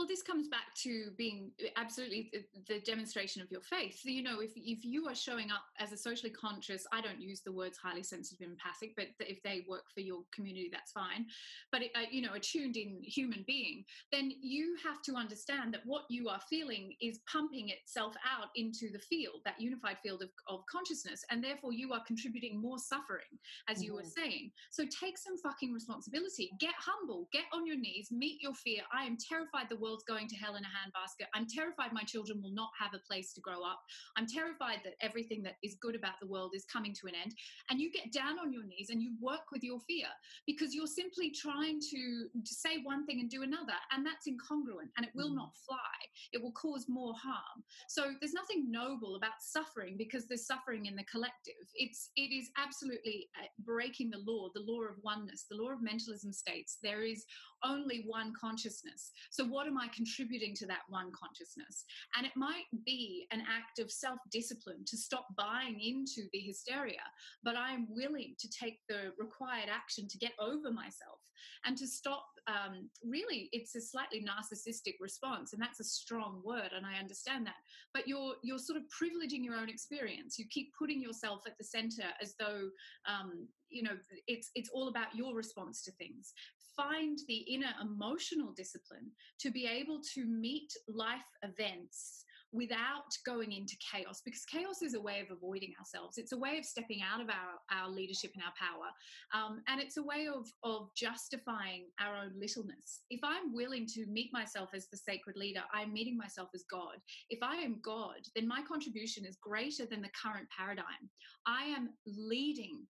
well, 0.00 0.08
this 0.08 0.22
comes 0.22 0.48
back 0.48 0.74
to 0.74 1.10
being 1.18 1.50
uh, 1.62 1.68
absolutely 1.76 2.32
the, 2.66 2.80
demonstration 2.80 3.42
of 3.42 3.50
your 3.50 3.60
faith. 3.60 4.00
You 4.02 4.22
know, 4.22 4.40
if, 4.40 4.52
if 4.56 4.82
you 4.82 5.06
are 5.08 5.14
showing 5.14 5.50
up 5.50 5.64
as 5.78 5.92
a 5.92 5.96
socially 5.96 6.30
conscious, 6.30 6.86
I 6.90 7.02
don't 7.02 7.20
use 7.20 7.42
the 7.42 7.52
words 7.52 7.76
highly 7.76 8.02
sensitive 8.02 8.40
and 8.40 8.52
empathic, 8.52 8.96
but 8.96 9.08
if 9.18 9.42
they 9.42 9.66
work 9.68 9.84
for 9.92 10.00
your 10.00 10.20
community, 10.34 10.70
that's 10.72 10.90
fine. 10.92 11.26
But, 11.70 11.82
uh, 11.82 12.06
you 12.10 12.22
know, 12.22 12.32
a 12.32 12.40
tuned 12.40 12.78
in 12.78 13.02
human 13.02 13.44
being, 13.46 13.84
then 14.10 14.32
you 14.40 14.74
have 14.82 15.02
to 15.02 15.16
understand 15.16 15.74
that 15.74 15.82
what 15.84 16.04
you 16.08 16.30
are 16.30 16.40
feeling 16.48 16.94
is 17.02 17.20
pumping 17.30 17.68
itself 17.68 18.14
out 18.24 18.48
into 18.56 18.90
the 18.90 19.00
field, 19.00 19.42
that 19.44 19.60
unified 19.60 19.98
field 20.02 20.22
of, 20.22 20.30
of 20.48 20.64
consciousness. 20.64 21.26
And 21.30 21.44
therefore, 21.44 21.74
you 21.74 21.92
are 21.92 22.02
contributing 22.06 22.58
more 22.58 22.78
suffering, 22.78 23.36
as 23.68 23.76
mm-hmm. 23.76 23.84
you 23.84 23.94
were 23.96 24.00
mm-hmm. 24.00 24.22
saying. 24.22 24.50
So, 24.70 24.84
take 24.84 25.18
some 25.18 25.36
fucking 25.36 25.74
responsibility. 25.74 26.52
Get 26.58 26.74
humble, 26.78 27.28
get 27.34 27.44
on 27.52 27.66
your 27.66 27.76
knees, 27.76 28.08
meet 28.10 28.40
your 28.40 28.54
fear. 28.54 28.80
I 28.90 29.04
am 29.04 29.18
terrified 29.18 29.66
the 29.68 29.76
world 29.76 29.89
world's 29.90 30.04
going 30.04 30.28
to 30.28 30.36
hell 30.36 30.54
in 30.54 30.62
a 30.62 30.70
handbasket. 30.70 31.26
I'm 31.34 31.46
terrified 31.50 31.92
my 31.92 32.04
children 32.04 32.40
will 32.40 32.54
not 32.54 32.70
have 32.78 32.94
a 32.94 33.02
place 33.06 33.32
to 33.34 33.40
grow 33.40 33.64
up. 33.64 33.80
I'm 34.16 34.26
terrified 34.26 34.78
that 34.84 34.94
everything 35.02 35.42
that 35.42 35.56
is 35.64 35.74
good 35.80 35.96
about 35.96 36.20
the 36.20 36.28
world 36.28 36.52
is 36.54 36.64
coming 36.72 36.94
to 37.00 37.08
an 37.08 37.14
end. 37.20 37.34
And 37.70 37.80
you 37.80 37.90
get 37.90 38.12
down 38.12 38.38
on 38.38 38.52
your 38.52 38.62
knees 38.62 38.90
and 38.90 39.02
you 39.02 39.14
work 39.20 39.50
with 39.50 39.64
your 39.64 39.80
fear 39.80 40.06
because 40.46 40.74
you're 40.74 40.86
simply 40.86 41.30
trying 41.30 41.80
to 41.90 42.28
say 42.44 42.78
one 42.84 43.04
thing 43.06 43.18
and 43.18 43.28
do 43.28 43.42
another. 43.42 43.74
And 43.90 44.06
that's 44.06 44.28
incongruent 44.28 44.94
and 44.96 45.04
it 45.04 45.12
will 45.14 45.34
not 45.34 45.50
mm. 45.50 45.64
fly. 45.66 45.98
It 46.32 46.40
will 46.40 46.52
cause 46.52 46.86
more 46.88 47.14
harm. 47.14 47.64
So 47.88 48.12
there's 48.20 48.34
nothing 48.34 48.70
noble 48.70 49.16
about 49.16 49.40
suffering 49.40 49.96
because 49.98 50.26
there's 50.26 50.46
suffering 50.46 50.86
in 50.86 50.94
the 50.94 51.04
collective. 51.04 51.66
It's 51.74 52.10
it 52.14 52.30
is 52.32 52.50
absolutely 52.56 53.28
uh, 53.40 53.46
breaking 53.64 54.10
the 54.10 54.22
law, 54.24 54.48
the 54.54 54.62
law 54.62 54.82
of 54.82 55.02
oneness, 55.02 55.46
the 55.50 55.56
law 55.56 55.72
of 55.72 55.82
mentalism 55.82 56.32
states 56.32 56.78
there 56.82 57.02
is 57.02 57.24
only 57.64 58.04
one 58.06 58.32
consciousness. 58.38 59.12
So 59.30 59.44
what 59.44 59.66
am 59.70 59.78
I 59.78 59.88
contributing 59.94 60.54
to 60.56 60.66
that 60.66 60.82
one 60.88 61.12
consciousness? 61.12 61.84
And 62.16 62.26
it 62.26 62.32
might 62.36 62.66
be 62.84 63.26
an 63.30 63.40
act 63.40 63.78
of 63.78 63.90
self 63.90 64.18
discipline 64.32 64.84
to 64.86 64.96
stop 64.96 65.26
buying 65.36 65.80
into 65.80 66.28
the 66.32 66.40
hysteria, 66.40 67.06
but 67.44 67.56
I 67.56 67.72
am 67.72 67.86
willing 67.88 68.34
to 68.38 68.48
take 68.50 68.80
the 68.88 69.12
required 69.18 69.68
action 69.72 70.08
to 70.08 70.18
get 70.18 70.32
over 70.38 70.70
myself 70.70 71.20
and 71.64 71.76
to 71.78 71.86
stop. 71.86 72.26
Um, 72.46 72.88
really, 73.04 73.48
it's 73.52 73.74
a 73.74 73.80
slightly 73.80 74.24
narcissistic 74.24 74.94
response, 75.00 75.52
and 75.52 75.60
that's 75.60 75.80
a 75.80 75.84
strong 75.84 76.42
word, 76.44 76.70
and 76.76 76.86
I 76.86 76.98
understand 76.98 77.46
that. 77.46 77.56
But 77.94 78.08
you're 78.08 78.34
you're 78.42 78.58
sort 78.58 78.78
of 78.78 78.84
privileging 78.84 79.44
your 79.44 79.56
own 79.56 79.68
experience. 79.68 80.38
You 80.38 80.46
keep 80.50 80.72
putting 80.78 81.00
yourself 81.00 81.42
at 81.46 81.58
the 81.58 81.64
center 81.64 82.08
as 82.20 82.34
though 82.38 82.68
um, 83.06 83.46
you 83.68 83.82
know 83.82 83.96
it's 84.26 84.50
it's 84.54 84.70
all 84.70 84.88
about 84.88 85.14
your 85.14 85.34
response 85.34 85.82
to 85.84 85.92
things 85.92 86.34
find 86.76 87.18
the 87.28 87.38
inner 87.52 87.72
emotional 87.82 88.52
discipline 88.56 89.10
to 89.38 89.50
be 89.50 89.66
able 89.66 90.00
to 90.14 90.24
meet 90.24 90.72
life 90.88 91.28
events 91.42 92.24
without 92.52 93.10
going 93.24 93.52
into 93.52 93.76
chaos 93.78 94.22
because 94.24 94.44
chaos 94.44 94.82
is 94.82 94.94
a 94.94 95.00
way 95.00 95.20
of 95.20 95.30
avoiding 95.30 95.72
ourselves. 95.78 96.18
It's 96.18 96.32
a 96.32 96.38
way 96.38 96.58
of 96.58 96.64
stepping 96.64 97.00
out 97.02 97.20
of 97.20 97.28
our, 97.28 97.60
our 97.70 97.88
leadership 97.88 98.32
and 98.34 98.42
our 98.42 98.52
power. 98.58 98.90
Um, 99.34 99.62
and 99.68 99.80
it's 99.80 99.96
a 99.96 100.02
way 100.02 100.26
of, 100.26 100.46
of 100.64 100.90
justifying 100.96 101.86
our 102.00 102.16
own 102.16 102.32
littleness. 102.38 103.02
If 103.10 103.20
i'm 103.22 103.54
willing 103.54 103.86
to 103.94 104.06
meet 104.06 104.30
myself 104.32 104.70
as 104.74 104.88
the 104.88 104.96
sacred 104.96 105.36
leader 105.36 105.60
i'm 105.72 105.92
meeting 105.92 106.16
myself 106.16 106.48
as 106.54 106.64
god. 106.70 106.96
If 107.28 107.40
i 107.42 107.56
am 107.56 107.80
god 107.82 108.20
then 108.34 108.48
my 108.48 108.62
contribution 108.62 109.24
is 109.24 109.36
greater 109.36 109.86
than 109.86 110.02
the 110.02 110.10
current 110.20 110.48
paradigm. 110.56 111.10
I 111.46 111.64
am 111.64 111.90
leading 112.06 112.86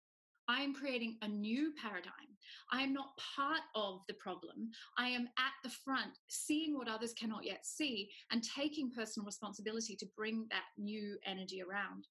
I 0.49 0.61
am 0.61 0.73
creating 0.73 1.17
a 1.21 1.27
new 1.27 1.73
paradigm. 1.79 2.11
I 2.71 2.81
am 2.81 2.91
not 2.91 3.19
part 3.35 3.61
of 3.75 4.01
the 4.07 4.15
problem. 4.15 4.71
I 4.97 5.09
am 5.09 5.29
at 5.37 5.53
the 5.63 5.69
front, 5.69 6.17
seeing 6.27 6.75
what 6.75 6.87
others 6.87 7.13
cannot 7.13 7.45
yet 7.45 7.67
see 7.67 8.09
and 8.31 8.41
taking 8.43 8.91
personal 8.91 9.27
responsibility 9.27 9.95
to 9.97 10.09
bring 10.17 10.47
that 10.49 10.63
new 10.79 11.19
energy 11.23 11.61
around. 11.61 12.07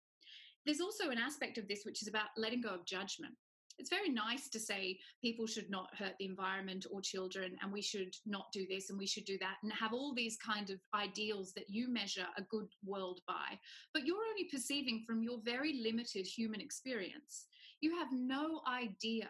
There's 0.64 0.80
also 0.80 1.10
an 1.10 1.18
aspect 1.18 1.58
of 1.58 1.66
this 1.66 1.82
which 1.84 2.00
is 2.00 2.06
about 2.06 2.28
letting 2.36 2.60
go 2.60 2.68
of 2.68 2.86
judgment. 2.86 3.34
It's 3.76 3.90
very 3.90 4.08
nice 4.08 4.48
to 4.50 4.60
say 4.60 4.98
people 5.20 5.46
should 5.48 5.68
not 5.68 5.94
hurt 5.96 6.14
the 6.18 6.26
environment 6.26 6.86
or 6.92 7.00
children, 7.00 7.56
and 7.60 7.72
we 7.72 7.82
should 7.82 8.14
not 8.24 8.52
do 8.52 8.66
this 8.68 8.90
and 8.90 8.98
we 8.98 9.06
should 9.06 9.24
do 9.24 9.38
that, 9.38 9.56
and 9.64 9.72
have 9.72 9.92
all 9.92 10.14
these 10.14 10.36
kind 10.36 10.70
of 10.70 10.78
ideals 10.94 11.52
that 11.54 11.68
you 11.68 11.88
measure 11.92 12.26
a 12.36 12.42
good 12.42 12.68
world 12.84 13.20
by. 13.26 13.58
But 13.92 14.04
you're 14.04 14.16
only 14.30 14.48
perceiving 14.50 15.02
from 15.06 15.22
your 15.22 15.38
very 15.44 15.80
limited 15.82 16.26
human 16.26 16.60
experience. 16.60 17.46
You 17.80 17.96
have 17.98 18.08
no 18.12 18.60
idea 18.68 19.28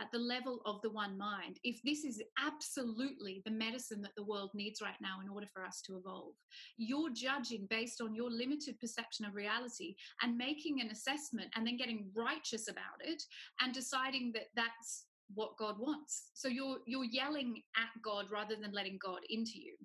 at 0.00 0.10
the 0.12 0.18
level 0.18 0.60
of 0.66 0.80
the 0.82 0.90
one 0.90 1.16
mind 1.16 1.58
if 1.64 1.80
this 1.82 2.04
is 2.04 2.22
absolutely 2.44 3.42
the 3.44 3.50
medicine 3.50 4.02
that 4.02 4.14
the 4.16 4.24
world 4.24 4.50
needs 4.54 4.82
right 4.82 5.00
now 5.00 5.20
in 5.24 5.28
order 5.28 5.46
for 5.52 5.64
us 5.64 5.80
to 5.86 5.96
evolve. 5.96 6.34
You're 6.76 7.10
judging 7.10 7.66
based 7.70 8.00
on 8.00 8.14
your 8.14 8.30
limited 8.30 8.78
perception 8.78 9.24
of 9.24 9.34
reality 9.34 9.94
and 10.22 10.36
making 10.36 10.80
an 10.80 10.90
assessment 10.90 11.48
and 11.56 11.66
then 11.66 11.76
getting 11.76 12.10
righteous 12.14 12.68
about 12.68 13.00
it 13.00 13.22
and 13.60 13.72
deciding 13.72 14.32
that 14.34 14.48
that's 14.54 15.06
what 15.34 15.56
God 15.58 15.76
wants. 15.78 16.30
So 16.34 16.48
you're 16.48 16.78
you're 16.86 17.04
yelling 17.04 17.62
at 17.76 18.02
God 18.04 18.26
rather 18.30 18.54
than 18.60 18.72
letting 18.72 18.98
God 19.02 19.20
into 19.28 19.58
you. 19.58 19.76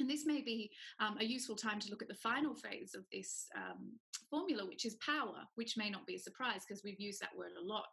And 0.00 0.08
this 0.08 0.26
may 0.26 0.40
be 0.40 0.70
um, 0.98 1.16
a 1.20 1.24
useful 1.24 1.56
time 1.56 1.78
to 1.80 1.90
look 1.90 2.02
at 2.02 2.08
the 2.08 2.14
final 2.14 2.54
phase 2.54 2.94
of 2.94 3.04
this 3.12 3.46
um, 3.56 3.92
formula, 4.30 4.66
which 4.66 4.84
is 4.84 4.96
power, 4.96 5.36
which 5.54 5.76
may 5.76 5.90
not 5.90 6.06
be 6.06 6.14
a 6.14 6.18
surprise 6.18 6.62
because 6.66 6.82
we've 6.82 7.00
used 7.00 7.20
that 7.20 7.36
word 7.36 7.52
a 7.60 7.64
lot. 7.64 7.86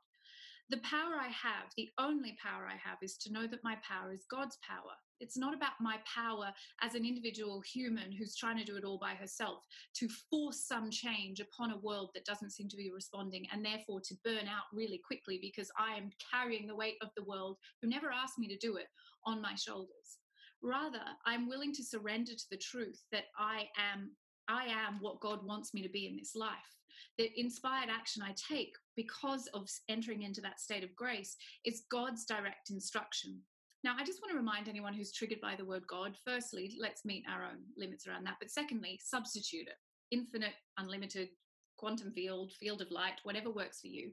The 0.70 0.78
power 0.78 1.16
I 1.16 1.30
have, 1.30 1.72
the 1.78 1.90
only 1.98 2.36
power 2.44 2.68
I 2.68 2.76
have, 2.76 2.98
is 3.02 3.18
to 3.20 3.32
know 3.32 3.48
that 3.48 3.64
my 3.64 3.78
power 3.88 4.12
is 4.12 4.26
God's 4.30 4.58
power. 4.68 4.92
It's 5.22 5.38
not 5.38 5.54
about 5.54 5.80
my 5.80 5.98
power 6.14 6.52
as 6.82 6.94
an 6.94 7.06
individual 7.06 7.62
human 7.62 8.12
who's 8.12 8.36
trying 8.36 8.58
to 8.58 8.66
do 8.66 8.76
it 8.76 8.84
all 8.84 9.00
by 9.00 9.14
herself 9.14 9.66
to 9.96 10.10
force 10.30 10.66
some 10.68 10.92
change 10.92 11.40
upon 11.40 11.72
a 11.72 11.80
world 11.80 12.10
that 12.14 12.26
doesn't 12.26 12.52
seem 12.52 12.68
to 12.68 12.78
be 12.78 12.92
responding 12.94 13.48
and 13.52 13.64
therefore 13.64 14.02
to 14.02 14.16
burn 14.26 14.46
out 14.48 14.66
really 14.74 15.00
quickly 15.08 15.40
because 15.42 15.72
I 15.80 15.96
am 15.96 16.12
carrying 16.34 16.68
the 16.68 16.76
weight 16.76 16.98
of 17.02 17.10
the 17.16 17.24
world 17.24 17.58
who 17.82 17.88
never 17.88 18.12
asked 18.12 18.38
me 18.38 18.50
to 18.50 18.58
do 18.58 18.76
it 18.76 18.88
on 19.26 19.42
my 19.42 19.56
shoulders. 19.56 20.20
Rather, 20.64 21.02
I'm 21.26 21.48
willing 21.48 21.74
to 21.74 21.84
surrender 21.84 22.34
to 22.34 22.50
the 22.50 22.58
truth 22.58 23.02
that 23.12 23.26
I 23.38 23.68
am 23.94 24.12
I 24.50 24.66
am 24.68 25.00
what 25.02 25.20
God 25.20 25.46
wants 25.46 25.74
me 25.74 25.82
to 25.84 25.90
be 25.90 26.08
in 26.08 26.16
this 26.16 26.34
life. 26.34 26.78
The 27.18 27.30
inspired 27.38 27.90
action 27.90 28.24
I 28.24 28.34
take 28.34 28.74
because 28.96 29.48
of 29.54 29.70
entering 29.90 30.24
into 30.24 30.40
that 30.42 30.62
state 30.62 30.86
of 30.86 30.96
grace 30.96 31.36
is 31.66 31.84
God's 31.92 32.24
direct 32.24 32.70
instruction. 32.70 33.42
Now, 33.84 33.96
I 34.00 34.06
just 34.06 34.22
want 34.22 34.32
to 34.32 34.38
remind 34.38 34.68
anyone 34.68 34.94
who's 34.94 35.12
triggered 35.12 35.42
by 35.42 35.56
the 35.56 35.66
word 35.66 35.84
God 35.88 36.16
firstly, 36.26 36.76
let's 36.80 37.06
meet 37.06 37.26
our 37.30 37.44
own 37.44 37.58
limits 37.78 38.08
around 38.08 38.24
that. 38.26 38.38
But 38.40 38.52
secondly, 38.52 39.00
substitute 39.04 39.68
it 39.68 39.76
infinite, 40.12 40.54
unlimited, 40.78 41.30
quantum 41.78 42.12
field, 42.12 42.54
field 42.60 42.82
of 42.82 42.92
light, 42.92 43.20
whatever 43.24 43.50
works 43.50 43.82
for 43.82 43.88
you. 43.88 44.12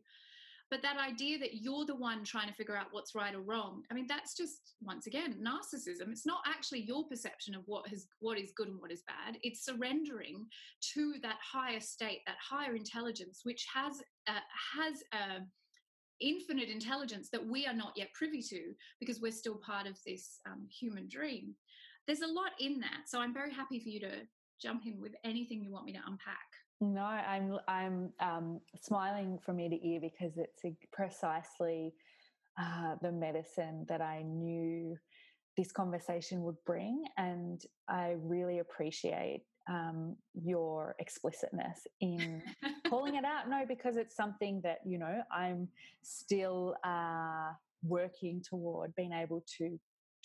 But 0.75 0.83
that 0.83 0.99
idea 0.99 1.39
that 1.39 1.63
you're 1.63 1.87
the 1.87 1.95
one 1.95 2.25
trying 2.25 2.49
to 2.49 2.53
figure 2.53 2.77
out 2.77 2.89
what's 2.91 3.15
right 3.15 3.33
or 3.33 3.43
wrong, 3.43 3.85
I 3.93 3.95
mean, 3.95 4.07
that's 4.09 4.37
just 4.37 4.73
once 4.83 5.07
again 5.07 5.37
narcissism. 5.41 6.11
It's 6.11 6.27
not 6.27 6.41
actually 6.49 6.81
your 6.81 7.07
perception 7.07 7.55
of 7.55 7.63
what 7.67 7.87
has 7.91 8.09
what 8.19 8.41
is 8.41 8.51
good 8.57 8.67
and 8.67 8.81
what 8.81 8.91
is 8.91 9.05
bad. 9.07 9.39
It's 9.45 9.65
surrendering 9.65 10.45
to 10.95 11.15
that 11.23 11.37
higher 11.41 11.79
state, 11.79 12.23
that 12.27 12.39
higher 12.43 12.75
intelligence, 12.75 13.43
which 13.45 13.65
has 13.73 14.03
uh, 14.27 14.41
has 14.77 14.95
uh, 15.13 15.45
infinite 16.21 16.69
intelligence 16.69 17.29
that 17.31 17.47
we 17.47 17.67
are 17.69 17.73
not 17.73 17.93
yet 17.95 18.09
privy 18.13 18.43
to 18.43 18.75
because 18.99 19.21
we're 19.21 19.31
still 19.31 19.61
part 19.65 19.87
of 19.87 19.97
this 20.05 20.41
um, 20.45 20.67
human 20.69 21.07
dream. 21.09 21.55
There's 22.09 22.23
a 22.23 22.27
lot 22.27 22.51
in 22.59 22.81
that, 22.81 23.03
so 23.07 23.21
I'm 23.21 23.33
very 23.33 23.55
happy 23.55 23.79
for 23.79 23.91
you 23.91 24.01
to 24.01 24.23
jump 24.61 24.89
in 24.89 25.01
with 25.01 25.15
anything 25.23 25.63
you 25.63 25.71
want 25.71 25.85
me 25.85 25.93
to 25.93 26.01
unpack. 26.05 26.54
No, 26.81 27.03
I'm 27.03 27.59
I'm 27.69 28.13
um, 28.21 28.61
smiling 28.81 29.39
from 29.39 29.61
ear 29.61 29.71
to 29.71 29.87
ear 29.87 30.01
because 30.01 30.37
it's 30.37 30.63
precisely 30.93 31.95
uh, 32.61 32.97
the 33.01 33.13
medicine 33.13 33.87
that 33.89 34.01
I 34.01 34.23
knew 34.23 34.97
this 35.57 35.71
conversation 35.71 36.43
would 36.43 36.57
bring, 36.67 37.05
and 37.17 37.63
I 37.89 38.17
really 38.19 38.59
appreciate 38.59 39.45
um, 39.69 40.17
your 40.35 40.95
explicitness 40.99 41.87
in 42.01 42.43
calling 42.89 43.15
it 43.15 43.25
out. 43.25 43.49
No, 43.49 43.65
because 43.67 43.97
it's 43.97 44.17
something 44.17 44.61
that 44.63 44.79
you 44.85 44.99
know 44.99 45.23
I'm 45.33 45.69
still 46.03 46.75
uh, 46.85 47.53
working 47.83 48.43
toward 48.43 48.95
being 48.95 49.13
able 49.13 49.45
to 49.59 49.79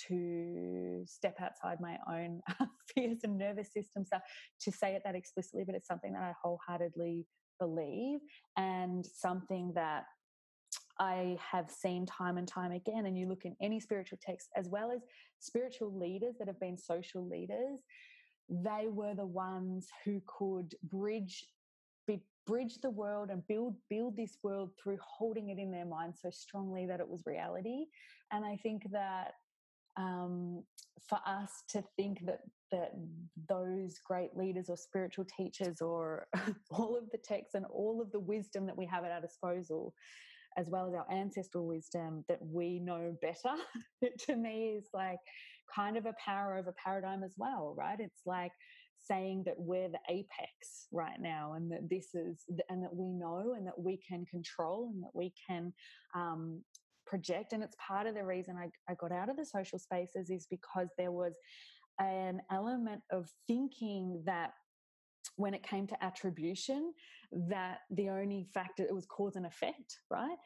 to 0.08 1.04
step 1.06 1.38
outside 1.42 1.78
my 1.80 1.98
own 2.10 2.42
fears 2.96 3.20
and 3.24 3.38
nervous 3.38 3.74
system 3.74 4.06
stuff 4.06 4.22
to 4.62 4.72
say 4.72 4.94
it 4.94 5.02
that 5.06 5.16
explicitly, 5.16 5.64
but 5.66 5.76
it's 5.76 5.88
something 5.88 6.14
that 6.14 6.22
I 6.22 6.34
wholeheartedly 6.42 7.26
believe 7.60 8.20
and 8.58 9.06
something 9.06 9.72
that 9.76 10.06
I 11.00 11.38
have 11.40 11.72
seen 11.72 12.06
time 12.06 12.38
and 12.38 12.48
time 12.48 12.72
again. 12.72 13.06
And 13.06 13.18
you 13.18 13.28
look 13.28 13.46
in 13.46 13.56
any 13.62 13.80
spiritual 13.80 14.20
text, 14.22 14.50
as 14.56 14.68
well 14.68 14.92
as 14.92 15.02
spiritual 15.40 15.98
leaders 15.98 16.36
that 16.40 16.48
have 16.48 16.60
been 16.60 16.78
social 16.78 17.28
leaders, 17.28 17.80
they 18.50 18.88
were 18.90 19.16
the 19.16 19.26
ones 19.26 19.88
who 20.04 20.22
could 20.26 20.76
bridge 20.84 21.46
bridge 22.50 22.80
the 22.82 22.90
world 22.90 23.30
and 23.30 23.46
build 23.46 23.76
build 23.92 24.18
this 24.18 24.40
world 24.42 24.72
through 24.82 24.98
holding 25.06 25.50
it 25.50 25.60
in 25.60 25.70
their 25.70 25.86
mind 25.86 26.16
so 26.20 26.32
strongly 26.32 26.88
that 26.88 27.00
it 27.00 27.08
was 27.08 27.22
reality 27.28 27.86
and 28.32 28.44
i 28.44 28.56
think 28.56 28.82
that 28.92 29.34
um, 30.00 30.64
for 31.08 31.20
us 31.28 31.64
to 31.70 31.84
think 31.96 32.26
that 32.26 32.40
that 32.72 32.92
those 33.50 34.00
great 34.06 34.38
leaders 34.38 34.70
or 34.70 34.78
spiritual 34.78 35.26
teachers 35.26 35.82
or 35.82 36.28
all 36.72 36.96
of 36.96 37.10
the 37.12 37.18
texts 37.18 37.56
and 37.56 37.66
all 37.66 38.00
of 38.00 38.12
the 38.12 38.20
wisdom 38.20 38.66
that 38.68 38.78
we 38.78 38.86
have 38.86 39.04
at 39.04 39.12
our 39.12 39.22
disposal 39.22 39.94
as 40.58 40.70
well 40.70 40.88
as 40.88 40.94
our 40.94 41.06
ancestral 41.12 41.66
wisdom 41.66 42.24
that 42.28 42.40
we 42.42 42.80
know 42.80 43.16
better 43.22 43.56
to 44.20 44.36
me 44.36 44.76
is 44.78 44.86
like 44.94 45.20
kind 45.74 45.98
of 45.98 46.06
a 46.06 46.14
power 46.24 46.58
over 46.58 46.74
paradigm 46.84 47.24
as 47.24 47.34
well 47.38 47.74
right? 47.78 48.00
It's 48.00 48.22
like 48.26 48.52
saying 49.00 49.44
that 49.46 49.56
we're 49.58 49.90
the 49.90 50.00
apex 50.10 50.88
right 50.92 51.20
now 51.20 51.54
and 51.54 51.72
that 51.72 51.90
this 51.90 52.14
is 52.14 52.46
and 52.70 52.84
that 52.84 52.94
we 52.96 53.08
know 53.08 53.56
and 53.58 53.66
that 53.66 53.80
we 53.80 53.98
can 54.08 54.26
control 54.26 54.92
and 54.94 55.04
that 55.04 55.16
we 55.16 55.34
can 55.48 55.74
um, 56.14 56.62
project. 57.10 57.54
And 57.54 57.64
it's 57.64 57.76
part 57.86 58.08
of 58.08 58.16
the 58.16 58.24
reason 58.24 58.56
I, 58.56 58.70
I 58.90 58.96
got 58.96 59.12
out 59.12 59.30
of 59.30 59.36
the 59.36 59.46
social 59.46 59.80
spaces 59.80 60.30
is 60.30 60.48
because 60.50 60.88
there 60.98 61.12
was 61.12 61.34
an 62.00 62.40
element 62.52 63.02
of 63.12 63.30
thinking 63.48 64.22
that 64.26 64.52
when 65.36 65.54
it 65.54 65.64
came 65.64 65.88
to 65.88 66.04
attribution, 66.04 66.94
that 67.50 67.80
the 67.92 68.10
only 68.10 68.48
factor 68.54 68.84
it 68.84 68.94
was 68.94 69.06
cause 69.06 69.36
and 69.36 69.46
effect, 69.46 69.98
right? 70.10 70.38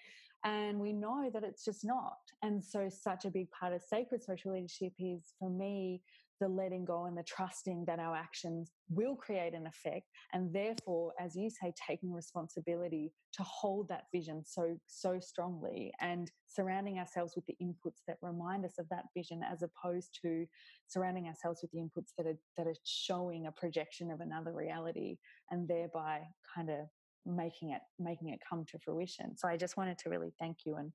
And 0.46 0.80
we 0.80 0.94
know 0.94 1.30
that 1.34 1.44
it's 1.44 1.64
just 1.64 1.86
not. 1.86 2.18
And 2.42 2.64
so, 2.64 2.90
such 2.90 3.26
a 3.26 3.30
big 3.30 3.50
part 3.52 3.74
of 3.74 3.82
sacred 3.82 4.24
social 4.24 4.54
leadership 4.54 4.94
is 5.00 5.34
for 5.40 5.50
me 5.50 6.02
the 6.44 6.50
letting 6.50 6.84
go 6.84 7.06
and 7.06 7.18
the 7.18 7.24
trusting 7.24 7.86
that 7.88 8.00
our 8.00 8.18
actions 8.18 8.74
will 8.90 9.16
create 9.16 9.54
an 9.54 9.66
effect 9.66 10.06
and 10.34 10.54
therefore 10.54 11.14
as 11.18 11.38
you 11.38 11.50
say 11.50 11.72
taking 11.88 12.12
responsibility 12.12 13.14
to 13.32 13.42
hold 13.44 13.88
that 13.88 14.04
vision 14.14 14.44
so 14.46 14.78
so 14.86 15.22
strongly 15.22 15.94
and 16.02 16.30
surrounding 16.46 17.00
ourselves 17.00 17.34
with 17.38 17.46
the 17.46 17.56
inputs 17.64 18.02
that 18.10 18.18
remind 18.22 18.66
us 18.66 18.74
of 18.78 18.86
that 18.90 19.06
vision 19.16 19.40
as 19.50 19.64
opposed 19.64 20.20
to 20.22 20.46
surrounding 20.88 21.28
ourselves 21.28 21.62
with 21.62 21.72
the 21.72 21.80
inputs 21.80 22.12
that 22.18 22.28
are 22.28 22.38
that 22.58 22.68
are 22.68 22.76
showing 22.84 23.48
a 23.48 23.52
projection 23.54 24.12
of 24.12 24.20
another 24.20 24.52
reality 24.52 25.16
and 25.50 25.66
thereby 25.70 26.20
kind 26.54 26.70
of 26.70 26.88
making 27.26 27.70
it 27.72 27.82
making 28.00 28.30
it 28.30 28.40
come 28.48 28.66
to 28.66 28.78
fruition. 28.80 29.38
So 29.38 29.48
i 29.48 29.56
just 29.56 29.78
wanted 29.78 29.98
to 30.00 30.10
really 30.10 30.34
thank 30.40 30.58
you 30.66 30.76
and 30.76 30.92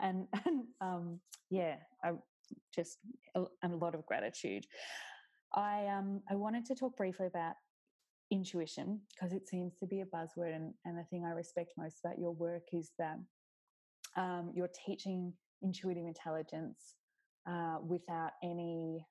and, 0.00 0.26
and 0.46 0.64
um, 0.80 1.20
yeah, 1.50 1.76
I 2.02 2.12
just 2.74 2.98
a, 3.34 3.44
a 3.62 3.68
lot 3.68 3.94
of 3.94 4.06
gratitude. 4.06 4.66
I 5.54 5.86
um 5.86 6.22
I 6.30 6.34
wanted 6.34 6.64
to 6.66 6.74
talk 6.74 6.96
briefly 6.96 7.26
about 7.26 7.54
intuition 8.30 9.00
because 9.12 9.32
it 9.32 9.48
seems 9.48 9.76
to 9.78 9.86
be 9.86 10.02
a 10.02 10.06
buzzword 10.06 10.54
and, 10.54 10.72
and 10.84 10.96
the 10.96 11.04
thing 11.04 11.24
I 11.24 11.30
respect 11.30 11.72
most 11.76 11.98
about 12.04 12.18
your 12.18 12.32
work 12.32 12.62
is 12.72 12.92
that 12.98 13.18
um, 14.16 14.52
you're 14.54 14.70
teaching 14.86 15.32
intuitive 15.62 16.06
intelligence 16.06 16.94
uh, 17.48 17.78
without 17.84 18.32
any 18.42 19.04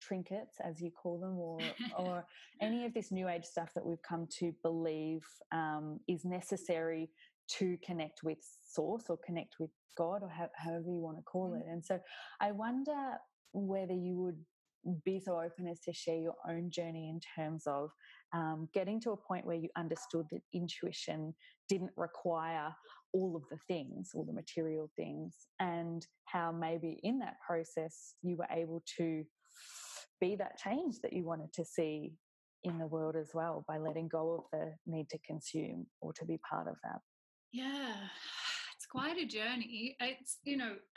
trinkets 0.00 0.56
as 0.64 0.80
you 0.80 0.90
call 0.90 1.18
them 1.20 1.38
or 1.38 1.60
or 1.98 2.26
any 2.60 2.84
of 2.84 2.92
this 2.94 3.12
new 3.12 3.28
age 3.28 3.44
stuff 3.44 3.72
that 3.74 3.84
we've 3.84 4.02
come 4.02 4.26
to 4.38 4.52
believe 4.62 5.22
um, 5.52 6.00
is 6.08 6.24
necessary 6.24 7.10
to 7.58 7.76
connect 7.84 8.22
with 8.22 8.38
source 8.64 9.04
or 9.08 9.18
connect 9.24 9.56
with 9.58 9.70
God 9.96 10.22
or 10.22 10.30
however 10.56 10.88
you 10.88 11.00
want 11.00 11.18
to 11.18 11.22
call 11.22 11.50
mm. 11.50 11.60
it. 11.60 11.66
And 11.68 11.84
so 11.84 11.98
I 12.40 12.52
wonder 12.52 13.16
whether 13.52 13.92
you 13.92 14.16
would 14.16 14.38
be 15.04 15.20
so 15.20 15.40
open 15.40 15.68
as 15.68 15.80
to 15.80 15.92
share 15.92 16.18
your 16.18 16.34
own 16.48 16.70
journey 16.70 17.08
in 17.08 17.20
terms 17.36 17.64
of 17.66 17.90
um, 18.34 18.68
getting 18.74 19.00
to 19.00 19.12
a 19.12 19.16
point 19.16 19.46
where 19.46 19.56
you 19.56 19.68
understood 19.76 20.26
that 20.30 20.40
intuition 20.52 21.34
didn't 21.68 21.92
require 21.96 22.74
all 23.12 23.36
of 23.36 23.42
the 23.50 23.58
things, 23.68 24.10
all 24.14 24.24
the 24.24 24.32
material 24.32 24.90
things, 24.96 25.36
and 25.60 26.06
how 26.24 26.50
maybe 26.50 26.98
in 27.02 27.18
that 27.18 27.36
process 27.46 28.14
you 28.22 28.36
were 28.36 28.48
able 28.50 28.82
to 28.96 29.22
be 30.20 30.34
that 30.36 30.58
change 30.58 30.96
that 31.02 31.12
you 31.12 31.24
wanted 31.24 31.52
to 31.52 31.64
see 31.64 32.12
in 32.64 32.78
the 32.78 32.86
world 32.86 33.16
as 33.16 33.30
well 33.34 33.64
by 33.68 33.76
letting 33.76 34.08
go 34.08 34.34
of 34.34 34.44
the 34.52 34.72
need 34.86 35.08
to 35.10 35.18
consume 35.26 35.86
or 36.00 36.12
to 36.12 36.24
be 36.24 36.38
part 36.48 36.68
of 36.68 36.76
that. 36.84 37.00
Yeah, 37.52 37.92
it's 38.76 38.86
quite 38.86 39.18
a 39.18 39.26
journey. 39.26 39.96
It's, 40.00 40.38
you 40.44 40.56
know, 40.56 40.74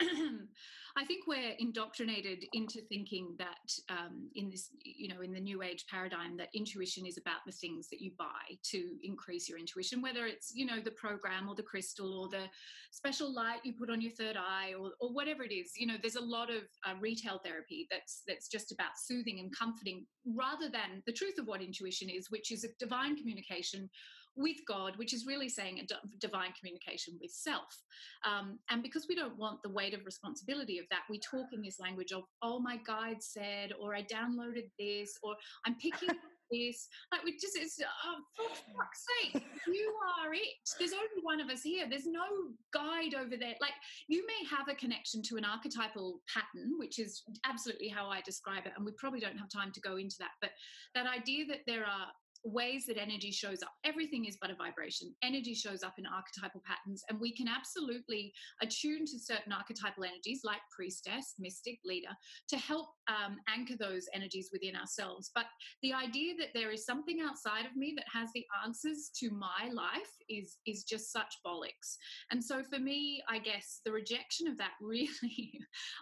I 0.98 1.04
think 1.04 1.26
we're 1.26 1.52
indoctrinated 1.58 2.44
into 2.54 2.80
thinking 2.88 3.36
that 3.38 3.70
um, 3.90 4.30
in 4.34 4.48
this, 4.48 4.70
you 4.82 5.08
know, 5.08 5.20
in 5.20 5.30
the 5.30 5.40
new 5.40 5.62
age 5.62 5.84
paradigm, 5.90 6.38
that 6.38 6.48
intuition 6.54 7.04
is 7.04 7.18
about 7.18 7.40
the 7.44 7.52
things 7.52 7.88
that 7.90 8.00
you 8.00 8.12
buy 8.18 8.56
to 8.70 8.96
increase 9.04 9.46
your 9.46 9.58
intuition, 9.58 10.00
whether 10.00 10.24
it's, 10.24 10.54
you 10.54 10.64
know, 10.64 10.80
the 10.82 10.92
program 10.92 11.50
or 11.50 11.54
the 11.54 11.62
crystal 11.62 12.18
or 12.18 12.30
the 12.30 12.46
special 12.92 13.30
light 13.34 13.58
you 13.62 13.74
put 13.74 13.90
on 13.90 14.00
your 14.00 14.12
third 14.12 14.38
eye 14.38 14.72
or, 14.72 14.92
or 14.98 15.12
whatever 15.12 15.42
it 15.42 15.52
is. 15.52 15.72
You 15.76 15.86
know, 15.86 15.96
there's 16.00 16.16
a 16.16 16.20
lot 16.20 16.48
of 16.48 16.62
uh, 16.86 16.94
retail 16.98 17.42
therapy 17.44 17.86
that's 17.90 18.22
that's 18.26 18.48
just 18.48 18.72
about 18.72 18.96
soothing 18.96 19.38
and 19.38 19.54
comforting 19.54 20.06
rather 20.24 20.70
than 20.70 21.02
the 21.04 21.12
truth 21.12 21.36
of 21.38 21.46
what 21.46 21.60
intuition 21.60 22.08
is, 22.08 22.30
which 22.30 22.50
is 22.50 22.64
a 22.64 22.68
divine 22.78 23.16
communication 23.16 23.90
with 24.36 24.56
God, 24.68 24.96
which 24.96 25.14
is 25.14 25.26
really 25.26 25.48
saying 25.48 25.80
a 25.80 26.16
divine 26.20 26.52
communication 26.58 27.18
with 27.20 27.30
self. 27.30 27.82
Um, 28.24 28.58
and 28.70 28.82
because 28.82 29.06
we 29.08 29.14
don't 29.14 29.38
want 29.38 29.62
the 29.62 29.70
weight 29.70 29.94
of 29.94 30.04
responsibility 30.04 30.78
of 30.78 30.86
that, 30.90 31.02
we 31.08 31.18
talk 31.18 31.46
in 31.52 31.62
this 31.62 31.80
language 31.80 32.12
of, 32.12 32.22
oh, 32.42 32.60
my 32.60 32.78
guide 32.86 33.22
said, 33.22 33.72
or 33.80 33.94
I 33.94 34.02
downloaded 34.02 34.68
this, 34.78 35.18
or 35.22 35.34
I'm 35.66 35.76
picking 35.76 36.08
this. 36.50 36.88
Like, 37.10 37.24
we 37.24 37.32
just, 37.32 37.56
it's, 37.56 37.80
oh, 37.80 38.18
for 38.36 38.48
fuck's 38.48 39.04
sake, 39.22 39.42
you 39.66 39.94
are 40.22 40.34
it. 40.34 40.40
There's 40.78 40.92
only 40.92 41.22
one 41.22 41.40
of 41.40 41.48
us 41.48 41.62
here. 41.62 41.86
There's 41.88 42.06
no 42.06 42.24
guide 42.72 43.14
over 43.14 43.36
there. 43.36 43.54
Like, 43.60 43.74
you 44.08 44.24
may 44.26 44.56
have 44.56 44.68
a 44.68 44.74
connection 44.74 45.22
to 45.22 45.36
an 45.36 45.44
archetypal 45.44 46.20
pattern, 46.32 46.72
which 46.78 46.98
is 46.98 47.22
absolutely 47.44 47.88
how 47.88 48.08
I 48.08 48.20
describe 48.20 48.66
it. 48.66 48.72
And 48.76 48.84
we 48.84 48.92
probably 48.92 49.20
don't 49.20 49.38
have 49.38 49.48
time 49.48 49.72
to 49.72 49.80
go 49.80 49.96
into 49.96 50.16
that. 50.18 50.32
But 50.40 50.50
that 50.94 51.06
idea 51.06 51.46
that 51.46 51.60
there 51.66 51.84
are 51.84 52.08
ways 52.46 52.86
that 52.86 53.00
energy 53.00 53.30
shows 53.30 53.62
up. 53.62 53.72
Everything 53.84 54.24
is 54.24 54.38
but 54.40 54.50
a 54.50 54.54
vibration. 54.54 55.14
Energy 55.22 55.54
shows 55.54 55.82
up 55.82 55.94
in 55.98 56.06
archetypal 56.06 56.62
patterns, 56.64 57.02
and 57.08 57.20
we 57.20 57.34
can 57.34 57.48
absolutely 57.48 58.32
attune 58.62 59.04
to 59.06 59.18
certain 59.18 59.52
archetypal 59.52 60.04
energies 60.04 60.40
like 60.44 60.60
priestess, 60.74 61.34
mystic, 61.38 61.78
leader 61.84 62.14
to 62.48 62.56
help 62.56 62.88
um, 63.08 63.36
anchor 63.48 63.74
those 63.78 64.06
energies 64.14 64.48
within 64.52 64.76
ourselves. 64.76 65.30
But 65.34 65.44
the 65.82 65.92
idea 65.92 66.34
that 66.38 66.48
there 66.54 66.70
is 66.70 66.86
something 66.86 67.20
outside 67.20 67.66
of 67.66 67.76
me 67.76 67.94
that 67.96 68.06
has 68.12 68.30
the 68.34 68.44
answers 68.64 69.10
to 69.20 69.30
my 69.30 69.70
life 69.72 70.10
is 70.28 70.58
is 70.66 70.84
just 70.84 71.12
such 71.12 71.34
bollocks. 71.44 71.96
And 72.30 72.42
so 72.42 72.62
for 72.62 72.78
me, 72.78 73.22
I 73.28 73.38
guess 73.38 73.80
the 73.84 73.92
rejection 73.92 74.46
of 74.46 74.56
that 74.58 74.72
really 74.80 75.60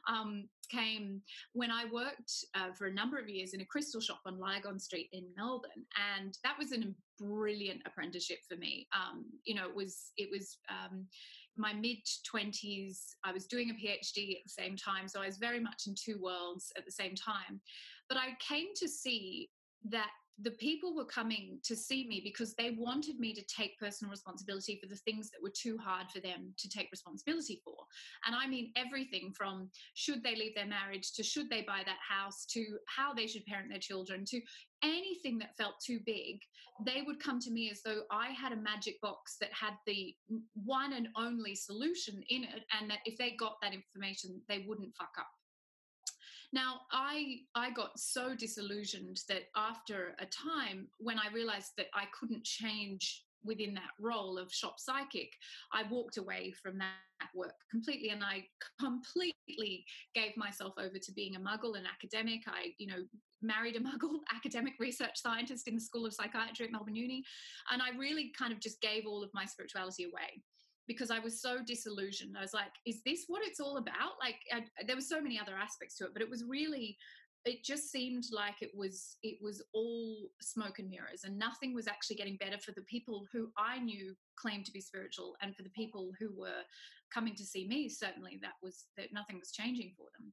um, 0.08 0.48
came 0.66 1.22
when 1.52 1.70
I 1.70 1.84
worked 1.92 2.32
uh, 2.54 2.72
for 2.72 2.86
a 2.86 2.92
number 2.92 3.18
of 3.18 3.28
years 3.28 3.54
in 3.54 3.60
a 3.60 3.64
crystal 3.64 4.00
shop 4.00 4.20
on 4.26 4.38
Lygon 4.38 4.78
Street 4.78 5.08
in 5.12 5.24
Melbourne, 5.36 5.84
and 6.14 6.36
that 6.42 6.56
was 6.58 6.72
a 6.72 6.82
brilliant 7.18 7.82
apprenticeship 7.86 8.38
for 8.48 8.56
me. 8.56 8.86
Um, 8.92 9.24
you 9.44 9.54
know, 9.54 9.68
it 9.68 9.74
was 9.74 10.12
it 10.16 10.28
was 10.30 10.58
um, 10.68 11.06
my 11.56 11.72
mid 11.72 11.98
twenties. 12.28 13.16
I 13.24 13.32
was 13.32 13.46
doing 13.46 13.70
a 13.70 13.74
PhD 13.74 14.36
at 14.36 14.44
the 14.44 14.62
same 14.62 14.76
time, 14.76 15.08
so 15.08 15.22
I 15.22 15.26
was 15.26 15.38
very 15.38 15.60
much 15.60 15.84
in 15.86 15.94
two 15.94 16.18
worlds 16.20 16.72
at 16.76 16.84
the 16.84 16.92
same 16.92 17.14
time. 17.14 17.60
But 18.08 18.18
I 18.18 18.36
came 18.46 18.68
to 18.76 18.88
see 18.88 19.50
that 19.90 20.10
the 20.42 20.50
people 20.52 20.94
were 20.96 21.04
coming 21.04 21.58
to 21.62 21.76
see 21.76 22.06
me 22.08 22.20
because 22.24 22.54
they 22.54 22.76
wanted 22.76 23.20
me 23.20 23.32
to 23.34 23.42
take 23.44 23.78
personal 23.78 24.10
responsibility 24.10 24.78
for 24.82 24.88
the 24.88 24.96
things 24.96 25.30
that 25.30 25.42
were 25.42 25.52
too 25.56 25.78
hard 25.78 26.10
for 26.10 26.20
them 26.20 26.52
to 26.58 26.68
take 26.68 26.88
responsibility 26.90 27.60
for. 27.64 27.76
And 28.26 28.34
I 28.34 28.48
mean 28.48 28.72
everything 28.76 29.32
from 29.36 29.70
should 29.94 30.22
they 30.24 30.34
leave 30.34 30.54
their 30.54 30.66
marriage 30.66 31.12
to 31.14 31.22
should 31.22 31.48
they 31.50 31.62
buy 31.62 31.82
that 31.86 31.98
house 32.08 32.46
to 32.46 32.64
how 32.86 33.14
they 33.14 33.26
should 33.26 33.46
parent 33.46 33.70
their 33.70 33.78
children 33.78 34.24
to 34.26 34.40
anything 34.82 35.38
that 35.38 35.56
felt 35.56 35.74
too 35.84 36.00
big. 36.04 36.40
They 36.84 37.02
would 37.06 37.20
come 37.20 37.38
to 37.40 37.50
me 37.50 37.70
as 37.70 37.80
though 37.82 38.02
I 38.10 38.30
had 38.30 38.52
a 38.52 38.56
magic 38.56 39.00
box 39.00 39.36
that 39.40 39.50
had 39.52 39.74
the 39.86 40.14
one 40.64 40.92
and 40.92 41.08
only 41.16 41.54
solution 41.54 42.22
in 42.28 42.44
it, 42.44 42.64
and 42.78 42.90
that 42.90 42.98
if 43.04 43.16
they 43.16 43.36
got 43.38 43.56
that 43.62 43.72
information, 43.72 44.40
they 44.48 44.64
wouldn't 44.66 44.94
fuck 44.96 45.12
up. 45.18 45.28
Now, 46.54 46.82
I 46.92 47.40
I 47.56 47.72
got 47.72 47.98
so 47.98 48.36
disillusioned 48.36 49.18
that 49.28 49.46
after 49.56 50.14
a 50.20 50.26
time 50.26 50.86
when 50.98 51.18
I 51.18 51.34
realized 51.34 51.72
that 51.78 51.88
I 51.92 52.04
couldn't 52.18 52.44
change 52.44 53.24
within 53.44 53.74
that 53.74 53.90
role 53.98 54.38
of 54.38 54.52
shop 54.52 54.78
psychic, 54.78 55.30
I 55.72 55.82
walked 55.90 56.16
away 56.16 56.54
from 56.62 56.78
that 56.78 56.94
work 57.34 57.56
completely 57.72 58.10
and 58.10 58.22
I 58.22 58.44
completely 58.78 59.84
gave 60.14 60.36
myself 60.36 60.74
over 60.78 60.96
to 60.96 61.12
being 61.12 61.34
a 61.34 61.40
muggle 61.40 61.76
and 61.76 61.88
academic. 61.88 62.42
I, 62.46 62.72
you 62.78 62.86
know, 62.86 63.02
married 63.42 63.74
a 63.74 63.80
muggle 63.90 64.20
academic 64.32 64.74
research 64.78 65.16
scientist 65.20 65.66
in 65.66 65.74
the 65.74 65.80
School 65.80 66.06
of 66.06 66.14
Psychiatry 66.14 66.66
at 66.66 66.72
Melbourne 66.72 66.94
Uni. 66.94 67.24
And 67.72 67.82
I 67.82 67.98
really 67.98 68.30
kind 68.38 68.52
of 68.52 68.60
just 68.60 68.80
gave 68.80 69.06
all 69.06 69.24
of 69.24 69.30
my 69.34 69.44
spirituality 69.44 70.04
away 70.04 70.40
because 70.86 71.10
I 71.10 71.18
was 71.18 71.40
so 71.40 71.58
disillusioned. 71.64 72.36
I 72.36 72.42
was 72.42 72.54
like, 72.54 72.72
is 72.86 73.00
this 73.04 73.24
what 73.26 73.42
it's 73.44 73.60
all 73.60 73.78
about? 73.78 74.12
Like, 74.20 74.36
I, 74.52 74.64
there 74.86 74.96
were 74.96 75.02
so 75.02 75.20
many 75.20 75.38
other 75.38 75.56
aspects 75.56 75.96
to 75.96 76.04
it, 76.04 76.10
but 76.12 76.22
it 76.22 76.30
was 76.30 76.44
really, 76.44 76.96
it 77.44 77.64
just 77.64 77.90
seemed 77.90 78.24
like 78.32 78.60
it 78.60 78.70
was, 78.74 79.16
it 79.22 79.38
was 79.42 79.62
all 79.72 80.16
smoke 80.40 80.78
and 80.78 80.88
mirrors, 80.88 81.24
and 81.24 81.38
nothing 81.38 81.74
was 81.74 81.86
actually 81.86 82.16
getting 82.16 82.36
better 82.36 82.58
for 82.58 82.72
the 82.72 82.82
people 82.82 83.26
who 83.32 83.50
I 83.58 83.78
knew 83.78 84.14
claimed 84.36 84.64
to 84.66 84.72
be 84.72 84.80
spiritual, 84.80 85.34
and 85.42 85.54
for 85.54 85.62
the 85.62 85.70
people 85.70 86.10
who 86.18 86.30
were 86.36 86.62
coming 87.12 87.34
to 87.36 87.44
see 87.44 87.66
me. 87.66 87.88
Certainly, 87.88 88.40
that 88.42 88.54
was 88.62 88.84
that 88.96 89.12
nothing 89.12 89.38
was 89.38 89.52
changing 89.52 89.92
for 89.96 90.06
them. 90.18 90.32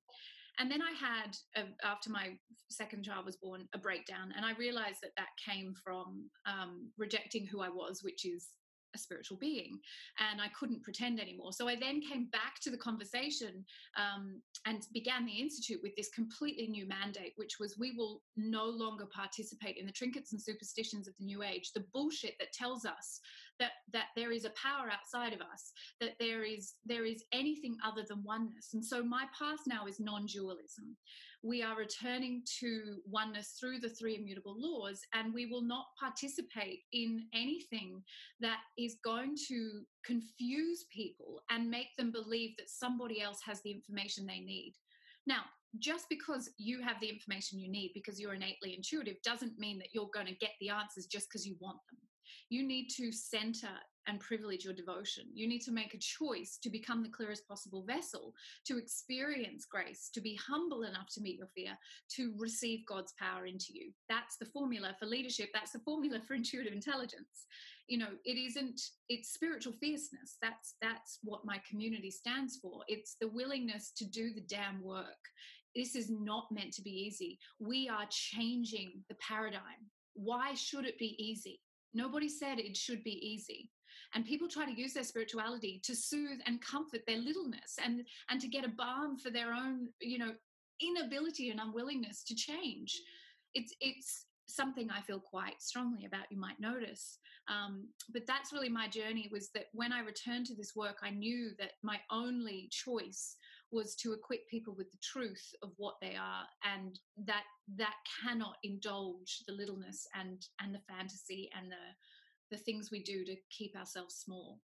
And 0.60 0.70
then 0.70 0.82
I 0.82 0.92
had, 0.92 1.38
a, 1.56 1.64
after 1.86 2.10
my 2.10 2.38
second 2.70 3.04
child 3.04 3.26
was 3.26 3.38
born, 3.38 3.68
a 3.74 3.78
breakdown, 3.78 4.34
and 4.36 4.46
I 4.46 4.54
realized 4.54 5.00
that 5.02 5.16
that 5.18 5.30
came 5.44 5.74
from 5.84 6.30
um, 6.46 6.92
rejecting 6.98 7.48
who 7.48 7.62
I 7.62 7.70
was, 7.70 8.02
which 8.04 8.26
is 8.26 8.50
a 8.96 8.98
spiritual 8.98 9.38
being 9.38 9.80
and 10.20 10.42
i 10.42 10.48
couldn't 10.50 10.84
pretend 10.84 11.20
anymore. 11.20 11.54
So 11.54 11.68
i 11.68 11.76
then 11.76 12.02
came 12.02 12.26
back 12.32 12.60
to 12.62 12.72
the 12.72 12.78
conversation 12.78 13.66
um, 13.98 14.42
and 14.66 14.82
began 14.94 15.26
the 15.26 15.40
institute 15.40 15.80
with 15.82 15.96
this 15.96 16.10
completely 16.10 16.68
new 16.68 16.88
mandate 16.88 17.34
which 17.36 17.58
was 17.60 17.78
we 17.78 17.92
will 17.92 18.22
no 18.38 18.66
longer 18.66 19.06
participate 19.14 19.78
in 19.78 19.86
the 19.86 19.92
trinkets 19.92 20.32
and 20.32 20.42
superstitions 20.42 21.08
of 21.08 21.14
the 21.20 21.26
new 21.26 21.44
age 21.44 21.72
the 21.74 21.86
bullshit 21.94 22.36
that 22.40 22.54
tells 22.54 22.86
us 22.86 23.20
that 23.60 23.72
that 23.94 24.08
there 24.16 24.32
is 24.32 24.46
a 24.46 24.50
power 24.52 24.90
outside 24.92 25.34
of 25.34 25.42
us 25.42 25.72
that 26.00 26.16
there 26.20 26.44
is 26.44 26.74
there 26.86 27.06
is 27.06 27.24
anything 27.32 27.78
other 27.86 28.04
than 28.08 28.24
oneness. 28.24 28.74
And 28.74 28.84
so 28.84 29.04
my 29.04 29.26
path 29.38 29.60
now 29.68 29.86
is 29.86 30.00
non-dualism 30.00 30.98
we 31.44 31.64
are 31.64 31.76
returning 31.76 32.44
to 32.60 32.98
oneness 33.10 33.56
through 33.60 33.80
the 33.80 33.90
three 33.90 34.16
immutable 34.16 34.56
laws, 34.58 35.02
and 35.14 35.34
we 35.34 35.48
will 35.48 35.64
not 35.64 35.86
participate 36.00 36.82
in 36.94 37.26
anything 37.34 38.04
that 38.40 38.60
is 38.78 38.98
going 39.04 39.36
to 39.48 39.82
confuse 40.06 40.86
people 40.94 41.42
and 41.50 41.70
make 41.70 41.96
them 41.98 42.12
believe 42.12 42.56
that 42.58 42.70
somebody 42.70 43.22
else 43.22 43.40
has 43.44 43.62
the 43.62 43.72
information 43.72 44.26
they 44.26 44.40
need. 44.40 44.76
Now, 45.26 45.42
just 45.80 46.06
because 46.10 46.50
you 46.58 46.82
have 46.82 47.00
the 47.00 47.10
information 47.10 47.60
you 47.60 47.72
need 47.72 47.92
because 47.94 48.20
you're 48.20 48.34
innately 48.34 48.76
intuitive 48.76 49.16
doesn't 49.24 49.58
mean 49.58 49.80
that 49.80 49.88
you're 49.94 50.10
going 50.14 50.28
to 50.28 50.36
get 50.36 50.52
the 50.60 50.70
answers 50.70 51.06
just 51.06 51.28
because 51.30 51.46
you 51.46 51.56
want 51.60 51.80
them. 51.90 52.00
You 52.50 52.68
need 52.68 52.90
to 52.98 53.12
center 53.12 53.70
and 54.08 54.20
privilege 54.20 54.66
your 54.66 54.74
devotion. 54.74 55.26
You 55.34 55.48
need 55.48 55.62
to 55.62 55.72
make 55.72 55.94
a 55.94 56.00
choice 56.00 56.58
to 56.64 56.70
become 56.70 57.04
the 57.04 57.10
clearest 57.10 57.48
possible 57.48 57.84
vessel, 57.84 58.34
to 58.68 58.78
experience 58.78 59.66
grace, 59.66 60.10
to 60.14 60.22
be 60.22 60.36
humble 60.36 60.84
enough 60.84 61.08
to 61.14 61.22
meet 61.22 61.38
your 61.38 61.50
fear, 61.56 61.78
to 62.16 62.34
receive 62.38 62.86
God's 62.88 63.14
power 63.20 63.46
into 63.46 63.68
you. 63.74 63.92
That's 64.10 64.38
the 64.38 64.46
formula 64.46 64.96
for 65.00 65.06
leadership. 65.06 65.50
That's 65.54 65.72
the 65.72 65.80
formula 65.80 66.20
for 66.28 66.34
intuitive 66.36 66.74
intelligence. 66.74 67.46
You 67.88 67.98
know, 67.98 68.10
it 68.26 68.38
isn't, 68.38 68.82
it's 69.10 69.34
spiritual 69.34 69.74
fierceness. 69.74 70.38
That's 70.42 70.76
that's 70.82 71.20
what 71.24 71.46
my 71.46 71.62
community 71.70 72.10
stands 72.10 72.58
for. 72.62 72.82
It's 72.88 73.18
the 73.20 73.28
willingness 73.28 73.92
to 73.98 74.06
do 74.06 74.34
the 74.34 74.42
damn 74.42 74.82
work. 74.82 75.06
This 75.76 75.96
is 75.96 76.10
not 76.10 76.46
meant 76.52 76.74
to 76.74 76.82
be 76.82 76.92
easy. 76.92 77.40
We 77.60 77.90
are 77.90 78.06
changing 78.10 79.04
the 79.10 79.16
paradigm. 79.16 79.90
Why 80.14 80.54
should 80.54 80.86
it 80.86 80.98
be 80.98 81.16
easy? 81.18 81.62
Nobody 81.94 82.30
said 82.30 82.60
it 82.60 82.76
should 82.76 83.04
be 83.04 83.20
easy. 83.26 83.70
And 84.14 84.26
people 84.26 84.48
try 84.48 84.66
to 84.66 84.80
use 84.80 84.94
their 84.94 85.04
spirituality 85.04 85.82
to 85.84 85.96
soothe 85.96 86.40
and 86.46 86.62
comfort 86.62 87.02
their 87.08 87.18
littleness 87.18 87.76
and, 87.84 88.04
and 88.30 88.42
to 88.42 88.48
get 88.48 88.66
a 88.66 88.70
balm 88.70 89.18
for 89.18 89.30
their 89.30 89.54
own, 89.54 89.88
you 90.00 90.18
know, 90.18 90.32
inability 90.82 91.50
and 91.50 91.60
unwillingness 91.60 92.24
to 92.24 92.36
change. 92.36 93.00
It's, 93.54 93.74
it's 93.80 94.26
something 94.48 94.90
I 94.90 95.02
feel 95.02 95.20
quite 95.20 95.62
strongly 95.62 96.06
about, 96.06 96.26
you 96.30 96.40
might 96.40 96.60
notice. 96.60 97.18
Um, 97.48 97.88
but 98.14 98.24
that's 98.28 98.54
really 98.54 98.70
my 98.70 98.88
journey 98.88 99.30
was 99.32 99.50
that 99.56 99.66
when 99.74 99.92
I 99.92 100.02
returned 100.02 100.46
to 100.48 100.56
this 100.56 100.74
work, 100.76 100.98
I 101.04 101.10
knew 101.10 101.52
that 101.60 101.72
my 101.84 101.98
only 102.12 102.70
choice 102.72 103.36
was 103.72 103.96
to 103.96 104.14
equip 104.14 104.48
people 104.50 104.76
with 104.78 104.92
the 104.92 104.98
truth 105.02 105.54
of 105.64 105.72
what 105.78 105.96
they 106.02 106.16
are 106.16 106.44
and 106.64 107.00
that 107.26 107.44
that 107.78 107.96
cannot 108.22 108.58
indulge 108.64 109.44
the 109.48 109.54
littleness 109.54 110.06
and 110.14 110.46
and 110.60 110.76
the 110.76 110.82
fantasy 110.90 111.50
and 111.58 111.72
the 111.72 111.86
the 112.52 112.58
things 112.58 112.92
we 112.92 113.02
do 113.02 113.26
to 113.26 113.36
keep 113.50 113.76
ourselves 113.76 114.16
small. 114.16 114.60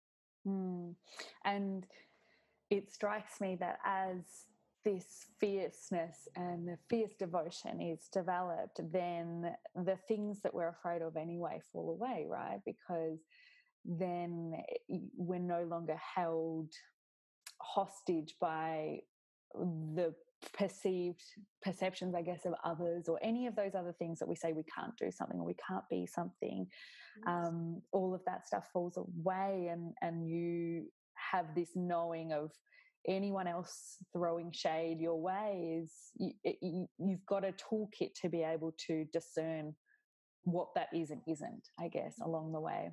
Mm. 0.47 0.95
And 1.45 1.85
it 2.69 2.91
strikes 2.91 3.39
me 3.39 3.57
that 3.59 3.77
as 3.85 4.21
this 4.83 5.27
fierceness 5.39 6.27
and 6.35 6.67
the 6.67 6.77
fierce 6.89 7.13
devotion 7.17 7.81
is 7.81 8.09
developed, 8.11 8.79
then 8.91 9.53
the 9.75 9.97
things 10.07 10.41
that 10.41 10.53
we're 10.53 10.69
afraid 10.69 11.01
of 11.01 11.15
anyway 11.15 11.59
fall 11.71 11.91
away, 11.91 12.25
right? 12.27 12.59
Because 12.65 13.19
then 13.85 14.53
we're 15.15 15.39
no 15.39 15.63
longer 15.63 15.97
held 16.15 16.71
hostage 17.61 18.35
by 18.41 18.99
the 19.53 20.13
perceived 20.51 21.23
perceptions, 21.61 22.15
I 22.15 22.21
guess, 22.21 22.45
of 22.45 22.53
others 22.63 23.07
or 23.07 23.19
any 23.23 23.47
of 23.47 23.55
those 23.55 23.75
other 23.75 23.93
things 23.97 24.19
that 24.19 24.27
we 24.27 24.35
say 24.35 24.53
we 24.53 24.63
can't 24.63 24.95
do 24.97 25.11
something 25.11 25.39
or 25.39 25.45
we 25.45 25.55
can't 25.67 25.87
be 25.89 26.05
something. 26.05 26.67
Yes. 27.17 27.27
Um, 27.27 27.81
all 27.91 28.13
of 28.13 28.21
that 28.25 28.45
stuff 28.45 28.67
falls 28.73 28.97
away, 28.97 29.69
and 29.71 29.93
and 30.01 30.27
you 30.27 30.85
have 31.31 31.55
this 31.55 31.69
knowing 31.75 32.33
of 32.33 32.51
anyone 33.07 33.47
else 33.47 33.97
throwing 34.13 34.51
shade 34.51 34.97
your 34.99 35.19
way 35.21 35.81
is 35.81 35.91
you, 36.17 36.31
you, 36.61 36.87
you've 36.97 37.25
got 37.25 37.43
a 37.43 37.53
toolkit 37.53 38.13
to 38.21 38.29
be 38.29 38.43
able 38.43 38.73
to 38.87 39.05
discern 39.11 39.75
what 40.45 40.69
that 40.75 40.87
is 40.93 41.11
and 41.11 41.21
isn't 41.27 41.67
i 41.79 41.87
guess 41.87 42.15
along 42.23 42.51
the 42.51 42.59
way 42.59 42.89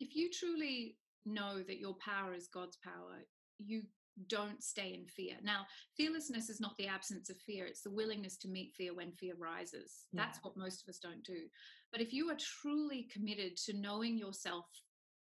if 0.00 0.16
you 0.16 0.28
truly 0.32 0.96
know 1.24 1.62
that 1.62 1.78
your 1.78 1.94
power 2.04 2.34
is 2.34 2.48
god's 2.52 2.76
power 2.82 3.22
you 3.58 3.82
don't 4.28 4.62
stay 4.62 4.94
in 4.94 5.06
fear. 5.06 5.36
Now, 5.42 5.66
fearlessness 5.96 6.48
is 6.48 6.60
not 6.60 6.76
the 6.76 6.86
absence 6.86 7.30
of 7.30 7.36
fear, 7.38 7.66
it's 7.66 7.82
the 7.82 7.90
willingness 7.90 8.36
to 8.38 8.48
meet 8.48 8.72
fear 8.76 8.94
when 8.94 9.12
fear 9.12 9.34
rises. 9.38 10.04
Yeah. 10.12 10.24
That's 10.24 10.38
what 10.42 10.56
most 10.56 10.82
of 10.82 10.88
us 10.88 10.98
don't 10.98 11.24
do. 11.24 11.42
But 11.90 12.00
if 12.00 12.12
you 12.12 12.30
are 12.30 12.36
truly 12.38 13.08
committed 13.12 13.56
to 13.66 13.76
knowing 13.76 14.18
yourself 14.18 14.66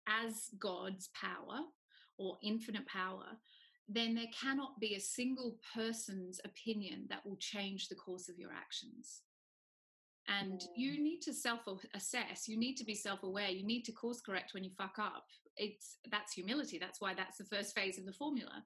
as 0.07 0.49
God's 0.59 1.09
power 1.13 1.61
or 2.17 2.37
infinite 2.43 2.87
power, 2.87 3.25
then 3.87 4.15
there 4.15 4.25
cannot 4.39 4.79
be 4.79 4.95
a 4.95 4.99
single 4.99 5.57
person's 5.75 6.39
opinion 6.45 7.07
that 7.09 7.25
will 7.25 7.37
change 7.37 7.87
the 7.87 7.95
course 7.95 8.29
of 8.29 8.37
your 8.37 8.51
actions. 8.51 9.21
And 10.27 10.61
you 10.77 11.01
need 11.01 11.21
to 11.21 11.33
self 11.33 11.61
assess, 11.93 12.47
you 12.47 12.57
need 12.57 12.75
to 12.75 12.85
be 12.85 12.95
self 12.95 13.23
aware, 13.23 13.49
you 13.49 13.65
need 13.65 13.83
to 13.83 13.91
course 13.91 14.21
correct 14.21 14.53
when 14.53 14.63
you 14.63 14.69
fuck 14.77 14.97
up 14.99 15.25
it's 15.57 15.97
that's 16.09 16.33
humility 16.33 16.77
that's 16.79 17.01
why 17.01 17.13
that's 17.13 17.37
the 17.37 17.45
first 17.45 17.75
phase 17.75 17.97
of 17.97 18.05
the 18.05 18.13
formula 18.13 18.63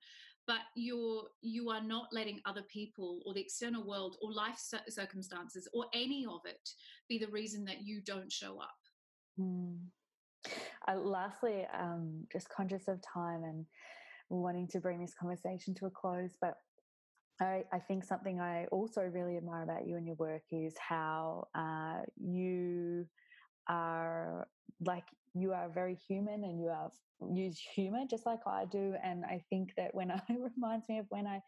but 0.48 0.60
you're 0.76 1.24
you 1.42 1.70
are 1.70 1.82
not 1.82 2.08
letting 2.12 2.40
other 2.46 2.62
people 2.64 3.22
or 3.26 3.34
the 3.34 3.42
external 3.42 3.86
world 3.86 4.18
or 4.22 4.32
life 4.32 4.60
circumstances 4.88 5.68
or 5.74 5.86
any 5.94 6.26
of 6.26 6.42
it 6.46 6.70
be 7.10 7.18
the 7.18 7.28
reason 7.28 7.66
that 7.66 7.82
you 7.84 8.02
don't 8.02 8.32
show 8.32 8.60
up 8.60 8.78
mm. 9.40 9.78
uh, 10.88 10.96
lastly 10.96 11.66
um, 11.78 12.26
just 12.32 12.50
conscious 12.50 12.88
of 12.88 13.00
time 13.02 13.44
and 13.44 13.66
wanting 14.30 14.68
to 14.68 14.80
bring 14.80 15.00
this 15.00 15.14
conversation 15.20 15.74
to 15.74 15.86
a 15.86 15.90
close 15.90 16.32
but 16.42 16.56
I, 17.42 17.64
I, 17.74 17.80
think 17.80 18.06
something 18.06 18.40
I 18.40 18.66
also 18.72 19.02
really 19.02 19.36
admire 19.36 19.64
about 19.64 19.86
you 19.86 19.98
and 19.98 20.06
your 20.06 20.16
work 20.16 20.44
is 20.52 20.74
how 20.78 21.50
uh, 21.54 22.04
you 22.18 23.06
are 23.68 24.48
like 24.86 25.06
you 25.34 25.54
are 25.54 25.70
very 25.70 25.96
human 25.96 26.44
and 26.44 26.60
you 26.60 26.68
have 26.68 26.92
use 27.34 27.60
humor 27.60 28.04
just 28.10 28.26
like 28.26 28.40
I 28.46 28.66
do. 28.66 28.96
And 29.04 29.26
I 29.26 29.42
think 29.50 29.74
that 29.78 29.94
when 29.94 30.12
I 30.12 30.22
reminds 30.30 30.88
me 30.90 31.00
of 31.00 31.06
when 31.10 31.28
I 31.28 31.42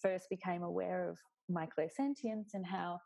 first 0.00 0.28
became 0.30 0.62
aware 0.62 1.08
of 1.08 1.18
my 1.48 1.66
clairsentience 1.66 2.54
and 2.54 2.66
how 2.66 3.00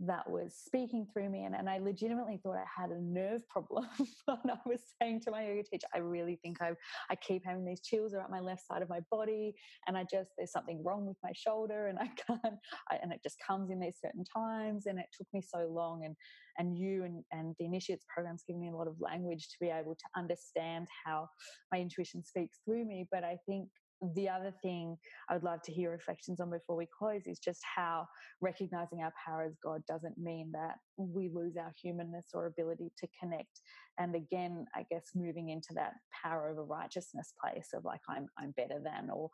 that 0.00 0.28
was 0.28 0.54
speaking 0.54 1.06
through 1.12 1.30
me. 1.30 1.44
And, 1.44 1.54
and 1.54 1.70
I 1.70 1.78
legitimately 1.78 2.40
thought 2.42 2.56
I 2.56 2.82
had 2.82 2.90
a 2.90 3.00
nerve 3.00 3.46
problem. 3.48 3.86
and 4.28 4.50
I 4.50 4.58
was 4.66 4.80
saying 5.00 5.20
to 5.22 5.30
my 5.30 5.46
yoga 5.46 5.62
teacher, 5.62 5.86
I 5.94 5.98
really 5.98 6.38
think 6.42 6.60
I 6.60 6.72
I 7.10 7.16
keep 7.16 7.42
having 7.44 7.64
these 7.64 7.80
chills 7.80 8.12
around 8.12 8.30
my 8.30 8.40
left 8.40 8.66
side 8.66 8.82
of 8.82 8.88
my 8.88 9.00
body. 9.10 9.54
And 9.86 9.96
I 9.96 10.04
just, 10.10 10.30
there's 10.36 10.52
something 10.52 10.82
wrong 10.84 11.06
with 11.06 11.16
my 11.22 11.32
shoulder 11.34 11.86
and 11.86 11.98
I 11.98 12.06
can't, 12.26 12.56
I, 12.90 12.96
and 13.02 13.12
it 13.12 13.20
just 13.22 13.36
comes 13.46 13.70
in 13.70 13.80
these 13.80 13.98
certain 14.02 14.24
times. 14.24 14.86
And 14.86 14.98
it 14.98 15.06
took 15.16 15.28
me 15.32 15.40
so 15.40 15.66
long. 15.70 16.04
And, 16.04 16.14
and 16.58 16.76
you 16.76 17.04
and, 17.04 17.24
and 17.32 17.54
the 17.58 17.66
initiates 17.66 18.04
programs 18.12 18.44
give 18.46 18.56
me 18.56 18.68
a 18.68 18.76
lot 18.76 18.88
of 18.88 18.96
language 19.00 19.48
to 19.48 19.56
be 19.60 19.68
able 19.68 19.94
to 19.94 20.04
understand 20.16 20.88
how 21.04 21.28
my 21.72 21.78
intuition 21.78 22.22
speaks 22.22 22.58
through 22.64 22.84
me. 22.84 23.06
But 23.10 23.24
I 23.24 23.36
think 23.46 23.68
the 24.14 24.28
other 24.28 24.52
thing 24.62 24.96
I 25.28 25.34
would 25.34 25.42
love 25.42 25.62
to 25.62 25.72
hear 25.72 25.90
reflections 25.90 26.40
on 26.40 26.50
before 26.50 26.76
we 26.76 26.86
close 26.86 27.26
is 27.26 27.38
just 27.38 27.60
how 27.74 28.06
recognizing 28.40 29.02
our 29.02 29.12
power 29.24 29.44
as 29.44 29.56
God 29.62 29.82
doesn't 29.88 30.18
mean 30.18 30.52
that 30.52 30.76
we 30.98 31.30
lose 31.32 31.56
our 31.56 31.72
humanness 31.80 32.26
or 32.34 32.46
ability 32.46 32.92
to 32.98 33.08
connect. 33.18 33.60
And 33.98 34.14
again, 34.14 34.66
I 34.74 34.84
guess 34.90 35.10
moving 35.14 35.48
into 35.48 35.68
that 35.74 35.94
power 36.22 36.50
over 36.50 36.64
righteousness 36.64 37.32
place 37.42 37.68
of 37.74 37.84
like 37.84 38.00
I'm 38.08 38.26
I'm 38.38 38.52
better 38.52 38.80
than 38.82 39.10
or 39.10 39.30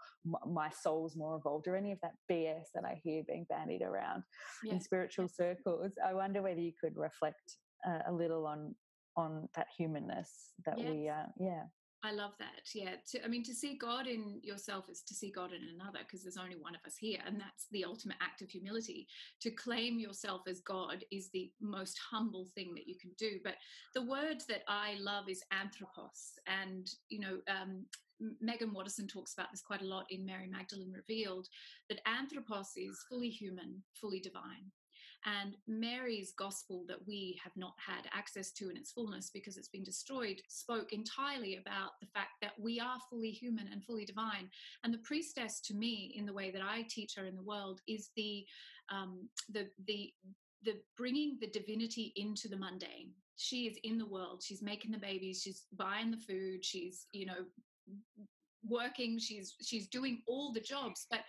my 0.47 0.71
soul's 0.71 1.17
more 1.17 1.37
evolved 1.37 1.67
or 1.67 1.77
any 1.77 1.93
of 1.93 1.99
that 2.03 2.13
BS 2.31 2.67
that 2.75 2.85
I 2.85 3.01
hear 3.03 3.23
being 3.27 3.47
bandied 3.49 3.83
around 3.83 4.23
in 4.65 4.81
spiritual 4.81 5.29
circles. 5.29 5.93
I 6.05 6.15
wonder 6.15 6.43
whether 6.43 6.61
you 6.61 6.73
could 6.81 6.97
reflect 6.97 7.57
uh, 7.87 8.01
a 8.07 8.13
little 8.13 8.47
on 8.47 8.75
on 9.17 9.49
that 9.57 9.67
humanness 9.77 10.31
that 10.65 10.79
yes. 10.79 10.89
we 10.89 11.09
uh, 11.09 11.27
yeah 11.39 11.65
I 12.05 12.11
love 12.13 12.33
that. 12.41 12.69
Yeah. 12.75 12.95
To, 13.13 13.25
I 13.25 13.29
mean, 13.29 13.45
to 13.45 13.55
see 13.55 13.77
God 13.77 14.09
in 14.09 14.41
yourself 14.43 14.87
is 14.91 15.03
to 15.03 15.15
see 15.15 15.31
God 15.31 15.51
in 15.53 15.61
another 15.75 16.01
because 16.01 16.23
there's 16.23 16.37
only 16.37 16.57
one 16.57 16.75
of 16.75 16.81
us 16.85 16.97
here. 16.99 17.21
And 17.25 17.41
that's 17.41 17.67
the 17.71 17.85
ultimate 17.85 18.17
act 18.21 18.43
of 18.43 18.51
humility. 18.51 19.07
To 19.43 19.51
claim 19.51 20.01
yourself 20.01 20.43
as 20.49 20.61
God 20.61 21.05
is 21.13 21.31
the 21.33 21.51
most 21.61 22.01
humble 22.11 22.49
thing 22.57 22.75
that 22.75 22.89
you 22.89 22.97
can 23.01 23.13
do. 23.19 23.39
But 23.45 23.55
the 23.95 24.05
word 24.05 24.43
that 24.49 24.63
I 24.67 24.97
love 24.99 25.29
is 25.29 25.45
anthropos. 25.53 26.41
And, 26.49 26.91
you 27.09 27.21
know, 27.21 27.39
um, 27.49 27.87
Meggan 28.41 28.73
Watterson 28.73 29.07
talks 29.07 29.35
about 29.35 29.53
this 29.53 29.63
quite 29.63 29.83
a 29.83 29.87
lot 29.87 30.07
in 30.11 30.27
Mary 30.27 30.49
Magdalene 30.49 30.93
Revealed 30.93 31.47
that 31.89 32.01
anthropos 32.07 32.73
is 32.77 33.05
fully 33.09 33.31
human, 33.31 33.83
fully 33.95 34.21
divine. 34.21 34.71
And 35.25 35.57
Mary's 35.67 36.33
gospel 36.33 36.85
that 36.89 37.07
we 37.07 37.39
have 37.43 37.53
not 37.57 37.75
had 37.77 38.09
access 38.13 38.51
to 38.53 38.71
in 38.71 38.77
its 38.77 38.91
fullness 38.91 39.31
because 39.33 39.57
it's 39.57 39.69
been 39.69 39.85
destroyed 39.85 40.43
spoke 40.49 40.93
entirely 40.93 41.57
about 41.57 41.93
the 42.01 42.07
fact 42.07 42.31
that 42.41 42.53
we 42.59 42.81
are 42.81 42.99
fully 43.09 43.31
human 43.31 43.69
and 43.71 43.85
fully 43.85 44.05
divine. 44.05 44.51
And 44.83 44.93
the 44.93 44.99
priestess, 44.99 45.61
to 45.67 45.75
me, 45.75 46.15
in 46.17 46.27
the 46.27 46.33
way 46.33 46.51
that 46.51 46.63
I 46.63 46.85
teach 46.89 47.15
her 47.17 47.25
in 47.25 47.37
the 47.37 47.43
world, 47.43 47.81
is 47.87 48.11
the 48.17 48.45
um, 48.91 49.29
the 49.53 49.69
the 49.87 50.13
the 50.65 50.75
bringing 50.97 51.39
the 51.41 51.49
divinity 51.49 52.13
into 52.17 52.49
the 52.49 52.57
mundane. 52.57 53.11
She 53.37 53.67
is 53.67 53.79
in 53.83 53.99
the 53.99 54.07
world. 54.07 54.43
She's 54.45 54.63
making 54.63 54.93
the 54.93 54.99
babies. 54.99 55.41
She's 55.43 55.65
buying 55.73 56.11
the 56.11 56.17
food. 56.17 56.65
She's 56.65 57.07
you 57.13 57.27
know 57.27 57.45
working 58.69 59.19
she's 59.19 59.55
she's 59.61 59.89
doing 59.89 60.23
all 60.27 60.53
the 60.53 60.61
jobs 60.61 61.07
but 61.11 61.21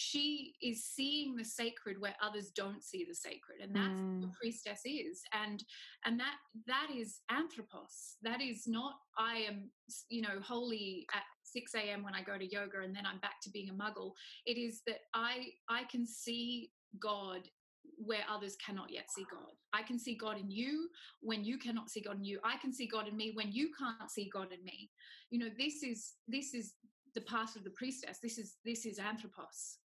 she 0.00 0.54
is 0.62 0.82
seeing 0.82 1.36
the 1.36 1.44
sacred 1.44 2.00
where 2.00 2.14
others 2.22 2.50
don't 2.56 2.82
see 2.82 3.04
the 3.06 3.14
sacred 3.14 3.60
and 3.62 3.76
that's 3.76 4.00
mm. 4.00 4.22
what 4.22 4.32
priestess 4.32 4.80
is 4.86 5.20
and 5.34 5.62
and 6.06 6.18
that 6.18 6.36
that 6.66 6.88
is 6.94 7.20
anthropos 7.30 8.16
that 8.22 8.40
is 8.40 8.66
not 8.66 8.94
i 9.18 9.36
am 9.36 9.68
you 10.08 10.22
know 10.22 10.40
holy 10.42 11.06
at 11.14 11.22
6 11.44 11.74
a.m 11.74 12.02
when 12.02 12.14
i 12.14 12.22
go 12.22 12.38
to 12.38 12.50
yoga 12.50 12.80
and 12.82 12.96
then 12.96 13.04
i'm 13.04 13.18
back 13.18 13.42
to 13.42 13.50
being 13.50 13.68
a 13.68 13.74
muggle 13.74 14.12
it 14.46 14.56
is 14.56 14.80
that 14.86 15.00
i 15.12 15.48
i 15.68 15.82
can 15.90 16.06
see 16.06 16.70
god 16.98 17.42
where 18.02 18.24
others 18.32 18.56
cannot 18.64 18.90
yet 18.90 19.10
see 19.10 19.26
God. 19.30 19.52
I 19.74 19.82
can 19.82 19.98
see 19.98 20.14
God 20.14 20.38
in 20.38 20.50
you 20.50 20.88
when 21.20 21.44
you 21.44 21.58
cannot 21.58 21.90
see 21.90 22.00
God 22.00 22.16
in 22.16 22.24
you. 22.24 22.40
I 22.42 22.56
can 22.56 22.72
see 22.72 22.86
God 22.86 23.06
in 23.06 23.16
me 23.16 23.32
when 23.34 23.52
you 23.52 23.68
can't 23.78 24.10
see 24.10 24.30
God 24.32 24.48
in 24.52 24.64
me. 24.64 24.90
You 25.30 25.38
know, 25.38 25.50
this 25.58 25.82
is 25.82 26.14
this 26.26 26.54
is 26.54 26.72
the 27.14 27.20
path 27.22 27.56
of 27.56 27.64
the 27.64 27.70
priestess. 27.70 28.18
This 28.22 28.38
is 28.38 28.56
this 28.64 28.86
is 28.86 28.98
anthropos. 28.98 29.79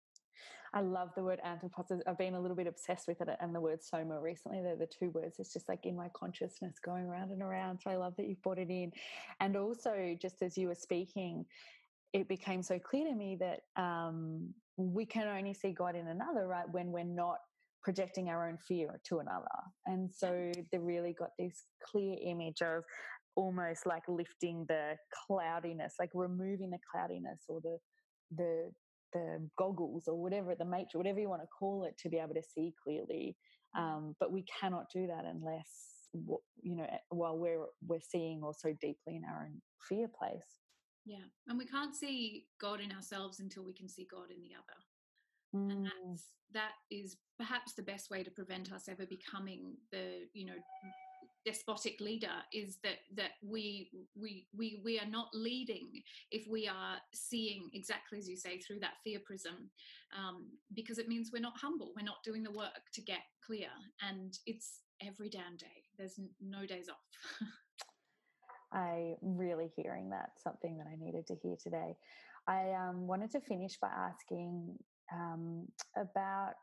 I 0.72 0.80
love 0.80 1.11
the 1.14 1.22
word 1.22 1.41
anthropos. 1.45 1.87
I've 2.07 2.18
been 2.18 2.35
a 2.35 2.41
little 2.41 2.57
bit 2.57 2.66
obsessed 2.66 3.07
with 3.07 3.20
it 3.20 3.28
and 3.41 3.55
the 3.55 3.61
word 3.61 3.82
soma 3.82 4.20
recently. 4.20 4.61
They're 4.61 4.76
the 4.76 4.87
two 4.87 5.11
words. 5.11 5.37
It's 5.39 5.53
just 5.53 5.68
like 5.68 5.87
in 5.87 5.97
my 5.97 6.09
consciousness 6.14 6.74
going 6.85 7.05
around 7.05 7.30
and 7.30 7.43
around. 7.43 7.80
So 7.80 7.91
I 7.91 7.97
love 7.97 8.14
that 8.16 8.26
you've 8.26 8.43
brought 8.43 8.59
it 8.59 8.70
in. 8.70 8.93
And 9.41 9.57
also, 9.57 10.16
just 10.20 10.43
as 10.43 10.59
you 10.59 10.68
were 10.68 10.74
speaking, 10.74 11.45
it 12.12 12.28
became 12.28 12.62
so 12.62 12.78
clear 12.78 13.09
to 13.09 13.14
me 13.14 13.37
that 13.41 13.61
um, 13.80 14.53
we 14.76 15.07
can 15.07 15.28
only 15.28 15.55
see 15.55 15.72
God 15.72 15.97
in 15.97 16.09
another, 16.09 16.47
right? 16.47 16.68
When 16.70 16.91
we're 16.93 17.05
not 17.05 17.39
projecting 17.82 18.28
our 18.28 18.49
own 18.49 18.59
fear 18.66 19.01
to 19.05 19.18
another. 19.18 19.47
And 19.87 20.11
so 20.12 20.51
they 20.72 20.78
really 20.78 21.14
got 21.16 21.30
this 21.39 21.64
clear 21.85 22.16
image 22.24 22.62
of 22.62 22.82
almost 23.37 23.87
like 23.87 24.03
lifting 24.09 24.64
the 24.68 24.97
cloudiness, 25.26 25.95
like 25.99 26.11
removing 26.14 26.70
the 26.70 26.78
cloudiness 26.91 27.41
or 27.49 27.61
the 27.61 27.78
the 28.37 28.70
the 29.14 29.48
goggles 29.56 30.08
or 30.08 30.20
whatever 30.20 30.54
the 30.54 30.64
matrix, 30.64 30.94
whatever 30.94 31.20
you 31.20 31.30
want 31.30 31.42
to 31.42 31.48
call 31.48 31.84
it, 31.84 31.96
to 31.98 32.10
be 32.10 32.18
able 32.18 32.34
to 32.34 32.42
see 32.42 32.74
clearly. 32.82 33.36
Mm. 33.76 33.80
Um, 33.80 34.16
but 34.20 34.32
we 34.32 34.44
cannot 34.60 34.90
do 34.92 35.06
that 35.06 35.24
unless 35.24 35.70
you 36.62 36.76
know 36.76 36.86
while 37.08 37.36
we're 37.36 37.64
we're 37.84 37.98
seeing 38.00 38.42
also 38.42 38.68
deeply 38.80 39.16
in 39.16 39.24
our 39.24 39.44
own 39.46 39.60
fear 39.88 40.08
place. 40.08 40.60
Yeah, 41.06 41.24
and 41.48 41.58
we 41.58 41.66
can't 41.66 41.94
see 41.94 42.46
God 42.60 42.80
in 42.80 42.92
ourselves 42.92 43.40
until 43.40 43.64
we 43.64 43.74
can 43.74 43.88
see 43.88 44.06
God 44.10 44.30
in 44.30 44.42
the 44.42 44.54
other. 44.54 44.78
Mm. 45.54 45.72
And 45.72 45.84
that's 45.84 46.34
that 46.52 46.72
is 46.90 47.16
perhaps 47.38 47.74
the 47.74 47.82
best 47.82 48.10
way 48.10 48.22
to 48.22 48.30
prevent 48.30 48.72
us 48.72 48.88
ever 48.88 49.06
becoming 49.06 49.74
the 49.92 50.26
you 50.32 50.46
know 50.46 50.58
despotic 51.45 52.01
leader 52.01 52.42
is 52.53 52.78
that 52.82 52.99
that 53.14 53.32
we 53.42 53.90
we 54.14 54.47
we 54.57 54.80
we 54.84 54.99
are 54.99 55.07
not 55.07 55.28
leading 55.34 55.88
if 56.30 56.47
we 56.49 56.66
are 56.66 56.97
seeing 57.12 57.68
exactly 57.74 58.18
as 58.18 58.28
you 58.28 58.36
say 58.36 58.59
through 58.59 58.80
that 58.80 58.95
fear 59.05 59.18
prism 59.24 59.70
um, 60.16 60.47
because 60.74 60.99
it 60.99 61.09
means 61.09 61.30
we're 61.32 61.40
not 61.40 61.57
humble. 61.57 61.92
We're 61.97 62.05
not 62.05 62.22
doing 62.24 62.42
the 62.42 62.53
work 62.53 62.82
to 62.95 63.01
get 63.03 63.20
clear. 63.45 63.68
And 64.03 64.38
it's 64.47 64.80
every 65.05 65.28
damn 65.28 65.57
day. 65.57 65.84
There's 65.99 66.18
no 66.40 66.66
days 66.66 66.88
off. 66.88 67.49
I 68.72 69.14
really 69.22 69.70
hearing 69.76 70.11
that 70.11 70.30
something 70.42 70.78
that 70.78 70.88
i 70.88 70.97
needed 70.99 71.26
to 71.28 71.36
hear 71.36 71.55
today. 71.62 71.95
I 72.49 72.72
um, 72.72 73.07
wanted 73.07 73.30
to 73.32 73.40
finish 73.40 73.78
by 73.80 73.88
asking 73.88 74.76
um, 75.12 75.68
about 75.97 76.55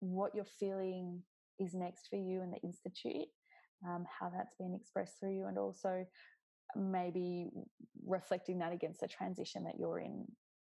what 0.00 0.34
you're 0.34 0.44
feeling 0.44 1.22
is 1.58 1.72
next 1.74 2.08
for 2.08 2.16
you 2.16 2.42
in 2.42 2.50
the 2.50 2.60
institute, 2.62 3.28
um, 3.84 4.04
how 4.18 4.30
that's 4.30 4.54
been 4.54 4.74
expressed 4.74 5.18
through 5.18 5.36
you, 5.36 5.46
and 5.46 5.58
also 5.58 6.04
maybe 6.74 7.48
reflecting 8.06 8.58
that 8.58 8.72
against 8.72 9.00
the 9.00 9.08
transition 9.08 9.64
that 9.64 9.78
you're 9.78 10.00
in 10.00 10.26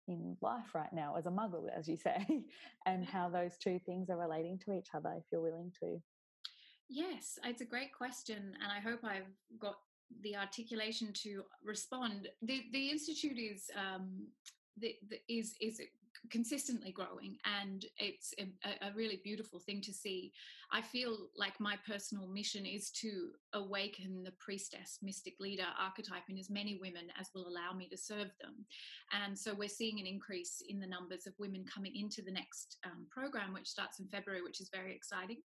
in 0.07 0.37
life 0.43 0.75
right 0.75 0.93
now 0.93 1.15
as 1.17 1.25
a 1.25 1.31
muggle, 1.31 1.67
as 1.75 1.89
you 1.89 1.97
say, 1.97 2.27
and 2.87 3.07
how 3.07 3.29
those 3.29 3.57
two 3.57 3.79
things 3.87 4.11
are 4.11 4.19
relating 4.19 4.59
to 4.59 4.75
each 4.75 4.89
other, 4.95 5.15
if 5.17 5.25
you're 5.33 5.41
willing 5.41 5.73
to. 5.81 5.99
Yes, 6.89 7.39
it's 7.45 7.63
a 7.63 7.67
great 7.67 7.95
question, 7.95 8.55
and 8.63 8.71
I 8.71 8.81
hope 8.81 9.01
I've 9.03 9.33
got 9.59 9.77
the 10.23 10.37
articulation 10.37 11.13
to 11.23 11.43
respond. 11.65 12.29
The 12.43 12.65
the 12.73 12.91
institute 12.91 13.39
is 13.39 13.71
um, 13.75 14.27
the, 14.77 14.95
the, 15.09 15.19
is 15.29 15.55
is 15.61 15.81
consistently 16.31 16.93
growing 16.93 17.37
and 17.61 17.85
it's 17.99 18.33
a, 18.39 18.87
a, 18.87 18.93
really 18.95 19.21
beautiful 19.23 19.59
thing 19.59 19.81
to 19.83 19.93
see. 19.93 20.33
I 20.73 20.81
feel 20.81 21.29
like 21.37 21.61
my 21.61 21.77
personal 21.87 22.27
mission 22.27 22.65
is 22.67 22.91
to 23.03 23.31
awaken 23.53 24.23
the 24.25 24.33
priestess 24.39 24.99
mystic 25.03 25.35
leader 25.41 25.67
archetype 25.81 26.25
in 26.29 26.39
as 26.39 26.51
many 26.51 26.79
women 26.81 27.05
as 27.21 27.31
will 27.35 27.47
allow 27.47 27.73
me 27.77 27.89
to 27.89 27.97
serve 27.97 28.31
them. 28.41 28.65
And 29.13 29.39
so 29.39 29.55
we're 29.55 29.69
seeing 29.69 30.01
an 30.01 30.07
increase 30.07 30.63
in 30.69 30.81
the 30.81 30.87
numbers 30.87 31.27
of 31.27 31.35
women 31.39 31.65
coming 31.73 31.95
into 31.95 32.23
the 32.23 32.33
next 32.33 32.79
um, 32.85 33.07
program 33.11 33.53
which 33.53 33.69
starts 33.69 34.01
in 34.01 34.07
february 34.09 34.43
which 34.43 34.61
is 34.61 34.71
very 34.73 34.95
exciting 34.95 35.39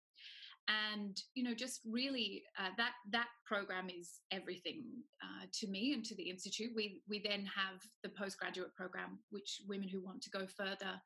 and 0.69 1.21
you 1.35 1.43
know 1.43 1.55
just 1.55 1.81
really 1.91 2.43
uh, 2.59 2.71
that 2.77 2.93
that 3.11 3.29
program 3.47 3.89
is 3.89 4.21
everything 4.31 4.85
uh, 5.23 5.47
to 5.53 5.66
me 5.69 5.93
and 5.95 6.05
to 6.05 6.14
the 6.16 6.29
institute. 6.29 6.71
We 6.75 7.03
we 7.09 7.23
then 7.25 7.47
have 7.47 7.81
the 8.03 8.11
postgraduate 8.11 8.75
program 8.75 9.19
which 9.31 9.62
women 9.69 9.89
who 9.89 10.05
want 10.05 10.23
to 10.23 10.31
go 10.31 10.47
further 10.47 11.01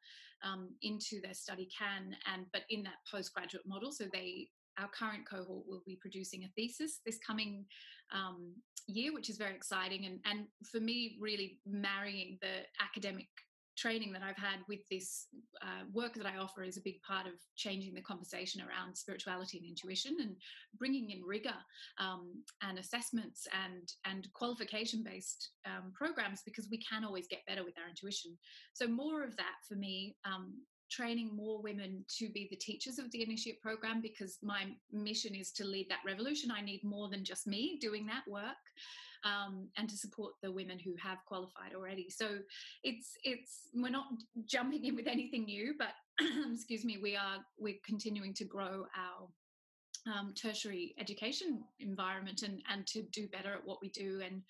um, 0.44 0.70
into 0.82 1.20
their 1.22 1.34
study 1.34 1.68
can 1.76 2.16
and 2.32 2.46
but 2.52 2.62
in 2.70 2.82
that 2.82 2.98
postgraduate 3.10 3.66
model 3.66 3.92
so 3.92 4.04
they 4.12 4.48
our 4.78 4.88
current 4.88 5.28
cohort 5.28 5.64
will 5.68 5.82
be 5.86 5.98
producing 6.00 6.44
a 6.44 6.48
thesis 6.56 7.00
this 7.04 7.18
coming 7.24 7.66
um, 8.12 8.54
year 8.86 9.12
which 9.12 9.30
is 9.30 9.36
very 9.36 9.54
exciting. 9.54 10.06
And 10.06 10.20
and 10.24 10.46
for 10.70 10.80
me 10.80 11.16
really 11.20 11.60
marrying 11.66 12.38
the 12.40 12.64
academic 12.82 13.28
training 13.76 14.12
that 14.12 14.22
I've 14.22 14.36
had 14.36 14.60
with 14.68 14.80
this 14.90 15.26
uh, 15.62 15.84
work 15.92 16.14
that 16.14 16.26
I 16.26 16.36
offer 16.36 16.62
is 16.62 16.76
a 16.76 16.82
big 16.82 17.00
part 17.02 17.26
of 17.26 17.32
changing 17.56 17.94
the 17.94 18.02
conversation 18.02 18.60
around 18.60 18.96
spirituality 18.96 19.58
and 19.58 19.68
intuition 19.68 20.16
and 20.20 20.36
bringing 20.78 21.10
in 21.10 21.22
rigor 21.22 21.54
um, 21.98 22.42
and 22.62 22.78
assessments 22.78 23.46
and 23.64 23.92
and 24.04 24.28
qualification 24.34 25.02
based 25.02 25.50
um, 25.66 25.92
programs 25.94 26.42
because 26.44 26.68
we 26.70 26.78
can 26.78 27.04
always 27.04 27.26
get 27.28 27.46
better 27.46 27.64
with 27.64 27.74
our 27.78 27.88
intuition. 27.88 28.36
So 28.74 28.86
more 28.86 29.24
of 29.24 29.36
that 29.36 29.56
for 29.68 29.74
me. 29.74 30.16
Um, 30.24 30.54
training 30.90 31.34
more 31.34 31.62
women 31.62 32.04
to 32.06 32.28
be 32.28 32.46
the 32.50 32.56
teachers 32.56 32.98
of 32.98 33.10
the 33.12 33.22
initiate 33.22 33.62
program 33.62 34.02
because 34.02 34.36
my 34.42 34.66
mission 34.92 35.34
is 35.34 35.50
to 35.50 35.64
lead 35.64 35.86
that 35.88 36.00
revolution 36.04 36.50
i 36.50 36.60
need 36.60 36.84
more 36.84 37.08
than 37.08 37.24
just 37.24 37.46
me 37.46 37.78
doing 37.80 38.04
that 38.04 38.22
work 38.28 38.60
um, 39.24 39.68
and 39.76 39.88
to 39.88 39.96
support 39.96 40.34
the 40.42 40.50
women 40.50 40.78
who 40.78 40.94
have 41.02 41.18
qualified 41.26 41.74
already. 41.74 42.08
So 42.10 42.38
it's 42.82 43.12
it's 43.24 43.68
we're 43.74 43.90
not 43.90 44.06
jumping 44.44 44.84
in 44.84 44.96
with 44.96 45.06
anything 45.06 45.44
new, 45.44 45.74
but 45.78 45.94
excuse 46.52 46.84
me, 46.84 46.98
we 47.02 47.16
are 47.16 47.38
we're 47.58 47.80
continuing 47.84 48.34
to 48.34 48.44
grow 48.44 48.86
our 48.96 49.28
um, 50.12 50.34
tertiary 50.34 50.94
education 50.98 51.62
environment 51.80 52.42
and 52.42 52.62
and 52.70 52.86
to 52.88 53.02
do 53.12 53.28
better 53.28 53.52
at 53.52 53.64
what 53.64 53.78
we 53.80 53.88
do 53.90 54.20
and 54.24 54.42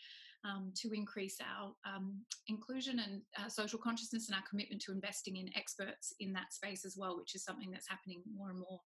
um, 0.44 0.72
to 0.74 0.92
increase 0.92 1.38
our 1.40 1.72
um, 1.86 2.20
inclusion 2.48 2.98
and 2.98 3.22
uh, 3.38 3.48
social 3.48 3.78
consciousness 3.78 4.28
and 4.28 4.34
our 4.34 4.42
commitment 4.48 4.82
to 4.82 4.90
investing 4.90 5.36
in 5.36 5.48
experts 5.56 6.12
in 6.18 6.32
that 6.32 6.52
space 6.52 6.84
as 6.84 6.96
well, 6.98 7.16
which 7.16 7.36
is 7.36 7.44
something 7.44 7.70
that's 7.70 7.88
happening 7.88 8.22
more 8.34 8.50
and 8.50 8.58
more, 8.58 8.80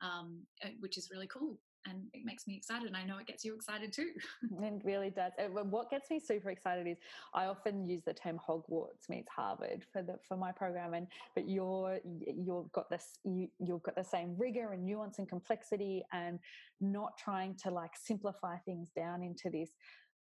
um, 0.00 0.40
uh, 0.64 0.70
which 0.80 0.96
is 0.96 1.10
really 1.12 1.26
cool 1.26 1.58
and 1.86 2.04
it 2.12 2.24
makes 2.24 2.46
me 2.46 2.56
excited. 2.56 2.86
And 2.86 2.96
I 2.96 3.04
know 3.04 3.18
it 3.18 3.26
gets 3.26 3.44
you 3.44 3.54
excited 3.54 3.92
too. 3.92 4.10
it 4.62 4.82
really 4.84 5.10
does. 5.10 5.32
What 5.70 5.90
gets 5.90 6.10
me 6.10 6.20
super 6.20 6.50
excited 6.50 6.86
is 6.86 6.98
I 7.34 7.46
often 7.46 7.86
use 7.86 8.02
the 8.04 8.14
term 8.14 8.38
Hogwarts 8.48 9.08
meets 9.08 9.28
Harvard 9.34 9.84
for 9.92 10.02
the 10.02 10.16
for 10.26 10.36
my 10.36 10.52
program, 10.52 10.94
and 10.94 11.06
but 11.34 11.48
you're 11.48 12.00
you've 12.04 12.70
got 12.72 12.90
this 12.90 13.18
you, 13.24 13.48
you've 13.58 13.82
got 13.82 13.96
the 13.96 14.04
same 14.04 14.36
rigor 14.38 14.72
and 14.72 14.84
nuance 14.84 15.18
and 15.18 15.28
complexity, 15.28 16.02
and 16.12 16.38
not 16.80 17.16
trying 17.18 17.56
to 17.62 17.70
like 17.70 17.92
simplify 17.96 18.56
things 18.58 18.90
down 18.96 19.22
into 19.22 19.50
this 19.50 19.70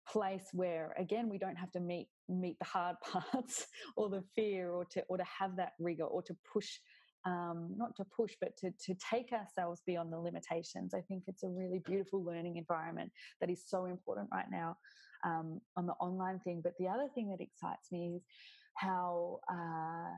place 0.08 0.48
where 0.52 0.94
again 0.98 1.28
we 1.28 1.38
don't 1.38 1.56
have 1.56 1.70
to 1.70 1.80
meet 1.80 2.08
meet 2.28 2.58
the 2.58 2.64
hard 2.64 2.96
parts 3.04 3.66
or 3.96 4.08
the 4.08 4.22
fear 4.34 4.70
or 4.72 4.84
to 4.84 5.02
or 5.08 5.16
to 5.16 5.24
have 5.24 5.56
that 5.56 5.72
rigor 5.78 6.04
or 6.04 6.22
to 6.22 6.34
push 6.52 6.78
um, 7.26 7.74
not 7.76 7.94
to 7.96 8.04
push, 8.04 8.32
but 8.40 8.56
to, 8.58 8.70
to 8.86 8.94
take 9.10 9.32
ourselves 9.32 9.82
beyond 9.86 10.12
the 10.12 10.18
limitations. 10.18 10.94
I 10.94 11.00
think 11.02 11.24
it's 11.26 11.42
a 11.42 11.48
really 11.48 11.80
beautiful 11.84 12.24
learning 12.24 12.56
environment 12.56 13.12
that 13.40 13.50
is 13.50 13.64
so 13.66 13.86
important 13.86 14.28
right 14.32 14.50
now 14.50 14.76
um, 15.24 15.60
on 15.76 15.86
the 15.86 15.92
online 15.94 16.40
thing. 16.40 16.60
But 16.62 16.74
the 16.78 16.88
other 16.88 17.08
thing 17.14 17.28
that 17.30 17.42
excites 17.42 17.92
me 17.92 18.14
is 18.16 18.22
how 18.74 19.40
uh, 19.50 20.14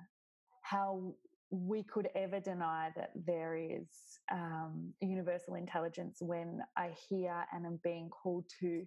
how 0.62 1.14
we 1.50 1.82
could 1.82 2.09
ever 2.14 2.40
deny 2.40 2.90
that 2.96 3.11
there 3.26 3.57
is 3.57 3.86
um, 4.32 4.92
universal 5.00 5.55
intelligence 5.55 6.18
when 6.20 6.61
I 6.78 6.92
hear 7.09 7.44
and 7.53 7.66
am 7.66 7.78
being 7.84 8.09
called 8.09 8.46
to 8.61 8.84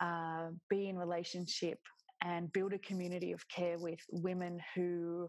uh, 0.00 0.48
be 0.70 0.88
in 0.88 0.96
relationship 0.96 1.78
and 2.24 2.52
build 2.52 2.72
a 2.72 2.78
community 2.78 3.32
of 3.32 3.46
care 3.48 3.78
with 3.78 3.98
women 4.10 4.58
who 4.74 5.28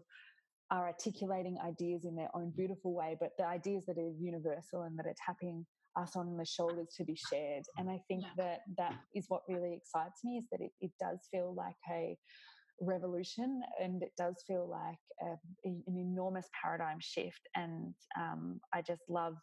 are 0.74 0.88
articulating 0.88 1.56
ideas 1.64 2.04
in 2.04 2.16
their 2.16 2.30
own 2.34 2.52
beautiful 2.56 2.92
way, 2.92 3.16
but 3.20 3.30
the 3.38 3.46
ideas 3.46 3.84
that 3.86 3.96
are 3.96 4.10
universal 4.20 4.82
and 4.82 4.98
that 4.98 5.06
are 5.06 5.14
tapping 5.24 5.64
us 5.96 6.16
on 6.16 6.36
the 6.36 6.44
shoulders 6.44 6.88
to 6.96 7.04
be 7.04 7.16
shared. 7.30 7.62
And 7.78 7.88
I 7.88 8.00
think 8.08 8.24
that 8.36 8.60
that 8.76 8.94
is 9.14 9.26
what 9.28 9.42
really 9.48 9.72
excites 9.74 10.24
me 10.24 10.38
is 10.38 10.46
that 10.50 10.60
it, 10.60 10.72
it 10.80 10.90
does 10.98 11.20
feel 11.30 11.54
like 11.56 11.76
a 11.92 12.16
revolution 12.80 13.62
and 13.80 14.02
it 14.02 14.10
does 14.18 14.42
feel 14.48 14.68
like 14.68 14.98
a, 15.22 15.36
an 15.64 15.96
enormous 15.96 16.48
paradigm 16.60 16.98
shift. 17.00 17.48
And 17.54 17.94
um, 18.18 18.60
I 18.74 18.82
just 18.82 19.02
love 19.08 19.34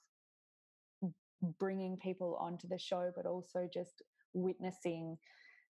bringing 1.60 1.98
people 2.04 2.38
onto 2.42 2.68
the 2.68 2.78
show, 2.78 3.10
but 3.16 3.26
also 3.26 3.70
just 3.74 4.04
witnessing 4.34 5.18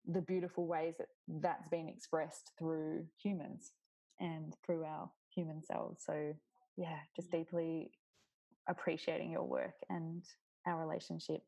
the 0.06 0.22
beautiful 0.22 0.66
ways 0.66 0.94
that 0.98 1.08
that's 1.42 1.68
been 1.68 1.86
expressed 1.86 2.52
through 2.58 3.04
humans 3.22 3.72
and 4.20 4.54
through 4.64 4.84
our 4.84 5.11
human 5.35 5.62
selves. 5.64 6.03
So, 6.05 6.35
yeah, 6.76 6.99
just 7.16 7.31
deeply 7.31 7.91
appreciating 8.68 9.33
your 9.33 9.45
work 9.45 9.74
and 9.89 10.22
our 10.66 10.81
relationship. 10.81 11.43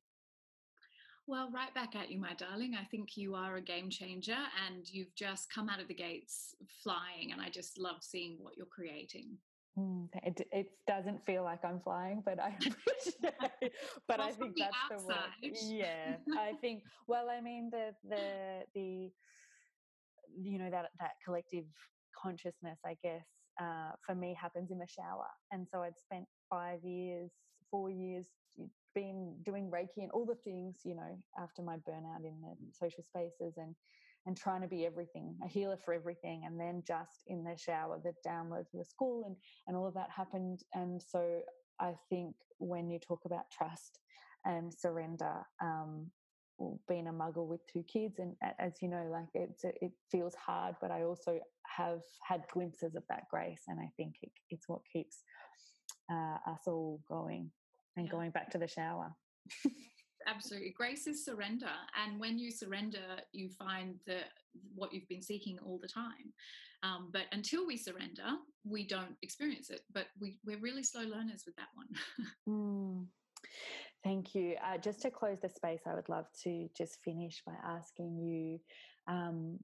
Well, 1.29 1.51
right 1.53 1.73
back 1.73 1.95
at 1.95 2.11
you, 2.11 2.19
my 2.19 2.35
darling. 2.35 2.75
I 2.75 2.85
think 2.85 3.17
you 3.17 3.35
are 3.35 3.57
a 3.57 3.61
game 3.61 3.91
changer 3.91 4.37
and 4.67 4.89
you've 4.91 5.15
just 5.15 5.53
come 5.53 5.69
out 5.69 5.81
of 5.81 5.87
the 5.87 5.95
gates 5.95 6.55
flying. 6.83 7.31
And 7.33 7.41
I 7.41 7.49
just 7.49 7.79
love 7.79 7.97
seeing 8.01 8.39
what 8.41 8.57
you're 8.57 8.67
creating. 8.67 9.37
Mm, 9.79 10.09
it, 10.23 10.47
it 10.53 10.67
doesn't 10.87 11.25
feel 11.25 11.45
like 11.45 11.65
I'm 11.65 11.81
flying, 11.81 12.23
but 12.27 12.39
I 12.39 12.55
but 13.23 14.19
well, 14.19 14.21
I 14.21 14.33
think 14.33 14.55
that's 14.59 14.77
the, 14.91 14.97
the 14.99 15.05
word. 15.07 15.57
Yeah, 15.63 16.17
I 16.39 16.53
think. 16.61 16.83
Well, 17.07 17.31
I 17.31 17.41
mean 17.41 17.71
the 17.71 17.95
the 18.07 18.65
the 18.75 19.11
you 20.39 20.59
know 20.59 20.69
that 20.71 20.91
that 21.01 21.13
collective 21.25 21.65
consciousness, 22.23 22.79
I 22.85 22.99
guess, 23.03 23.25
uh, 23.61 23.93
for 24.05 24.15
me 24.15 24.37
happens 24.41 24.71
in 24.71 24.79
the 24.79 24.87
shower. 24.87 25.27
And 25.51 25.67
so 25.69 25.83
I'd 25.83 25.99
spent 25.99 26.25
five 26.51 26.85
years, 26.85 27.31
four 27.71 27.91
years 27.91 28.27
been 28.95 29.35
doing 29.45 29.71
Reiki 29.71 30.03
and 30.03 30.11
all 30.13 30.27
the 30.27 30.35
things, 30.35 30.81
you 30.85 30.95
know, 30.95 31.19
after 31.39 31.63
my 31.63 31.77
burnout 31.77 32.25
in 32.25 32.41
the 32.43 32.55
social 32.73 33.03
spaces 33.03 33.55
and 33.57 33.75
and 34.25 34.37
trying 34.37 34.61
to 34.61 34.69
be 34.69 34.87
everything, 34.87 35.35
a 35.45 35.49
healer 35.49 35.77
for 35.85 35.93
everything. 35.93 36.45
And 36.47 36.61
then 36.61 36.85
just 36.87 37.25
in 37.27 37.43
the 37.43 37.57
shower, 37.57 38.01
the 38.05 38.13
download 38.25 38.69
for 38.71 38.77
the 38.77 38.85
school 38.85 39.25
and 39.27 39.37
and 39.67 39.77
all 39.77 39.87
of 39.87 39.95
that 39.95 40.11
happened. 40.11 40.61
And 40.75 41.03
so 41.03 41.41
I 41.81 41.95
think 42.09 42.35
when 42.59 42.91
you 42.91 42.99
talk 43.01 43.21
about 43.25 43.51
trust 43.51 43.99
and 44.45 44.73
surrender, 44.73 45.43
um, 45.61 46.11
being 46.89 47.09
a 47.09 47.13
muggle 47.13 47.47
with 47.47 47.61
two 47.73 47.85
kids 47.85 48.19
and 48.19 48.35
as 48.59 48.73
you 48.81 48.89
know 48.89 49.09
like 49.11 49.29
it's 49.35 49.65
it 49.65 49.93
feels 50.11 50.35
hard 50.35 50.75
but 50.81 50.91
i 50.91 51.03
also 51.03 51.39
have 51.67 52.01
had 52.27 52.43
glimpses 52.53 52.95
of 52.95 53.03
that 53.09 53.25
grace 53.31 53.63
and 53.69 53.81
i 53.81 53.89
think 53.97 54.15
it, 54.23 54.31
it's 54.51 54.69
what 54.69 54.81
keeps 54.93 55.19
uh, 56.11 56.51
us 56.51 56.61
all 56.67 57.01
going 57.09 57.51
and 57.97 58.07
yeah. 58.07 58.13
going 58.13 58.31
back 58.31 58.51
to 58.51 58.59
the 58.59 58.69
shower 58.69 59.15
absolutely 60.27 60.73
grace 60.77 61.07
is 61.07 61.25
surrender 61.25 61.71
and 62.05 62.21
when 62.21 62.39
you 62.39 62.51
surrender 62.51 63.19
you 63.33 63.49
find 63.59 63.95
that 64.07 64.31
what 64.75 64.93
you've 64.93 65.09
been 65.09 65.23
seeking 65.23 65.59
all 65.65 65.79
the 65.81 65.89
time 65.89 66.33
um, 66.85 67.11
but 67.13 67.23
until 67.33 67.67
we 67.67 67.77
surrender 67.77 68.37
we 68.65 68.87
don't 68.87 69.17
experience 69.23 69.71
it 69.71 69.81
but 69.93 70.07
we, 70.21 70.39
we're 70.45 70.61
really 70.61 70.83
slow 70.83 71.03
learners 71.03 71.45
with 71.47 71.57
that 71.57 71.69
one 71.75 71.89
mm. 72.49 73.07
Thank 74.05 74.35
you. 74.35 74.57
Uh, 74.65 74.79
just 74.79 75.01
to 75.03 75.11
close 75.11 75.39
the 75.41 75.49
space, 75.49 75.83
I 75.87 75.95
would 75.95 76.09
love 76.09 76.27
to 76.43 76.69
just 76.77 76.99
finish 77.05 77.43
by 77.47 77.55
asking 77.65 78.19
you 78.19 78.59
um, 79.07 79.59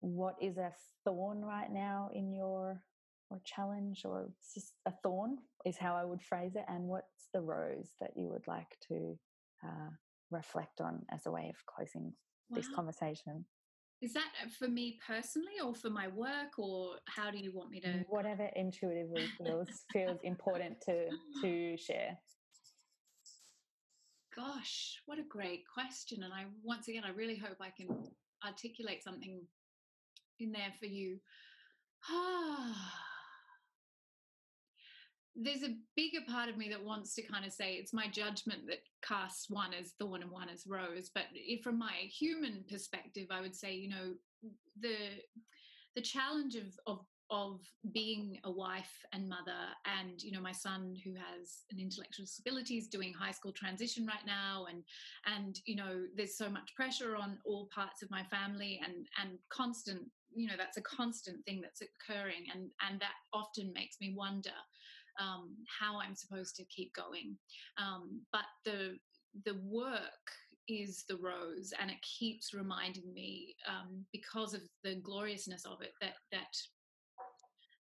what 0.00 0.36
is 0.40 0.56
a 0.56 0.72
thorn 1.04 1.42
right 1.42 1.70
now 1.70 2.08
in 2.14 2.32
your 2.32 2.82
or 3.30 3.40
challenge 3.44 4.02
or 4.04 4.28
just 4.54 4.74
a 4.86 4.92
thorn 5.02 5.38
is 5.64 5.76
how 5.78 5.94
I 5.94 6.04
would 6.04 6.22
phrase 6.22 6.54
it, 6.54 6.64
and 6.68 6.84
what's 6.84 7.28
the 7.32 7.40
rose 7.40 7.90
that 8.00 8.10
you 8.16 8.28
would 8.28 8.46
like 8.46 8.76
to 8.88 9.18
uh, 9.64 9.90
reflect 10.30 10.80
on 10.80 11.02
as 11.10 11.26
a 11.26 11.30
way 11.30 11.50
of 11.50 11.56
closing 11.66 12.12
wow. 12.50 12.56
this 12.56 12.68
conversation? 12.74 13.44
Is 14.02 14.12
that 14.14 14.30
uh, 14.44 14.48
for 14.58 14.68
me 14.68 14.98
personally, 15.06 15.60
or 15.64 15.74
for 15.74 15.88
my 15.88 16.08
work, 16.08 16.58
or 16.58 16.96
how 17.06 17.30
do 17.30 17.38
you 17.38 17.52
want 17.54 17.70
me 17.70 17.80
to? 17.80 18.04
Whatever 18.08 18.48
intuitively 18.56 19.26
feels 19.38 19.68
feels 19.92 20.18
important 20.24 20.80
to 20.86 21.08
to 21.42 21.76
share. 21.76 22.18
Gosh, 24.34 25.00
what 25.06 25.18
a 25.18 25.24
great 25.28 25.64
question. 25.72 26.22
And 26.22 26.32
I, 26.32 26.44
once 26.62 26.88
again, 26.88 27.02
I 27.04 27.10
really 27.10 27.36
hope 27.36 27.56
I 27.60 27.70
can 27.70 27.88
articulate 28.44 29.02
something 29.04 29.42
in 30.40 30.52
there 30.52 30.72
for 30.80 30.86
you. 30.86 31.18
There's 35.34 35.62
a 35.62 35.76
bigger 35.96 36.20
part 36.28 36.48
of 36.50 36.56
me 36.58 36.68
that 36.70 36.84
wants 36.84 37.14
to 37.14 37.22
kind 37.22 37.46
of 37.46 37.52
say 37.52 37.74
it's 37.74 37.92
my 37.94 38.06
judgment 38.06 38.66
that 38.68 38.80
casts 39.02 39.48
one 39.48 39.72
as 39.72 39.92
thorn 39.98 40.22
and 40.22 40.30
one 40.30 40.48
as 40.48 40.66
rose. 40.66 41.10
But 41.14 41.24
from 41.62 41.78
my 41.78 41.92
human 42.10 42.64
perspective, 42.70 43.28
I 43.30 43.40
would 43.40 43.56
say, 43.56 43.74
you 43.74 43.88
know, 43.88 44.14
the 44.80 44.96
the 45.94 46.02
challenge 46.02 46.54
of, 46.56 46.66
of 46.86 47.04
of 47.30 47.60
being 47.92 48.38
a 48.44 48.50
wife 48.50 49.04
and 49.12 49.28
mother 49.28 49.62
and 50.00 50.22
you 50.22 50.32
know 50.32 50.40
my 50.40 50.52
son 50.52 50.94
who 51.04 51.12
has 51.14 51.64
an 51.70 51.78
intellectual 51.78 52.24
disability 52.24 52.76
is 52.76 52.88
doing 52.88 53.12
high 53.12 53.30
school 53.30 53.52
transition 53.52 54.06
right 54.06 54.26
now 54.26 54.66
and 54.68 54.82
and 55.34 55.60
you 55.64 55.76
know 55.76 56.02
there's 56.16 56.36
so 56.36 56.50
much 56.50 56.74
pressure 56.74 57.16
on 57.16 57.38
all 57.46 57.68
parts 57.74 58.02
of 58.02 58.10
my 58.10 58.22
family 58.24 58.80
and 58.84 59.06
and 59.20 59.38
constant 59.48 60.02
you 60.34 60.46
know 60.46 60.54
that's 60.58 60.76
a 60.76 60.82
constant 60.82 61.42
thing 61.44 61.60
that's 61.60 61.82
occurring 61.82 62.44
and 62.52 62.70
and 62.88 63.00
that 63.00 63.14
often 63.32 63.72
makes 63.72 63.96
me 64.00 64.14
wonder 64.16 64.50
um, 65.20 65.54
how 65.80 66.00
i'm 66.00 66.14
supposed 66.14 66.56
to 66.56 66.64
keep 66.64 66.94
going. 66.94 67.36
Um, 67.78 68.20
but 68.32 68.46
the 68.64 68.96
the 69.44 69.58
work 69.64 70.02
is 70.68 71.04
the 71.08 71.16
rose 71.16 71.72
and 71.80 71.90
it 71.90 71.96
keeps 72.02 72.54
reminding 72.54 73.12
me 73.12 73.56
um, 73.68 74.04
because 74.12 74.54
of 74.54 74.60
the 74.84 74.96
gloriousness 74.96 75.64
of 75.66 75.82
it 75.82 75.92
that 76.00 76.14
that 76.30 76.54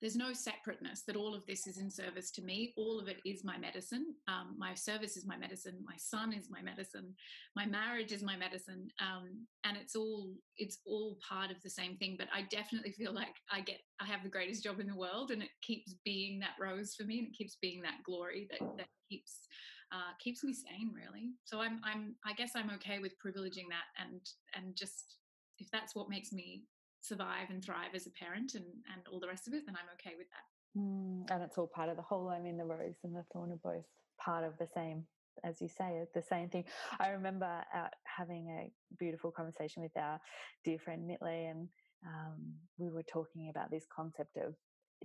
there's 0.02 0.16
no 0.16 0.32
separateness 0.34 1.04
that 1.08 1.16
all 1.16 1.36
of 1.36 1.45
this 1.45 1.68
is 1.68 1.78
in 1.78 1.91
service 1.91 2.32
to 2.32 2.41
me. 2.41 2.74
All 2.78 3.00
of 3.00 3.08
it 3.08 3.18
is 3.26 3.43
my 3.43 3.58
medicine. 3.58 4.16
Um, 4.28 4.56
my 4.58 4.74
service 4.74 5.18
is 5.18 5.26
my 5.26 5.38
medicine. 5.38 5.78
My 5.86 5.95
son 5.97 6.32
is 6.32 6.50
my 6.50 6.62
medicine. 6.62 7.14
My 7.56 7.66
marriage 7.66 8.12
is 8.12 8.24
my 8.24 8.38
medicine. 8.38 8.88
Um, 9.02 9.45
and 9.66 9.76
it's 9.76 9.95
all 9.95 10.30
it's 10.58 10.80
all 10.86 11.18
part 11.28 11.52
of 11.52 11.62
the 11.64 11.70
same 11.70 11.97
thing. 11.97 12.16
But 12.18 12.28
i 12.34 12.43
definitely 12.50 12.91
feel 12.91 13.14
like 13.14 13.36
i 13.52 13.60
get 13.62 13.80
i 14.00 14.06
have 14.06 14.24
the 14.24 14.30
greatest 14.30 14.64
job 14.64 14.80
in 14.80 14.88
the 14.88 14.95
world 14.95 15.32
and 15.32 15.41
it 15.41 15.50
keeps 15.62 15.95
being 16.06 16.39
that 16.39 16.56
rose 16.60 16.95
for 16.95 17.04
me 17.04 17.20
and 17.20 17.28
it 17.28 17.38
keeps 17.38 17.58
being 17.62 17.82
that 17.82 18.04
glory 18.06 18.47
that 18.52 18.60
that 18.78 18.88
keeps 19.10 19.47
uh, 19.91 20.14
keeps 20.20 20.43
me 20.43 20.54
sane 20.54 20.91
really. 20.93 21.32
So 21.43 21.60
i'm 21.60 21.82
i'm 21.84 22.16
i 22.26 22.34
guess 22.34 22.52
i'm 22.56 22.70
okay 22.76 23.00
with 23.00 23.14
privileging 23.26 23.68
that 23.70 23.88
and 24.00 24.22
and 24.56 24.76
just 24.76 25.18
if 25.60 25.70
that's 25.72 25.95
what 25.95 26.10
makes 26.10 26.32
me 26.32 26.64
survive 27.10 27.49
and 27.49 27.64
thrive 27.64 27.93
as 27.95 28.07
a 28.07 28.12
parent 28.12 28.53
and, 28.53 28.66
and 28.93 29.01
all 29.12 29.20
the 29.20 29.28
rest 29.28 29.47
of 29.47 29.53
it, 29.53 29.66
then 29.66 29.76
I'm 29.76 29.89
okay 29.95 30.16
with 30.18 30.28
that. 30.30 30.80
Mm, 30.80 31.30
and 31.32 31.43
it's 31.43 31.57
all 31.57 31.68
part 31.68 31.89
of 31.89 31.95
the 31.97 32.03
whole. 32.03 32.30
I 32.30 32.39
mean, 32.39 32.57
the 32.57 32.66
rose 32.66 32.99
and 33.03 33.16
the 33.16 33.26
thorn 33.34 33.51
are 33.51 33.74
both 33.74 33.86
part 34.24 34.43
of 34.45 34.53
the 34.57 34.68
same, 34.68 35.03
as 35.43 35.60
you 35.60 35.68
say, 35.68 36.03
the 36.14 36.22
same 36.22 36.49
thing. 36.49 36.66
I 36.99 37.10
remember 37.10 37.64
uh, 37.76 37.88
having 38.05 38.49
a 38.49 38.72
beautiful 38.97 39.32
conversation 39.32 39.82
with 39.82 39.97
our 39.97 40.22
dear 40.64 40.78
friend 40.78 41.10
Nitley, 41.10 41.49
and 41.49 41.68
um, 42.05 42.53
we 42.78 42.89
were 42.89 43.03
talking 43.03 43.49
about 43.49 43.72
this 43.72 43.86
concept 43.93 44.38
of 44.38 44.53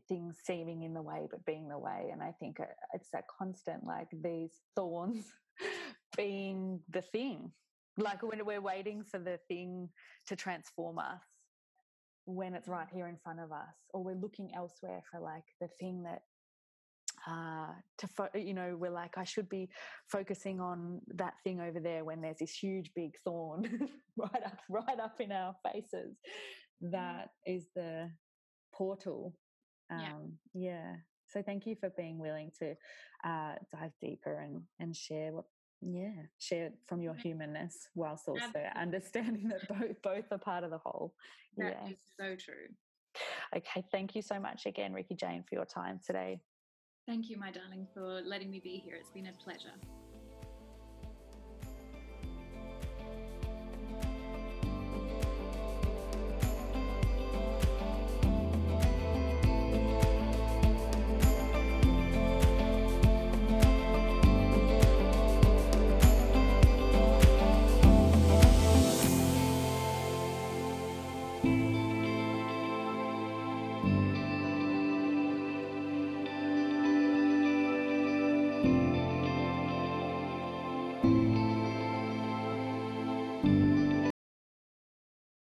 things 0.09 0.37
seeming 0.45 0.83
in 0.83 0.93
the 0.93 1.01
way 1.01 1.29
but 1.31 1.45
being 1.47 1.69
the 1.69 1.79
way 1.79 2.09
and 2.13 2.21
i 2.21 2.33
think 2.41 2.59
uh, 2.59 2.65
it's 2.95 3.11
that 3.13 3.25
constant 3.39 3.87
like 3.87 4.09
these 4.23 4.51
thorns 4.75 5.27
being 6.17 6.81
the 6.91 7.01
thing 7.01 7.51
like 7.97 8.21
when 8.23 8.45
we're 8.45 8.61
waiting 8.61 9.05
for 9.05 9.19
the 9.19 9.39
thing 9.47 9.89
to 10.27 10.35
transform 10.35 10.99
us 10.99 11.23
when 12.27 12.55
it's 12.55 12.69
right 12.69 12.89
here 12.93 13.07
in 13.07 13.17
front 13.23 13.41
of 13.41 13.53
us 13.53 13.75
or 13.93 14.03
we're 14.03 14.15
looking 14.15 14.51
elsewhere 14.55 15.03
for 15.11 15.21
like 15.21 15.45
the 15.61 15.69
thing 15.81 16.03
that 16.03 16.23
uh 17.27 17.73
to 17.99 18.07
fo- 18.07 18.29
you 18.35 18.55
know 18.55 18.77
we're 18.79 18.91
like 18.91 19.17
i 19.17 19.25
should 19.25 19.49
be 19.49 19.69
focusing 20.09 20.61
on 20.61 21.01
that 21.15 21.35
thing 21.43 21.61
over 21.61 21.81
there 21.81 22.05
when 22.05 22.21
there's 22.21 22.39
this 22.39 22.55
huge 22.55 22.91
big 22.95 23.13
thorn 23.25 23.89
right 24.17 24.43
up 24.45 24.59
right 24.69 25.01
up 25.03 25.21
in 25.21 25.33
our 25.33 25.55
faces 25.71 26.17
mm. 26.83 26.91
that 26.91 27.29
is 27.47 27.67
the 27.75 28.11
portal 28.73 29.35
um 29.91 30.33
yeah, 30.55 30.71
yeah. 30.71 30.95
so 31.27 31.43
thank 31.43 31.67
you 31.67 31.77
for 31.77 31.91
being 31.97 32.19
willing 32.19 32.51
to 32.59 32.75
uh 33.25 33.55
dive 33.73 33.93
deeper 34.01 34.41
and 34.41 34.63
and 34.81 34.97
share 34.97 35.33
what 35.33 35.45
yeah 35.85 36.23
share 36.39 36.71
from 36.87 37.03
your 37.03 37.15
humanness 37.15 37.89
whilst 37.95 38.29
also 38.29 38.43
Absolutely. 38.45 38.71
understanding 38.81 39.49
that 39.49 39.69
both 39.69 40.03
both 40.03 40.25
are 40.33 40.39
part 40.39 40.65
of 40.65 40.71
the 40.71 40.79
whole. 40.79 41.15
That 41.57 41.79
yeah. 41.83 41.93
is 41.93 41.99
so 42.19 42.37
true. 42.37 42.69
Okay 43.57 43.85
thank 43.93 44.15
you 44.15 44.23
so 44.23 44.41
much 44.41 44.67
again 44.67 44.93
Rikki 44.93 45.15
jane 45.15 45.45
for 45.49 45.55
your 45.55 45.65
time 45.65 46.01
today. 46.05 46.41
Thank 47.07 47.29
you 47.29 47.37
my 47.37 47.51
darling 47.51 47.87
for 47.93 48.23
letting 48.23 48.51
me 48.51 48.61
be 48.61 48.83
here. 48.85 48.97
It's 48.97 49.11
been 49.11 49.27
a 49.27 49.33
pleasure 49.33 49.75